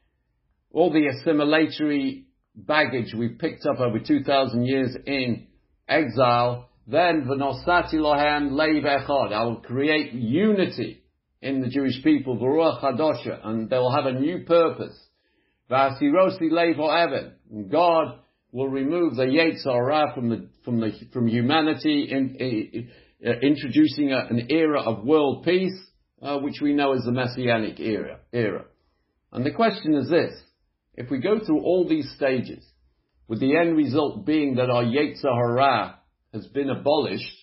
all 0.72 0.90
the 0.90 1.12
assimilatory 1.12 2.24
baggage 2.54 3.12
we've 3.14 3.38
picked 3.38 3.66
up 3.66 3.78
over 3.78 3.98
2,000 3.98 4.64
years 4.64 4.96
in 5.04 5.48
exile, 5.86 6.70
then 6.86 7.26
v'nosati 7.26 7.94
lohem 7.94 8.52
leiv 8.52 8.84
echad. 8.84 9.34
I 9.34 9.44
will 9.44 9.56
create 9.60 10.14
unity 10.14 11.02
in 11.42 11.60
the 11.60 11.68
Jewish 11.68 12.02
people, 12.02 12.38
v'ruach 12.38 12.82
hadosha, 12.82 13.46
and 13.46 13.68
they 13.68 13.76
will 13.76 13.94
have 13.94 14.06
a 14.06 14.18
new 14.18 14.44
purpose. 14.44 14.98
V'asirosi 15.70 16.50
leiv 16.50 16.78
Evan. 16.78 17.68
God 17.70 18.20
will 18.56 18.70
remove 18.70 19.16
the 19.16 19.24
Yetzer 19.24 19.70
Hara 19.70 20.14
from 20.14 20.30
the, 20.30 20.48
from 20.64 20.80
the, 20.80 20.90
from 21.12 21.28
humanity 21.28 22.08
in, 22.10 22.88
uh, 23.22 23.30
introducing 23.42 24.12
a, 24.12 24.28
an 24.30 24.46
era 24.48 24.80
of 24.80 25.04
world 25.04 25.44
peace, 25.44 25.78
uh, 26.22 26.38
which 26.38 26.62
we 26.62 26.72
know 26.72 26.94
as 26.94 27.02
the 27.04 27.12
Messianic 27.12 27.78
era, 27.78 28.20
era. 28.32 28.64
And 29.30 29.44
the 29.44 29.52
question 29.52 29.92
is 29.92 30.08
this, 30.08 30.32
if 30.94 31.10
we 31.10 31.18
go 31.18 31.38
through 31.38 31.60
all 31.64 31.86
these 31.86 32.10
stages, 32.16 32.64
with 33.28 33.40
the 33.40 33.58
end 33.58 33.76
result 33.76 34.24
being 34.24 34.54
that 34.54 34.70
our 34.70 34.84
Yetzer 34.84 35.24
Hara 35.24 35.98
has 36.32 36.46
been 36.46 36.70
abolished, 36.70 37.36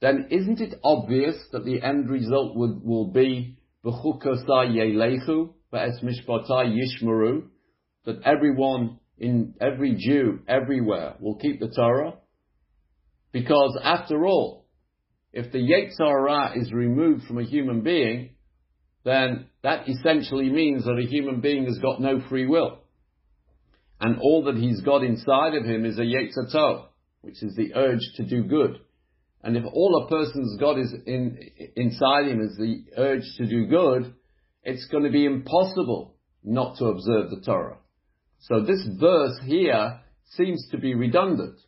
then 0.00 0.28
isn't 0.30 0.60
it 0.60 0.78
obvious 0.84 1.34
that 1.50 1.64
the 1.64 1.82
end 1.82 2.08
result 2.08 2.56
would, 2.56 2.84
will 2.84 3.10
be 3.10 3.58
B'chukosai 3.84 4.76
yelechu, 4.76 5.54
B'es 5.72 6.04
mishpatai 6.04 6.72
yishmaru, 6.72 7.48
that 8.04 8.22
everyone 8.24 8.99
in 9.20 9.54
every 9.60 9.94
Jew 9.94 10.40
everywhere 10.48 11.14
will 11.20 11.36
keep 11.36 11.60
the 11.60 11.68
Torah? 11.68 12.14
Because 13.32 13.78
after 13.82 14.26
all, 14.26 14.66
if 15.32 15.52
the 15.52 15.58
Yetzer 15.58 16.08
Hara 16.08 16.58
is 16.58 16.72
removed 16.72 17.24
from 17.24 17.38
a 17.38 17.44
human 17.44 17.82
being, 17.82 18.30
then 19.04 19.46
that 19.62 19.88
essentially 19.88 20.50
means 20.50 20.84
that 20.84 20.98
a 20.98 21.06
human 21.06 21.40
being 21.40 21.66
has 21.66 21.78
got 21.78 22.00
no 22.00 22.20
free 22.28 22.46
will. 22.46 22.80
And 24.00 24.18
all 24.20 24.44
that 24.44 24.56
he's 24.56 24.80
got 24.80 25.04
inside 25.04 25.54
of 25.54 25.64
him 25.64 25.84
is 25.84 25.98
a 25.98 26.02
Yetzer 26.02 26.52
Tov, 26.52 26.86
which 27.20 27.42
is 27.42 27.54
the 27.54 27.74
urge 27.74 28.00
to 28.16 28.24
do 28.24 28.42
good. 28.42 28.80
And 29.42 29.56
if 29.56 29.64
all 29.64 30.04
a 30.04 30.08
person's 30.08 30.58
got 30.58 30.78
is 30.78 30.92
in, 31.06 31.38
inside 31.76 32.26
him 32.26 32.40
is 32.40 32.56
the 32.56 32.84
urge 32.96 33.24
to 33.36 33.46
do 33.46 33.66
good, 33.66 34.14
it's 34.62 34.86
going 34.86 35.04
to 35.04 35.10
be 35.10 35.24
impossible 35.24 36.16
not 36.42 36.76
to 36.78 36.86
observe 36.86 37.30
the 37.30 37.42
Torah. 37.44 37.78
So 38.40 38.60
this 38.60 38.86
verse 38.98 39.38
here 39.44 40.00
seems 40.30 40.66
to 40.70 40.78
be 40.78 40.94
redundant 40.94 41.58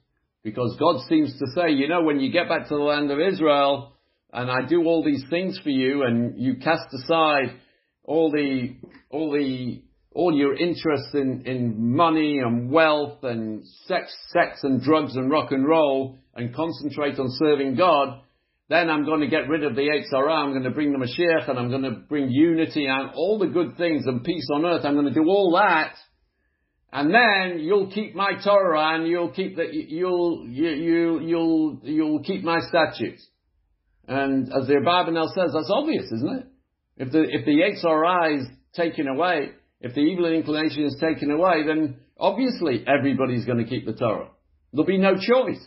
because 0.43 0.77
God 0.79 1.07
seems 1.09 1.39
to 1.39 1.47
say, 1.55 1.71
you 1.73 1.89
know, 1.89 2.03
when 2.03 2.19
you 2.19 2.33
get 2.33 2.49
back 2.49 2.69
to 2.69 2.75
the 2.75 2.83
land 2.83 3.11
of 3.11 3.21
Israel 3.21 3.93
and 4.33 4.51
I 4.51 4.67
do 4.67 4.85
all 4.85 5.05
these 5.05 5.25
things 5.29 5.59
for 5.63 5.69
you 5.69 6.05
and 6.05 6.39
you 6.39 6.57
cast 6.57 6.87
aside 6.95 7.61
all 8.05 8.31
the, 8.31 8.77
all 9.11 9.31
the, 9.33 9.83
all 10.13 10.35
your 10.35 10.57
interest 10.57 11.15
in, 11.15 11.43
in 11.45 11.95
money 11.95 12.39
and 12.39 12.71
wealth 12.71 13.23
and 13.23 13.63
sex, 13.87 14.15
sex 14.31 14.61
and 14.63 14.81
drugs 14.81 15.15
and 15.15 15.31
rock 15.31 15.53
and 15.53 15.69
roll 15.69 16.19
and 16.35 16.55
concentrate 16.55 17.19
on 17.19 17.27
serving 17.33 17.77
God, 17.77 18.23
then 18.71 18.89
I'm 18.89 19.05
going 19.05 19.21
to 19.21 19.27
get 19.27 19.49
rid 19.49 19.65
of 19.65 19.75
the 19.75 19.83
Yetzer 19.83 20.31
I'm 20.31 20.53
going 20.53 20.63
to 20.63 20.71
bring 20.71 20.93
the 20.93 20.99
Mashiach 20.99 21.51
and 21.51 21.59
I'm 21.59 21.69
going 21.69 21.83
to 21.83 21.91
bring 22.09 22.31
unity 22.31 22.87
and 22.87 23.11
all 23.15 23.39
the 23.39 23.47
good 23.47 23.77
things 23.77 24.07
and 24.07 24.25
peace 24.25 24.49
on 24.55 24.65
earth. 24.65 24.87
I'm 24.87 24.95
going 24.95 25.13
to 25.13 25.13
do 25.13 25.29
all 25.29 25.53
that. 25.61 25.95
And 26.93 27.13
then 27.13 27.61
you'll 27.61 27.91
keep 27.91 28.15
my 28.15 28.33
Torah 28.45 28.95
and 28.95 29.09
you'll 29.09 29.31
keep 29.31 29.57
the, 29.57 29.65
you'll, 29.73 30.47
you, 30.47 30.69
you, 30.69 31.21
you'll, 31.21 31.81
you'll 31.83 32.23
keep 32.23 32.45
my 32.45 32.61
statutes. 32.61 33.27
And 34.07 34.53
as 34.53 34.67
the 34.67 34.75
Abarbanel 34.75 35.33
says, 35.35 35.53
that's 35.55 35.71
obvious, 35.73 36.05
isn't 36.13 36.41
it? 36.41 36.47
If 36.99 37.13
the, 37.13 37.23
if 37.23 37.47
the 37.47 37.53
Yetzer 37.53 38.39
is 38.39 38.47
taken 38.75 39.09
away, 39.09 39.53
if 39.81 39.95
the 39.95 40.01
evil 40.01 40.27
inclination 40.27 40.85
is 40.85 40.97
taken 41.01 41.31
away, 41.31 41.67
then 41.67 41.97
obviously 42.19 42.85
everybody's 42.87 43.47
going 43.47 43.59
to 43.59 43.65
keep 43.65 43.87
the 43.87 43.95
Torah. 43.95 44.29
There'll 44.73 44.87
be 44.87 44.99
no 44.99 45.15
choice. 45.15 45.65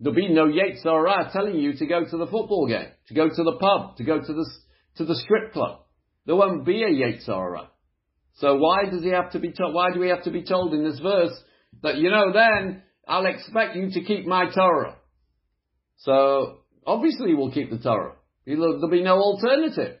There'll 0.00 0.16
be 0.16 0.28
no 0.28 0.46
Yetzer 0.46 0.84
Hara 0.84 1.30
telling 1.30 1.56
you 1.56 1.74
to 1.74 1.86
go 1.86 2.04
to 2.04 2.16
the 2.16 2.26
football 2.26 2.66
game, 2.68 2.88
to 3.08 3.14
go 3.14 3.28
to 3.28 3.42
the 3.42 3.58
pub, 3.60 3.96
to 3.96 4.04
go 4.04 4.18
to 4.18 4.32
the, 4.32 4.50
to 4.96 5.04
the 5.04 5.16
strip 5.16 5.52
club. 5.52 5.80
There 6.24 6.36
won't 6.36 6.64
be 6.64 6.82
a 6.84 6.88
Yetzer 6.88 7.26
Hara. 7.26 7.68
So 8.38 8.56
why 8.56 8.84
does 8.90 9.02
he 9.02 9.10
have 9.10 9.32
to 9.32 9.40
be 9.40 9.52
told, 9.52 9.74
why 9.74 9.92
do 9.92 10.00
we 10.00 10.08
have 10.08 10.22
to 10.24 10.30
be 10.30 10.44
told 10.44 10.72
in 10.72 10.84
this 10.84 11.00
verse 11.00 11.36
that, 11.82 11.98
you 11.98 12.10
know, 12.10 12.32
then 12.32 12.82
I'll 13.06 13.26
expect 13.26 13.74
you 13.74 13.90
to 13.90 14.00
keep 14.04 14.26
my 14.26 14.48
Torah. 14.54 14.96
So 15.98 16.58
obviously 16.86 17.34
we'll 17.34 17.50
keep 17.50 17.70
the 17.70 17.78
Torah. 17.78 18.14
There'll 18.46 18.88
be 18.88 19.02
no 19.02 19.16
alternative. 19.16 19.98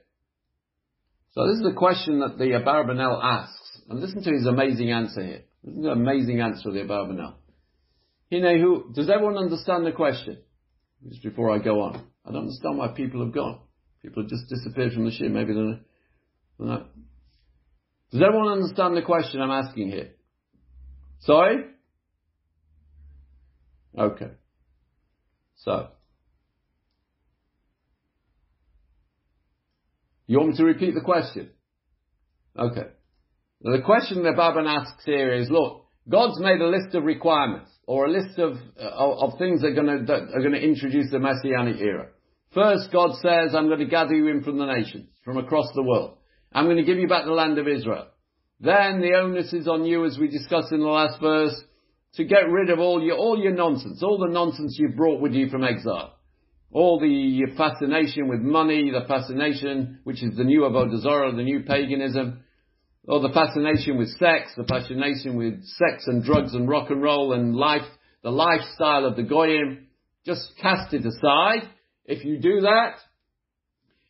So 1.32 1.46
this 1.46 1.56
is 1.56 1.64
the 1.64 1.74
question 1.76 2.20
that 2.20 2.38
the 2.38 2.52
Abarbanel 2.52 3.22
asks. 3.22 3.80
And 3.88 4.00
listen 4.00 4.22
to 4.22 4.30
his 4.30 4.46
amazing 4.46 4.92
answer 4.92 5.24
here. 5.24 5.42
Listen 5.64 5.82
to 5.82 5.88
the 5.88 5.92
amazing 5.94 6.40
answer 6.40 6.68
of 6.68 6.74
the 6.74 6.82
Abarbanel. 6.82 7.34
Hinehu, 8.30 8.94
does 8.94 9.10
everyone 9.10 9.36
understand 9.36 9.84
the 9.84 9.92
question? 9.92 10.38
Just 11.08 11.22
before 11.22 11.50
I 11.50 11.58
go 11.58 11.80
on. 11.82 12.06
I 12.24 12.30
don't 12.30 12.42
understand 12.42 12.78
why 12.78 12.88
people 12.88 13.24
have 13.24 13.34
gone. 13.34 13.60
People 14.02 14.22
have 14.22 14.30
just 14.30 14.48
disappeared 14.48 14.92
from 14.92 15.06
the 15.06 15.10
shiur. 15.10 15.30
Maybe 15.30 15.54
they're 15.54 15.80
not. 16.58 16.90
Does 18.10 18.22
everyone 18.22 18.48
understand 18.48 18.96
the 18.96 19.02
question 19.02 19.40
I'm 19.40 19.50
asking 19.50 19.90
here? 19.90 20.10
Sorry? 21.20 21.64
Okay. 23.98 24.30
So. 25.56 25.88
You 30.26 30.38
want 30.38 30.50
me 30.50 30.56
to 30.56 30.64
repeat 30.64 30.94
the 30.94 31.00
question? 31.00 31.50
Okay. 32.58 32.86
the 33.60 33.82
question 33.84 34.22
that 34.24 34.34
Baban 34.34 34.66
asks 34.66 35.04
here 35.04 35.32
is, 35.32 35.48
look, 35.50 35.86
God's 36.08 36.40
made 36.40 36.60
a 36.60 36.66
list 36.66 36.94
of 36.94 37.04
requirements 37.04 37.70
or 37.86 38.06
a 38.06 38.10
list 38.10 38.38
of, 38.38 38.54
uh, 38.80 38.88
of 38.88 39.38
things 39.38 39.60
that 39.60 39.68
are 39.68 39.74
going 39.74 39.86
to, 39.86 40.04
that 40.06 40.34
are 40.34 40.40
going 40.40 40.52
to 40.52 40.62
introduce 40.62 41.10
the 41.10 41.18
Messianic 41.18 41.80
era. 41.80 42.08
First, 42.52 42.90
God 42.92 43.12
says, 43.22 43.54
I'm 43.54 43.66
going 43.66 43.80
to 43.80 43.86
gather 43.86 44.14
you 44.14 44.28
in 44.28 44.42
from 44.42 44.58
the 44.58 44.66
nations, 44.66 45.08
from 45.24 45.36
across 45.36 45.66
the 45.74 45.82
world. 45.82 46.17
I'm 46.52 46.64
going 46.64 46.76
to 46.78 46.84
give 46.84 46.98
you 46.98 47.08
back 47.08 47.24
the 47.24 47.32
land 47.32 47.58
of 47.58 47.68
Israel. 47.68 48.06
Then 48.60 49.00
the 49.00 49.14
onus 49.14 49.52
is 49.52 49.68
on 49.68 49.84
you, 49.84 50.04
as 50.04 50.18
we 50.18 50.28
discussed 50.28 50.72
in 50.72 50.80
the 50.80 50.86
last 50.86 51.20
verse, 51.20 51.54
to 52.14 52.24
get 52.24 52.48
rid 52.50 52.70
of 52.70 52.80
all 52.80 53.02
your, 53.02 53.16
all 53.16 53.38
your 53.38 53.54
nonsense, 53.54 54.02
all 54.02 54.18
the 54.18 54.32
nonsense 54.32 54.76
you've 54.78 54.96
brought 54.96 55.20
with 55.20 55.32
you 55.32 55.48
from 55.48 55.62
exile. 55.62 56.14
All 56.72 56.98
the 56.98 57.46
fascination 57.56 58.28
with 58.28 58.40
money, 58.40 58.90
the 58.90 59.06
fascination, 59.06 60.00
which 60.04 60.22
is 60.22 60.36
the 60.36 60.44
new 60.44 60.62
Avodah 60.62 61.00
Zarah, 61.00 61.34
the 61.34 61.42
new 61.42 61.60
paganism, 61.60 62.42
or 63.06 63.20
the 63.20 63.32
fascination 63.32 63.96
with 63.96 64.08
sex, 64.18 64.50
the 64.56 64.64
fascination 64.64 65.36
with 65.36 65.64
sex 65.64 66.04
and 66.06 66.22
drugs 66.22 66.54
and 66.54 66.68
rock 66.68 66.90
and 66.90 67.02
roll 67.02 67.32
and 67.32 67.54
life, 67.56 67.86
the 68.22 68.30
lifestyle 68.30 69.06
of 69.06 69.16
the 69.16 69.22
Goyim, 69.22 69.86
just 70.26 70.52
cast 70.60 70.92
it 70.92 71.06
aside. 71.06 71.68
If 72.04 72.24
you 72.24 72.38
do 72.38 72.60
that, 72.62 72.96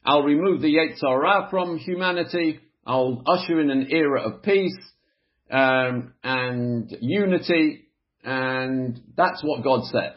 I'll 0.08 0.22
remove 0.22 0.62
the 0.62 0.74
Yetzer 0.74 1.02
Hara 1.02 1.48
from 1.50 1.76
humanity. 1.76 2.60
I'll 2.86 3.22
usher 3.26 3.60
in 3.60 3.68
an 3.68 3.88
era 3.90 4.22
of 4.22 4.42
peace 4.42 4.78
um, 5.50 6.14
and 6.24 6.90
unity, 7.02 7.90
and 8.24 8.98
that's 9.18 9.42
what 9.44 9.62
God 9.62 9.84
said. 9.92 10.14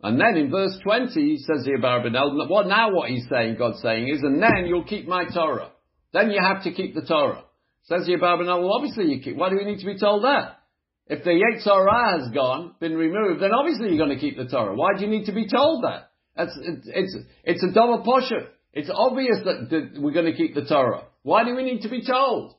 And 0.00 0.20
then 0.20 0.36
in 0.36 0.52
verse 0.52 0.78
20, 0.84 1.12
he 1.12 1.38
says 1.38 1.66
here, 1.66 1.80
Barbanel, 1.80 2.48
what 2.48 2.68
now 2.68 2.94
what 2.94 3.10
he's 3.10 3.26
saying, 3.28 3.56
God's 3.58 3.82
saying 3.82 4.08
is, 4.08 4.22
and 4.22 4.40
then 4.40 4.66
you'll 4.66 4.84
keep 4.84 5.08
my 5.08 5.24
Torah. 5.24 5.72
Then 6.12 6.30
you 6.30 6.40
have 6.40 6.62
to 6.62 6.72
keep 6.72 6.94
the 6.94 7.02
Torah. 7.04 7.42
Says 7.86 8.06
the 8.06 8.12
Abarbanel, 8.12 8.60
well 8.60 8.74
obviously 8.74 9.06
you 9.06 9.20
keep, 9.20 9.34
why 9.34 9.50
do 9.50 9.56
we 9.56 9.64
need 9.64 9.80
to 9.80 9.86
be 9.86 9.98
told 9.98 10.22
that? 10.22 10.60
If 11.08 11.24
the 11.24 11.30
Yetzer 11.30 11.64
Hara 11.64 12.20
has 12.20 12.32
gone, 12.32 12.76
been 12.78 12.94
removed, 12.94 13.42
then 13.42 13.50
obviously 13.52 13.88
you're 13.88 14.06
going 14.06 14.16
to 14.16 14.20
keep 14.20 14.36
the 14.36 14.46
Torah. 14.46 14.76
Why 14.76 14.90
do 14.96 15.04
you 15.04 15.10
need 15.10 15.26
to 15.26 15.32
be 15.32 15.48
told 15.48 15.82
that? 15.82 16.12
It's, 16.36 16.56
it's, 16.62 16.88
it's, 16.94 17.16
it's 17.42 17.64
a 17.64 17.72
double 17.74 18.04
posher. 18.04 18.46
It's 18.72 18.90
obvious 18.92 19.38
that, 19.44 19.98
we're 19.98 20.12
going 20.12 20.30
to 20.30 20.36
keep 20.36 20.54
the 20.54 20.64
Torah. 20.64 21.04
Why 21.22 21.44
do 21.44 21.54
we 21.56 21.64
need 21.64 21.82
to 21.82 21.88
be 21.88 22.04
told? 22.04 22.54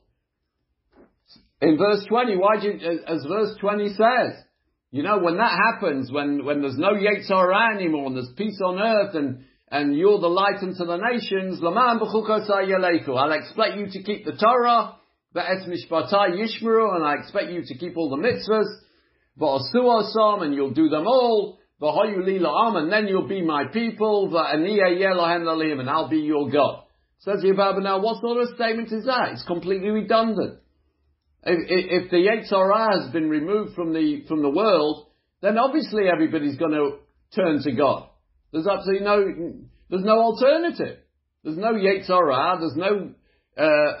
In 1.60 1.78
verse 1.78 2.04
20, 2.08 2.36
why 2.36 2.60
do 2.60 2.68
you, 2.68 3.00
as 3.06 3.24
verse 3.24 3.56
20 3.60 3.88
says, 3.90 4.44
you 4.90 5.02
know, 5.02 5.18
when 5.20 5.38
that 5.38 5.58
happens, 5.72 6.12
when, 6.12 6.44
when 6.44 6.60
there's 6.60 6.76
no 6.76 6.92
Yetzer 6.92 7.28
Hara 7.28 7.74
anymore, 7.74 8.08
and 8.08 8.16
there's 8.16 8.32
peace 8.36 8.60
on 8.62 8.78
earth, 8.78 9.14
and, 9.14 9.44
and 9.70 9.96
you're 9.96 10.20
the 10.20 10.28
light 10.28 10.58
unto 10.60 10.84
the 10.84 10.98
nations, 10.98 11.60
I'll 11.64 13.32
expect 13.32 13.76
you 13.78 13.86
to 13.90 14.02
keep 14.02 14.26
the 14.26 14.32
Torah, 14.32 14.96
Ve'et 15.34 15.66
mishpatai 15.66 16.36
yishmeru, 16.36 16.94
and 16.94 17.04
I 17.04 17.14
expect 17.14 17.50
you 17.50 17.62
to 17.64 17.78
keep 17.78 17.96
all 17.96 18.10
the 18.10 18.16
mitzvahs. 18.16 18.68
Va'asu 19.40 19.76
asam, 19.76 20.42
and 20.42 20.54
you'll 20.54 20.74
do 20.74 20.90
them 20.90 21.06
all. 21.06 21.58
And 21.82 22.92
then 22.92 23.08
you'll 23.08 23.28
be 23.28 23.42
my 23.42 23.64
people. 23.72 24.36
And 24.36 25.90
I'll 25.90 26.08
be 26.08 26.18
your 26.18 26.50
God. 26.50 26.84
Says 27.18 27.42
the 27.42 27.48
Yavaba, 27.48 27.82
now 27.82 28.00
what 28.00 28.20
sort 28.20 28.40
of 28.42 28.54
statement 28.54 28.92
is 28.92 29.04
that? 29.04 29.30
It's 29.32 29.44
completely 29.44 29.90
redundant. 29.90 30.58
If, 31.44 32.04
if, 32.04 32.10
the 32.10 32.16
Yetzer 32.16 32.50
Hara 32.50 33.00
has 33.00 33.12
been 33.12 33.28
removed 33.28 33.74
from 33.74 33.92
the, 33.92 34.24
from 34.28 34.42
the 34.42 34.50
world, 34.50 35.06
then 35.40 35.58
obviously 35.58 36.04
everybody's 36.08 36.56
going 36.56 36.72
to 36.72 36.98
turn 37.34 37.62
to 37.62 37.72
God. 37.72 38.08
There's 38.52 38.66
absolutely 38.66 39.04
no, 39.04 39.54
there's 39.90 40.04
no 40.04 40.20
alternative. 40.20 40.98
There's 41.42 41.56
no 41.56 41.72
Yetzer 41.72 42.08
Hara, 42.08 42.58
there's 42.60 42.76
no, 42.76 43.12
uh, 43.56 43.92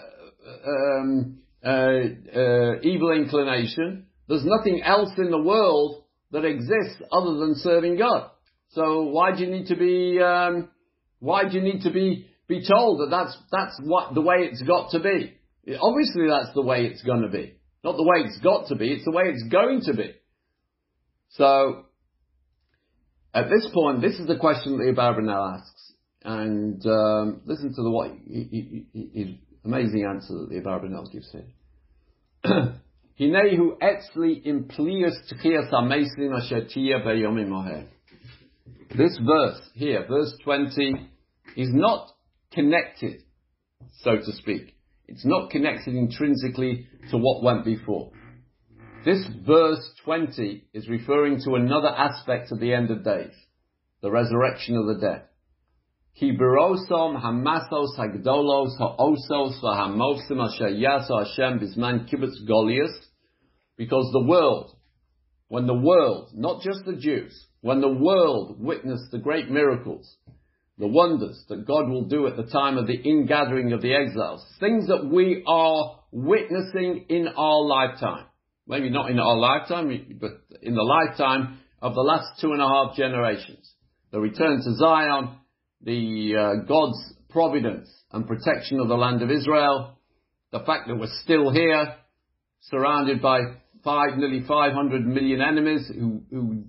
um, 0.68 1.38
uh, 1.64 1.68
uh, 1.68 2.80
evil 2.82 3.12
inclination. 3.12 4.06
There's 4.28 4.44
nothing 4.44 4.82
else 4.82 5.10
in 5.18 5.30
the 5.30 5.42
world 5.42 6.01
that 6.32 6.44
exists 6.44 7.02
other 7.12 7.34
than 7.36 7.54
serving 7.56 7.98
God. 7.98 8.30
So 8.70 9.02
why 9.04 9.36
do 9.36 9.44
you 9.44 9.50
need 9.50 9.66
to 9.66 9.76
be? 9.76 10.20
Um, 10.20 10.70
why 11.20 11.48
do 11.48 11.56
you 11.56 11.62
need 11.62 11.82
to 11.82 11.90
be 11.90 12.26
be 12.48 12.66
told 12.66 13.00
that 13.00 13.10
that's 13.10 13.36
that's 13.50 13.78
what 13.84 14.14
the 14.14 14.20
way 14.20 14.48
it's 14.50 14.62
got 14.62 14.90
to 14.92 15.00
be? 15.00 15.34
Obviously, 15.80 16.26
that's 16.28 16.54
the 16.54 16.62
way 16.62 16.86
it's 16.86 17.02
going 17.02 17.22
to 17.22 17.28
be. 17.28 17.54
Not 17.84 17.96
the 17.96 18.02
way 18.02 18.26
it's 18.26 18.38
got 18.38 18.68
to 18.68 18.76
be. 18.76 18.92
It's 18.92 19.04
the 19.04 19.12
way 19.12 19.24
it's 19.26 19.44
going 19.50 19.82
to 19.86 19.94
be. 19.94 20.14
So 21.30 21.86
at 23.34 23.48
this 23.48 23.68
point, 23.72 24.00
this 24.00 24.18
is 24.18 24.26
the 24.26 24.38
question 24.38 24.78
that 24.78 24.94
Abarbanel 24.94 25.58
asks, 25.58 25.92
and 26.24 26.84
um, 26.86 27.42
listen 27.44 27.74
to 27.74 27.82
the 27.82 27.90
what 27.90 28.10
he, 28.26 28.86
he, 28.92 29.08
he, 29.12 29.40
Amazing 29.64 30.04
answer 30.04 30.34
that 30.34 30.48
the 30.48 30.60
Abarbanel 30.60 31.10
gives 31.12 31.30
here. 31.30 31.46
Hinehu 33.20 33.78
etzli 33.80 34.42
implius 34.46 35.16
tchias 35.30 35.70
ameslin 35.70 36.34
asher 36.36 36.62
beyomim 37.04 37.48
moher. 37.48 37.84
This 38.96 39.18
verse 39.18 39.60
here, 39.74 40.06
verse 40.08 40.34
20, 40.44 41.08
is 41.56 41.68
not 41.72 42.08
connected, 42.52 43.22
so 44.02 44.16
to 44.16 44.32
speak. 44.32 44.74
It's 45.08 45.24
not 45.24 45.50
connected 45.50 45.94
intrinsically 45.94 46.86
to 47.10 47.18
what 47.18 47.42
went 47.42 47.64
before. 47.64 48.12
This 49.04 49.26
verse 49.46 49.90
20 50.04 50.68
is 50.72 50.88
referring 50.88 51.40
to 51.44 51.54
another 51.54 51.88
aspect 51.88 52.52
of 52.52 52.60
the 52.60 52.72
end 52.72 52.90
of 52.90 53.04
days, 53.04 53.34
the 54.00 54.10
resurrection 54.10 54.76
of 54.76 54.86
the 54.86 55.00
dead. 55.00 55.24
Kibirosom 56.20 57.20
hamasos 57.22 57.96
hagdolos 57.98 58.76
ha'osos 58.78 59.62
asher 59.62 60.68
yaso 60.68 61.24
Hashem 61.24 61.58
bisman 61.58 62.08
kibbutz. 62.08 62.34
Because 63.76 64.10
the 64.12 64.24
world, 64.26 64.76
when 65.48 65.66
the 65.66 65.74
world, 65.74 66.30
not 66.34 66.62
just 66.62 66.84
the 66.84 66.96
Jews, 66.96 67.46
when 67.62 67.80
the 67.80 67.88
world 67.92 68.60
witnessed 68.60 69.10
the 69.10 69.18
great 69.18 69.50
miracles, 69.50 70.16
the 70.78 70.86
wonders 70.88 71.42
that 71.48 71.66
God 71.66 71.88
will 71.88 72.04
do 72.04 72.26
at 72.26 72.36
the 72.36 72.50
time 72.50 72.76
of 72.76 72.86
the 72.86 72.94
ingathering 72.94 73.72
of 73.72 73.82
the 73.82 73.94
exiles, 73.94 74.44
things 74.60 74.88
that 74.88 75.06
we 75.06 75.42
are 75.46 76.00
witnessing 76.10 77.06
in 77.08 77.28
our 77.28 77.64
lifetime. 77.64 78.26
maybe 78.66 78.90
not 78.90 79.10
in 79.10 79.18
our 79.18 79.36
lifetime, 79.36 80.18
but 80.20 80.30
in 80.62 80.74
the 80.74 80.82
lifetime 80.82 81.58
of 81.80 81.94
the 81.94 82.00
last 82.00 82.40
two 82.40 82.52
and 82.52 82.62
a 82.62 82.68
half 82.68 82.96
generations. 82.96 83.74
The 84.12 84.20
return 84.20 84.62
to 84.62 84.74
Zion, 84.76 85.36
the 85.82 86.34
uh, 86.36 86.64
God's 86.66 87.14
providence 87.30 87.88
and 88.12 88.26
protection 88.26 88.78
of 88.80 88.88
the 88.88 88.94
land 88.94 89.22
of 89.22 89.30
Israel, 89.30 89.98
the 90.50 90.60
fact 90.60 90.88
that 90.88 90.96
we're 90.96 91.08
still 91.22 91.50
here, 91.50 91.94
surrounded 92.60 93.20
by 93.20 93.40
five, 93.82 94.16
nearly 94.16 94.44
500 94.46 95.06
million 95.06 95.40
enemies 95.40 95.90
who, 95.92 96.22
who, 96.30 96.64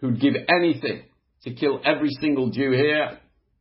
who'd 0.00 0.20
give 0.20 0.34
anything 0.48 1.02
to 1.42 1.54
kill 1.54 1.80
every 1.84 2.10
single 2.20 2.50
Jew 2.50 2.72
here, 2.72 3.18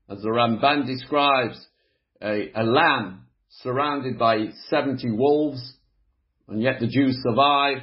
as 0.09 0.19
the 0.21 0.29
Ramban 0.29 0.85
describes, 0.85 1.65
a, 2.21 2.51
a 2.55 2.63
lamb 2.63 3.27
surrounded 3.61 4.19
by 4.19 4.47
70 4.69 5.11
wolves, 5.11 5.75
and 6.47 6.61
yet 6.61 6.79
the 6.79 6.87
Jews 6.87 7.17
survive. 7.23 7.77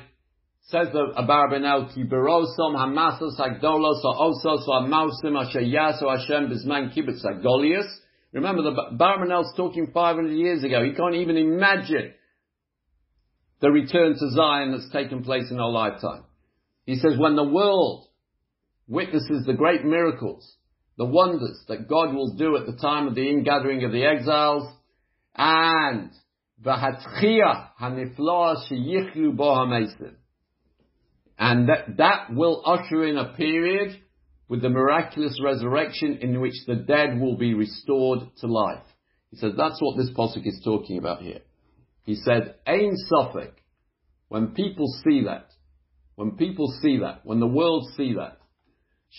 Says 0.69 0.89
the 0.93 1.13
Abarbanel, 1.17 1.95
Ki 1.95 2.03
berosom 2.03 2.75
hamasos 2.75 3.39
hagdolos 3.39 4.03
ha'osos 4.03 4.67
ha'mausim 4.67 5.41
asher 5.41 5.61
yaso 5.61 6.11
Hashem 6.11 6.51
bizman 6.51 6.93
kibbutz 6.93 7.23
ha'golius. 7.23 7.87
Remember, 8.33 8.63
the 8.63 8.73
Barmanel's 8.99 9.55
talking 9.57 9.93
500 9.95 10.29
years 10.33 10.65
ago. 10.65 10.83
He 10.83 10.93
can't 10.93 11.15
even 11.15 11.37
imagine 11.37 12.15
the 13.61 13.71
return 13.71 14.15
to 14.15 14.31
Zion 14.33 14.73
that's 14.73 14.91
taken 14.91 15.23
place 15.23 15.51
in 15.53 15.61
our 15.61 15.71
lifetime. 15.71 16.25
He 16.85 16.97
says, 16.97 17.17
when 17.17 17.37
the 17.37 17.45
world 17.45 18.09
witnesses 18.89 19.47
the 19.47 19.55
great 19.55 19.85
miracles, 19.85 20.57
the 20.99 21.07
wonders 21.07 21.63
that 21.69 21.89
God 21.89 22.13
will 22.13 22.35
do 22.37 22.57
at 22.57 22.67
the 22.67 22.77
time 22.77 23.07
of 23.07 23.15
the 23.15 23.29
ingathering 23.29 23.85
of 23.85 23.93
the 23.93 24.05
exiles, 24.05 24.69
and 25.37 26.11
v'hatchia 26.65 27.69
hanifloa 27.81 28.57
sheyichlu 28.69 29.37
bo 29.37 29.55
And 31.39 31.69
that, 31.69 31.97
that 31.99 32.35
will 32.35 32.63
usher 32.65 33.05
in 33.05 33.19
a 33.19 33.35
period 33.35 34.01
with 34.49 34.63
the 34.63 34.71
miraculous 34.71 35.39
resurrection 35.43 36.19
in 36.21 36.41
which 36.41 36.55
the 36.67 36.77
dead 36.77 37.21
will 37.21 37.37
be 37.37 37.55
restored 37.55 38.21
to 38.39 38.47
life. 38.47 38.85
He 39.31 39.37
says 39.37 39.53
that's 39.57 39.81
what 39.81 39.97
this 39.97 40.11
posuk 40.17 40.47
is 40.47 40.61
talking 40.65 40.99
about 40.99 41.21
here. 41.21 41.41
He 42.05 42.15
said, 42.15 42.55
Ain 42.67 42.95
Sophic, 43.11 43.53
when 44.29 44.49
people 44.49 44.87
see 45.05 45.25
that, 45.25 45.49
when 46.15 46.33
people 46.33 46.73
see 46.81 46.99
that, 46.99 47.21
when 47.25 47.41
the 47.41 47.47
world 47.47 47.89
see 47.97 48.15
that, 48.15 48.39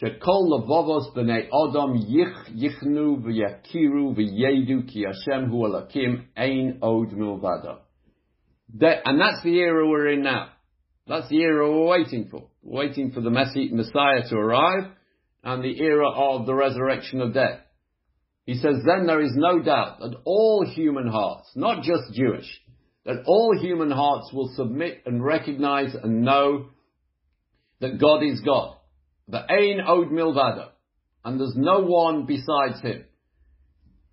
Shekol 0.01 0.49
levovos 0.49 1.13
b'nei 1.15 1.49
odom 1.51 1.97
yich 1.97 2.33
yichnu 2.55 3.23
v'yakiru 3.23 4.15
v'yedu 4.15 4.87
ki 4.87 5.05
Hashem 5.05 5.49
hu 5.49 5.57
alakim 5.57 6.25
ein 6.35 6.79
od 6.81 7.11
milvado. 7.11 7.79
And 8.79 9.19
that's 9.19 9.43
the 9.43 9.57
era 9.57 9.87
we're 9.87 10.09
in 10.09 10.23
now. 10.23 10.49
That's 11.07 11.29
the 11.29 11.37
era 11.37 11.71
we're 11.71 11.87
waiting 11.87 12.27
for. 12.29 12.49
Waiting 12.61 13.11
for 13.11 13.21
the 13.21 13.29
Messiah 13.29 14.27
to 14.29 14.35
arrive 14.35 14.91
and 15.43 15.63
the 15.63 15.79
era 15.81 16.09
of 16.09 16.45
the 16.45 16.53
resurrection 16.53 17.21
of 17.21 17.33
death. 17.33 17.59
He 18.45 18.55
says, 18.55 18.75
then 18.85 19.07
there 19.07 19.21
is 19.21 19.33
no 19.35 19.61
doubt 19.61 19.99
that 19.99 20.17
all 20.25 20.65
human 20.65 21.07
hearts, 21.07 21.49
not 21.55 21.83
just 21.83 22.13
Jewish, 22.13 22.47
that 23.05 23.23
all 23.25 23.57
human 23.59 23.91
hearts 23.91 24.31
will 24.33 24.51
submit 24.55 25.03
and 25.05 25.23
recognize 25.23 25.95
and 25.95 26.23
know 26.23 26.67
that 27.79 27.99
God 27.99 28.23
is 28.23 28.41
God. 28.41 28.75
The 29.27 29.39
Ein 29.39 29.81
Od 29.81 30.09
Milvado. 30.09 30.69
And 31.23 31.39
there's 31.39 31.55
no 31.55 31.81
one 31.81 32.25
besides 32.25 32.81
him. 32.81 33.05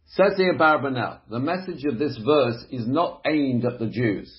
Says 0.06 0.32
here 0.36 0.54
Barbanel, 0.54 1.20
the 1.30 1.38
message 1.38 1.84
of 1.84 1.98
this 1.98 2.18
verse 2.24 2.64
is 2.70 2.86
not 2.86 3.22
aimed 3.26 3.64
at 3.64 3.78
the 3.78 3.86
Jews. 3.86 4.32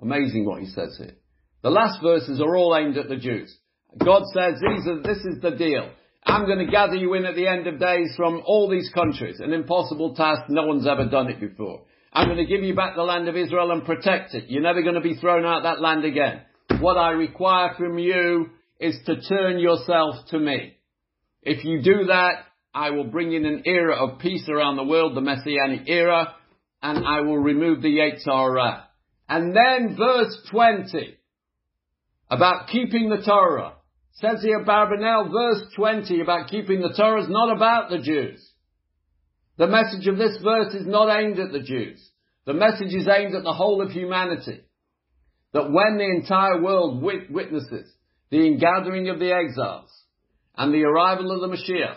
Amazing 0.00 0.44
what 0.44 0.60
he 0.60 0.66
says 0.66 0.96
here. 0.98 1.14
The 1.62 1.70
last 1.70 2.02
verses 2.02 2.40
are 2.40 2.56
all 2.56 2.76
aimed 2.76 2.96
at 2.96 3.08
the 3.08 3.16
Jews. 3.16 3.56
God 3.98 4.22
says, 4.32 4.54
these 4.60 4.86
are, 4.86 5.02
this 5.02 5.18
is 5.18 5.40
the 5.42 5.50
deal. 5.50 5.90
I'm 6.24 6.46
going 6.46 6.64
to 6.64 6.70
gather 6.70 6.94
you 6.94 7.14
in 7.14 7.24
at 7.24 7.34
the 7.34 7.48
end 7.48 7.66
of 7.66 7.78
days 7.78 8.12
from 8.16 8.42
all 8.46 8.68
these 8.68 8.90
countries. 8.94 9.40
An 9.40 9.52
impossible 9.52 10.14
task. 10.14 10.42
No 10.48 10.66
one's 10.66 10.86
ever 10.86 11.06
done 11.06 11.28
it 11.28 11.40
before. 11.40 11.82
I'm 12.12 12.26
going 12.26 12.38
to 12.38 12.44
give 12.44 12.64
you 12.64 12.74
back 12.74 12.94
the 12.94 13.02
land 13.02 13.28
of 13.28 13.36
Israel 13.36 13.70
and 13.70 13.84
protect 13.84 14.34
it. 14.34 14.44
You're 14.48 14.62
never 14.62 14.82
going 14.82 14.96
to 14.96 15.00
be 15.00 15.16
thrown 15.16 15.44
out 15.44 15.62
that 15.62 15.80
land 15.80 16.04
again. 16.04 16.42
What 16.80 16.96
I 16.96 17.10
require 17.10 17.74
from 17.76 17.98
you 17.98 18.50
is 18.78 18.98
to 19.06 19.20
turn 19.20 19.58
yourself 19.58 20.16
to 20.30 20.38
me. 20.38 20.76
If 21.42 21.64
you 21.64 21.82
do 21.82 22.06
that, 22.06 22.44
I 22.74 22.90
will 22.90 23.04
bring 23.04 23.32
in 23.32 23.44
an 23.44 23.62
era 23.64 23.96
of 23.96 24.20
peace 24.20 24.48
around 24.48 24.76
the 24.76 24.84
world, 24.84 25.16
the 25.16 25.20
Messianic 25.20 25.88
era, 25.88 26.34
and 26.82 27.06
I 27.06 27.20
will 27.20 27.38
remove 27.38 27.82
the 27.82 27.88
Yetzer 27.88 28.26
Hara. 28.26 28.88
And 29.28 29.54
then 29.54 29.96
verse 29.96 30.36
20, 30.50 31.16
about 32.30 32.68
keeping 32.68 33.08
the 33.08 33.22
Torah. 33.22 33.74
Says 34.12 34.42
here 34.42 34.64
Barbanel, 34.64 35.30
verse 35.32 35.62
20 35.76 36.20
about 36.20 36.48
keeping 36.48 36.80
the 36.80 36.94
Torah 36.96 37.22
is 37.22 37.28
not 37.28 37.54
about 37.54 37.90
the 37.90 37.98
Jews. 37.98 38.46
The 39.56 39.66
message 39.66 40.06
of 40.06 40.16
this 40.16 40.38
verse 40.42 40.74
is 40.74 40.86
not 40.86 41.14
aimed 41.14 41.38
at 41.38 41.52
the 41.52 41.60
Jews. 41.60 42.06
The 42.46 42.54
message 42.54 42.94
is 42.94 43.08
aimed 43.08 43.34
at 43.34 43.42
the 43.42 43.52
whole 43.52 43.82
of 43.82 43.90
humanity. 43.90 44.60
That 45.52 45.70
when 45.70 45.98
the 45.98 46.08
entire 46.08 46.62
world 46.62 47.02
witnesses 47.02 47.92
the 48.30 48.46
ingathering 48.46 49.08
of 49.08 49.18
the 49.18 49.32
exiles 49.32 49.90
and 50.56 50.72
the 50.72 50.84
arrival 50.84 51.32
of 51.32 51.40
the 51.40 51.56
Mashiach 51.56 51.96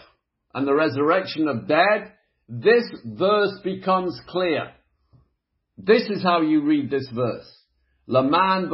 and 0.53 0.67
the 0.67 0.73
resurrection 0.73 1.47
of 1.47 1.67
dead, 1.67 2.13
this 2.49 2.84
verse 3.05 3.59
becomes 3.63 4.19
clear. 4.27 4.71
This 5.77 6.09
is 6.09 6.23
how 6.23 6.41
you 6.41 6.61
read 6.63 6.89
this 6.89 7.07
verse. 7.13 7.49
Laman 8.07 8.69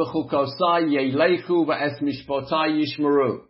yishmaru. 2.68 3.40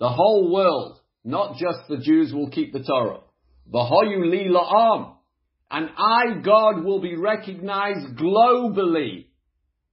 The 0.00 0.08
whole 0.08 0.52
world, 0.52 1.00
not 1.24 1.56
just 1.56 1.80
the 1.88 1.98
Jews, 1.98 2.32
will 2.32 2.50
keep 2.50 2.72
the 2.72 2.82
Torah. 2.82 3.20
V'hoyu 3.72 4.30
li 4.30 4.48
la'am. 4.48 5.14
And 5.70 5.90
I, 5.98 6.40
God, 6.42 6.82
will 6.82 7.00
be 7.00 7.14
recognized 7.16 8.16
globally 8.16 9.26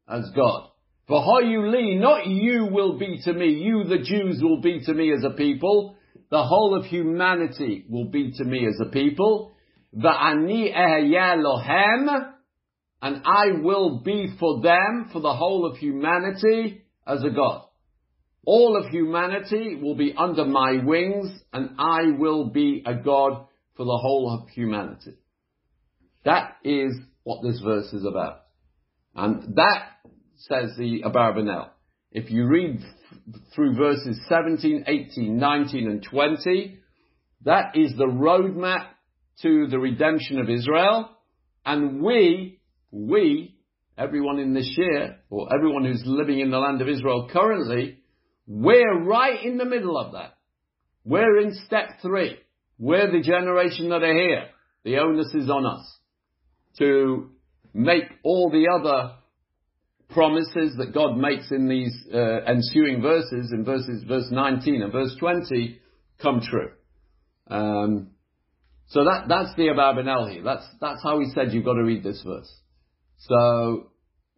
as 0.08 0.24
God. 0.34 0.70
V'hoyu 1.10 1.70
li, 1.70 1.96
not 1.96 2.28
you 2.28 2.70
will 2.72 2.98
be 2.98 3.20
to 3.26 3.34
me, 3.34 3.50
you 3.50 3.84
the 3.84 3.98
Jews 3.98 4.40
will 4.42 4.62
be 4.62 4.80
to 4.86 4.94
me 4.94 5.12
as 5.12 5.26
a 5.26 5.32
people. 5.32 5.98
The 6.32 6.44
whole 6.44 6.76
of 6.80 6.86
humanity 6.86 7.86
will 7.90 8.10
be 8.10 8.32
to 8.38 8.46
me 8.46 8.66
as 8.66 8.80
a 8.82 8.90
people. 8.90 9.52
V'ani 9.94 10.74
ehya 10.74 11.36
lohem 11.44 12.35
and 13.06 13.22
I 13.24 13.62
will 13.62 14.00
be 14.00 14.36
for 14.40 14.64
them, 14.64 15.12
for 15.14 15.20
the 15.20 15.36
whole 15.36 15.68
of 15.68 15.78
humanity, 15.78 16.82
as 17.06 17.24
a 17.24 17.30
God. 17.30 17.68
All 18.48 18.76
of 18.76 18.90
humanity 18.90 19.76
will 19.80 19.94
be 19.94 20.16
under 20.18 20.44
my 20.44 20.84
wings, 20.84 21.30
and 21.54 21.76
I 21.78 22.18
will 22.18 22.50
be 22.50 22.82
a 22.84 22.96
God 22.96 23.46
for 23.78 23.86
the 23.86 24.00
whole 24.02 24.36
of 24.42 24.50
humanity. 24.50 25.18
That 26.24 26.56
is 26.64 26.98
what 27.22 27.44
this 27.44 27.62
verse 27.64 27.94
is 27.94 28.06
about. 28.06 28.42
And 29.14 29.56
that, 29.56 29.84
says 30.38 30.72
the 30.76 31.04
Abarbanel, 31.06 31.70
if 32.12 32.32
you 32.32 32.48
read 32.48 32.80
through 33.54 33.76
verses 33.76 34.20
17, 34.28 34.86
18, 34.88 35.38
19, 35.38 35.88
and 35.92 36.02
20, 36.02 36.80
that 37.44 37.76
is 37.76 37.92
the 37.96 38.08
roadmap 38.08 38.88
to 39.44 39.68
the 39.68 39.78
redemption 39.78 40.40
of 40.40 40.50
Israel, 40.50 41.12
and 41.64 42.02
we 42.02 42.62
we, 42.92 43.56
everyone 43.98 44.40
in 44.40 44.54
this 44.54 44.74
year, 44.78 45.18
or 45.30 45.54
everyone 45.54 45.86
who's 45.86 46.04
living 46.06 46.40
in 46.40 46.52
the 46.52 46.60
land 46.60 46.82
of 46.82 46.90
Israel 46.90 47.30
currently, 47.32 48.00
we're 48.48 49.04
right 49.04 49.44
in 49.44 49.58
the 49.58 49.66
middle 49.66 49.98
of 49.98 50.14
that. 50.14 50.38
We're 51.04 51.40
in 51.40 51.54
step 51.66 52.02
three. 52.02 52.38
We're 52.78 53.12
the 53.12 53.22
generation 53.22 53.90
that 53.90 54.04
are 54.04 54.14
here. 54.14 54.46
The 54.84 54.98
onus 54.98 55.34
is 55.34 55.50
on 55.50 55.66
us 55.66 55.98
to 56.80 57.30
make 57.74 58.04
all 58.24 58.50
the 58.50 58.68
other 58.74 59.16
promises 60.10 60.78
that 60.78 60.94
God 60.94 61.18
makes 61.18 61.52
in 61.52 61.68
these 61.68 61.94
uh, 62.14 62.42
ensuing 62.48 63.02
verses, 63.02 63.52
in 63.52 63.66
verses 63.66 64.04
verse 64.08 64.28
19 64.32 64.82
and 64.82 64.92
verse 64.92 65.16
20, 65.20 65.80
come 66.22 66.42
true. 66.42 66.72
Um, 67.48 68.12
so 68.88 69.04
that 69.04 69.26
that's 69.28 69.56
the 69.56 69.64
Abarbanel 69.64 70.32
here. 70.32 70.44
That's 70.44 70.66
that's 70.80 71.02
how 71.04 71.20
he 71.20 71.32
said 71.34 71.54
you've 71.54 71.66
got 71.66 71.74
to 71.74 71.84
read 71.84 72.04
this 72.04 72.22
verse. 72.26 72.52
So, 73.28 73.88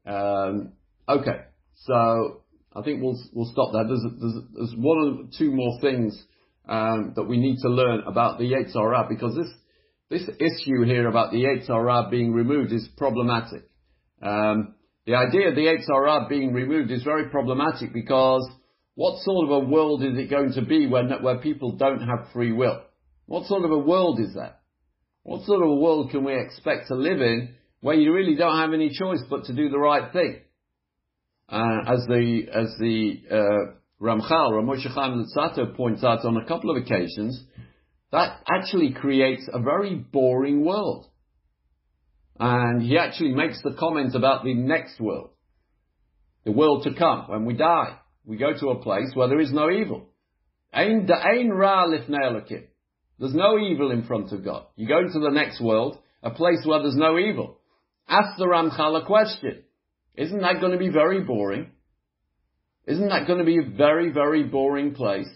um, 0.05 0.73
okay. 1.07 1.41
So 1.75 2.41
I 2.75 2.81
think 2.83 3.01
we'll 3.01 3.19
we'll 3.33 3.51
stop 3.51 3.71
there. 3.73 3.85
There's 3.85 4.03
there's, 4.19 4.43
there's 4.53 4.75
one 4.77 4.97
or 4.97 5.29
two 5.37 5.51
more 5.51 5.79
things 5.81 6.21
um, 6.67 7.13
that 7.15 7.23
we 7.23 7.37
need 7.37 7.57
to 7.61 7.69
learn 7.69 8.01
about 8.05 8.39
the 8.39 8.45
Yetzer 8.45 8.73
Hara 8.73 9.05
because 9.09 9.35
this 9.35 9.49
this 10.09 10.29
issue 10.39 10.83
here 10.85 11.07
about 11.07 11.31
the 11.31 11.43
Yetzer 11.43 11.67
Hara 11.67 12.09
being 12.09 12.33
removed 12.33 12.71
is 12.71 12.87
problematic. 12.97 13.69
Um, 14.21 14.75
the 15.05 15.15
idea 15.15 15.49
of 15.49 15.55
the 15.55 15.61
Yetzer 15.61 15.87
Hara 15.87 16.27
being 16.29 16.53
removed 16.53 16.91
is 16.91 17.03
very 17.03 17.29
problematic 17.29 17.93
because 17.93 18.47
what 18.95 19.21
sort 19.23 19.45
of 19.45 19.63
a 19.63 19.69
world 19.69 20.03
is 20.03 20.17
it 20.17 20.29
going 20.29 20.53
to 20.53 20.63
be 20.63 20.87
when 20.87 21.09
where 21.21 21.37
people 21.37 21.73
don't 21.73 22.01
have 22.01 22.31
free 22.33 22.51
will? 22.51 22.81
What 23.25 23.45
sort 23.45 23.63
of 23.63 23.71
a 23.71 23.77
world 23.77 24.19
is 24.19 24.33
that? 24.35 24.61
What 25.23 25.45
sort 25.45 25.61
of 25.61 25.69
a 25.69 25.75
world 25.75 26.11
can 26.11 26.23
we 26.23 26.39
expect 26.39 26.87
to 26.87 26.95
live 26.95 27.21
in 27.21 27.55
where 27.81 27.95
you 27.95 28.13
really 28.13 28.35
don't 28.35 28.57
have 28.57 28.73
any 28.73 28.89
choice 28.89 29.23
but 29.29 29.45
to 29.45 29.53
do 29.53 29.69
the 29.69 29.79
right 29.79 30.11
thing. 30.11 30.41
uh, 31.49 31.79
as 31.87 32.05
the 32.07 32.47
as 32.53 32.75
the 32.79 33.21
uh, 33.31 33.73
Ramchal, 34.01 34.51
Ramosha 34.51 34.93
Chaim 34.93 35.25
Luzzatto 35.25 35.75
points 35.75 36.03
out 36.03 36.25
on 36.25 36.37
a 36.37 36.45
couple 36.45 36.69
of 36.69 36.77
occasions, 36.77 37.41
that 38.11 38.41
actually 38.53 38.91
creates 38.91 39.49
a 39.51 39.59
very 39.59 39.95
boring 39.95 40.63
world. 40.65 41.07
And 42.39 42.81
he 42.83 42.97
actually 42.97 43.33
makes 43.33 43.61
the 43.63 43.73
comment 43.79 44.13
about 44.13 44.43
the 44.43 44.53
next 44.53 44.99
world, 44.99 45.31
the 46.45 46.51
world 46.51 46.83
to 46.83 46.93
come, 46.93 47.25
when 47.29 47.45
we 47.45 47.55
die. 47.55 47.97
We 48.25 48.37
go 48.37 48.53
to 48.53 48.69
a 48.69 48.83
place 48.83 49.09
where 49.15 49.27
there 49.27 49.39
is 49.39 49.51
no 49.51 49.71
evil. 49.71 50.09
There's 53.19 53.33
no 53.33 53.57
evil 53.57 53.89
in 53.89 54.03
front 54.03 54.31
of 54.31 54.45
God. 54.45 54.65
You 54.75 54.87
go 54.87 54.99
into 54.99 55.19
the 55.19 55.31
next 55.31 55.59
world, 55.59 55.97
a 56.21 56.29
place 56.29 56.59
where 56.65 56.81
there's 56.81 56.95
no 56.95 57.17
evil. 57.17 57.57
Ask 58.07 58.37
the 58.37 58.45
Ramchal 58.45 59.03
a 59.03 59.05
question. 59.05 59.63
Isn't 60.15 60.41
that 60.41 60.61
going 60.61 60.71
to 60.71 60.77
be 60.77 60.89
very 60.89 61.21
boring? 61.21 61.71
Isn't 62.85 63.09
that 63.09 63.27
going 63.27 63.39
to 63.39 63.45
be 63.45 63.57
a 63.57 63.77
very, 63.77 64.11
very 64.11 64.43
boring 64.43 64.93
place 64.93 65.29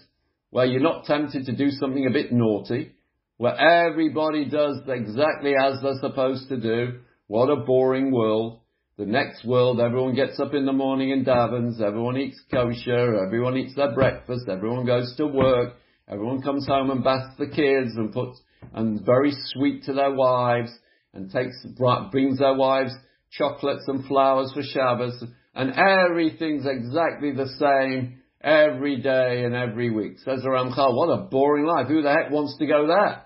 where 0.50 0.64
you're 0.64 0.80
not 0.80 1.04
tempted 1.04 1.46
to 1.46 1.56
do 1.56 1.70
something 1.70 2.06
a 2.06 2.12
bit 2.12 2.32
naughty, 2.32 2.92
where 3.36 3.58
everybody 3.58 4.48
does 4.48 4.80
exactly 4.88 5.52
as 5.54 5.82
they're 5.82 6.00
supposed 6.00 6.48
to 6.48 6.58
do? 6.58 7.00
What 7.26 7.50
a 7.50 7.56
boring 7.56 8.10
world. 8.10 8.60
The 8.96 9.06
next 9.06 9.44
world, 9.44 9.80
everyone 9.80 10.14
gets 10.14 10.38
up 10.40 10.54
in 10.54 10.64
the 10.64 10.72
morning 10.72 11.12
and 11.12 11.26
davens, 11.26 11.80
everyone 11.80 12.16
eats 12.18 12.40
kosher, 12.50 13.24
everyone 13.24 13.56
eats 13.56 13.74
their 13.74 13.92
breakfast, 13.94 14.48
everyone 14.48 14.84
goes 14.84 15.14
to 15.16 15.26
work, 15.26 15.76
everyone 16.08 16.42
comes 16.42 16.66
home 16.66 16.90
and 16.90 17.02
baths 17.02 17.36
the 17.38 17.46
kids 17.46 17.96
and 17.96 18.12
puts, 18.12 18.40
and 18.74 19.04
very 19.04 19.32
sweet 19.46 19.84
to 19.84 19.94
their 19.94 20.14
wives, 20.14 20.70
and 21.14 21.30
takes, 21.30 21.64
brings 22.10 22.38
their 22.38 22.54
wives 22.54 22.92
chocolates 23.32 23.84
and 23.88 24.04
flowers 24.06 24.52
for 24.52 24.62
Shabbos, 24.62 25.24
and 25.54 25.72
everything's 25.72 26.66
exactly 26.66 27.32
the 27.32 27.48
same 27.58 28.18
every 28.42 29.00
day 29.00 29.44
and 29.44 29.54
every 29.54 29.90
week. 29.90 30.18
Says 30.18 30.42
the 30.42 30.48
Ramchal, 30.48 30.94
what 30.94 31.08
a 31.08 31.22
boring 31.24 31.64
life. 31.64 31.88
Who 31.88 32.02
the 32.02 32.10
heck 32.10 32.30
wants 32.30 32.56
to 32.58 32.66
go 32.66 32.86
there? 32.86 33.22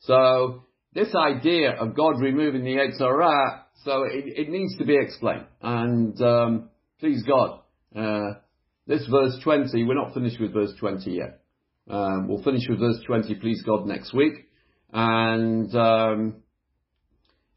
So, 0.00 0.64
this 0.94 1.14
idea 1.14 1.72
of 1.72 1.94
God 1.94 2.20
removing 2.20 2.64
the 2.64 2.76
Hara, 2.98 3.66
so 3.84 4.04
it, 4.04 4.24
it, 4.26 4.48
needs 4.48 4.76
to 4.78 4.84
be 4.84 4.96
explained. 4.98 5.46
And, 5.60 6.20
um, 6.22 6.70
please 7.00 7.22
God, 7.26 7.60
uh, 7.94 8.38
this 8.86 9.06
verse 9.10 9.38
20, 9.42 9.84
we're 9.84 9.94
not 9.94 10.14
finished 10.14 10.40
with 10.40 10.54
verse 10.54 10.72
20 10.78 11.10
yet. 11.10 11.40
Um, 11.88 12.28
we'll 12.28 12.42
finish 12.42 12.62
with 12.68 12.80
verse 12.80 13.00
20, 13.06 13.34
please 13.36 13.62
God, 13.66 13.86
next 13.86 14.14
week. 14.14 14.48
And, 14.92 15.74
um, 15.74 16.42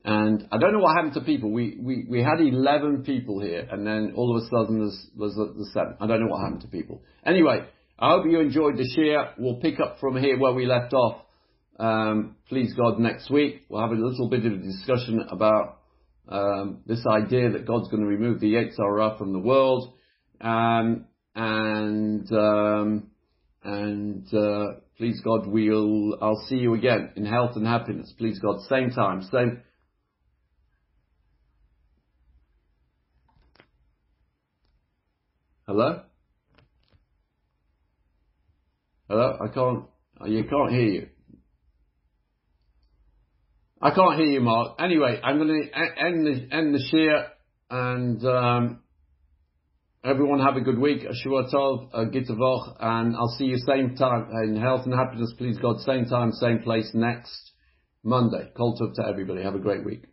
and 0.10 0.48
I 0.52 0.58
don't 0.58 0.74
know 0.74 0.80
what 0.80 0.96
happened 0.96 1.14
to 1.14 1.22
people. 1.22 1.52
We, 1.52 1.78
we, 1.80 2.04
we 2.10 2.24
had 2.24 2.42
11 2.42 3.04
people 3.04 3.40
here, 3.40 3.68
and 3.72 3.86
then 3.86 4.14
all 4.16 4.36
of 4.36 4.42
a 4.42 4.48
sudden 4.48 4.80
there's, 4.80 5.08
there's 5.16 5.36
the 5.36 5.70
seven. 5.72 5.98
I 6.02 6.08
don't 6.08 6.22
know 6.22 6.32
what 6.32 6.42
happened 6.42 6.62
to 6.62 6.68
people. 6.68 7.04
Anyway, 7.24 7.60
I 8.00 8.10
hope 8.10 8.26
you 8.26 8.40
enjoyed 8.40 8.76
the 8.78 8.90
shiur. 8.98 9.34
We'll 9.38 9.58
pick 9.58 9.80
up 9.80 10.00
from 10.00 10.18
here 10.18 10.40
where 10.40 10.54
we 10.54 10.66
left 10.66 10.94
off. 10.94 11.22
Um, 11.80 12.38
please 12.48 12.74
God, 12.74 12.98
next 12.98 13.30
week 13.30 13.68
we'll 13.70 13.82
have 13.82 13.92
a 13.92 14.02
little 14.02 14.28
bit 14.30 14.48
of 14.48 14.54
a 14.54 14.58
discussion 14.58 15.28
about 15.30 15.78
um, 16.28 16.80
this 16.88 17.06
idea 17.08 17.52
that 17.52 17.68
God's 17.68 17.90
going 17.90 18.02
to 18.02 18.10
remove 18.10 18.40
the 18.40 18.54
Yetzer 18.54 19.16
from 19.20 19.32
the 19.32 19.40
world, 19.40 19.94
um, 20.42 21.06
and 21.36 22.32
um, 22.32 23.12
and 23.64 24.34
uh, 24.34 24.80
please 24.98 25.22
God, 25.24 25.46
we'll 25.46 26.18
I'll 26.20 26.44
see 26.48 26.58
you 26.58 26.74
again 26.74 27.12
in 27.16 27.28
health 27.28 27.52
and 27.56 27.68
happiness. 27.68 28.12
Please 28.18 28.40
God, 28.40 28.60
same 28.68 28.90
time, 28.90 29.22
same 29.32 29.62
Hello? 35.70 36.02
Hello? 39.08 39.38
I 39.40 39.54
can't, 39.54 39.84
you 40.26 40.44
can't 40.46 40.72
hear 40.72 40.88
you. 40.88 41.08
I 43.80 43.92
can't 43.92 44.16
hear 44.18 44.26
you, 44.26 44.42
Mark. 44.42 44.78
Anyway, 44.80 45.20
I'm 45.24 45.38
going 45.38 45.70
to 45.72 46.04
end 46.04 46.26
the, 46.26 46.56
end 46.56 46.74
the 46.74 46.84
shiur 46.92 47.28
and, 47.70 48.26
um, 48.26 48.80
everyone 50.04 50.40
have 50.40 50.56
a 50.56 50.62
good 50.62 50.80
week. 50.80 51.04
Shavua 51.04 51.54
Tov, 51.54 51.94
Gittavoch, 51.94 52.76
and 52.80 53.16
I'll 53.16 53.36
see 53.38 53.46
you 53.46 53.58
same 53.58 53.96
time 53.96 54.28
in 54.46 54.60
health 54.60 54.88
and 54.88 54.94
happiness, 54.96 55.36
please 55.38 55.60
God, 55.60 55.82
same 55.82 56.06
time, 56.06 56.32
same 56.32 56.64
place 56.64 56.90
next 56.96 57.52
Monday. 58.04 58.50
Call 58.58 58.76
to 58.76 59.08
everybody. 59.08 59.44
Have 59.44 59.54
a 59.54 59.60
great 59.60 59.86
week. 59.86 60.06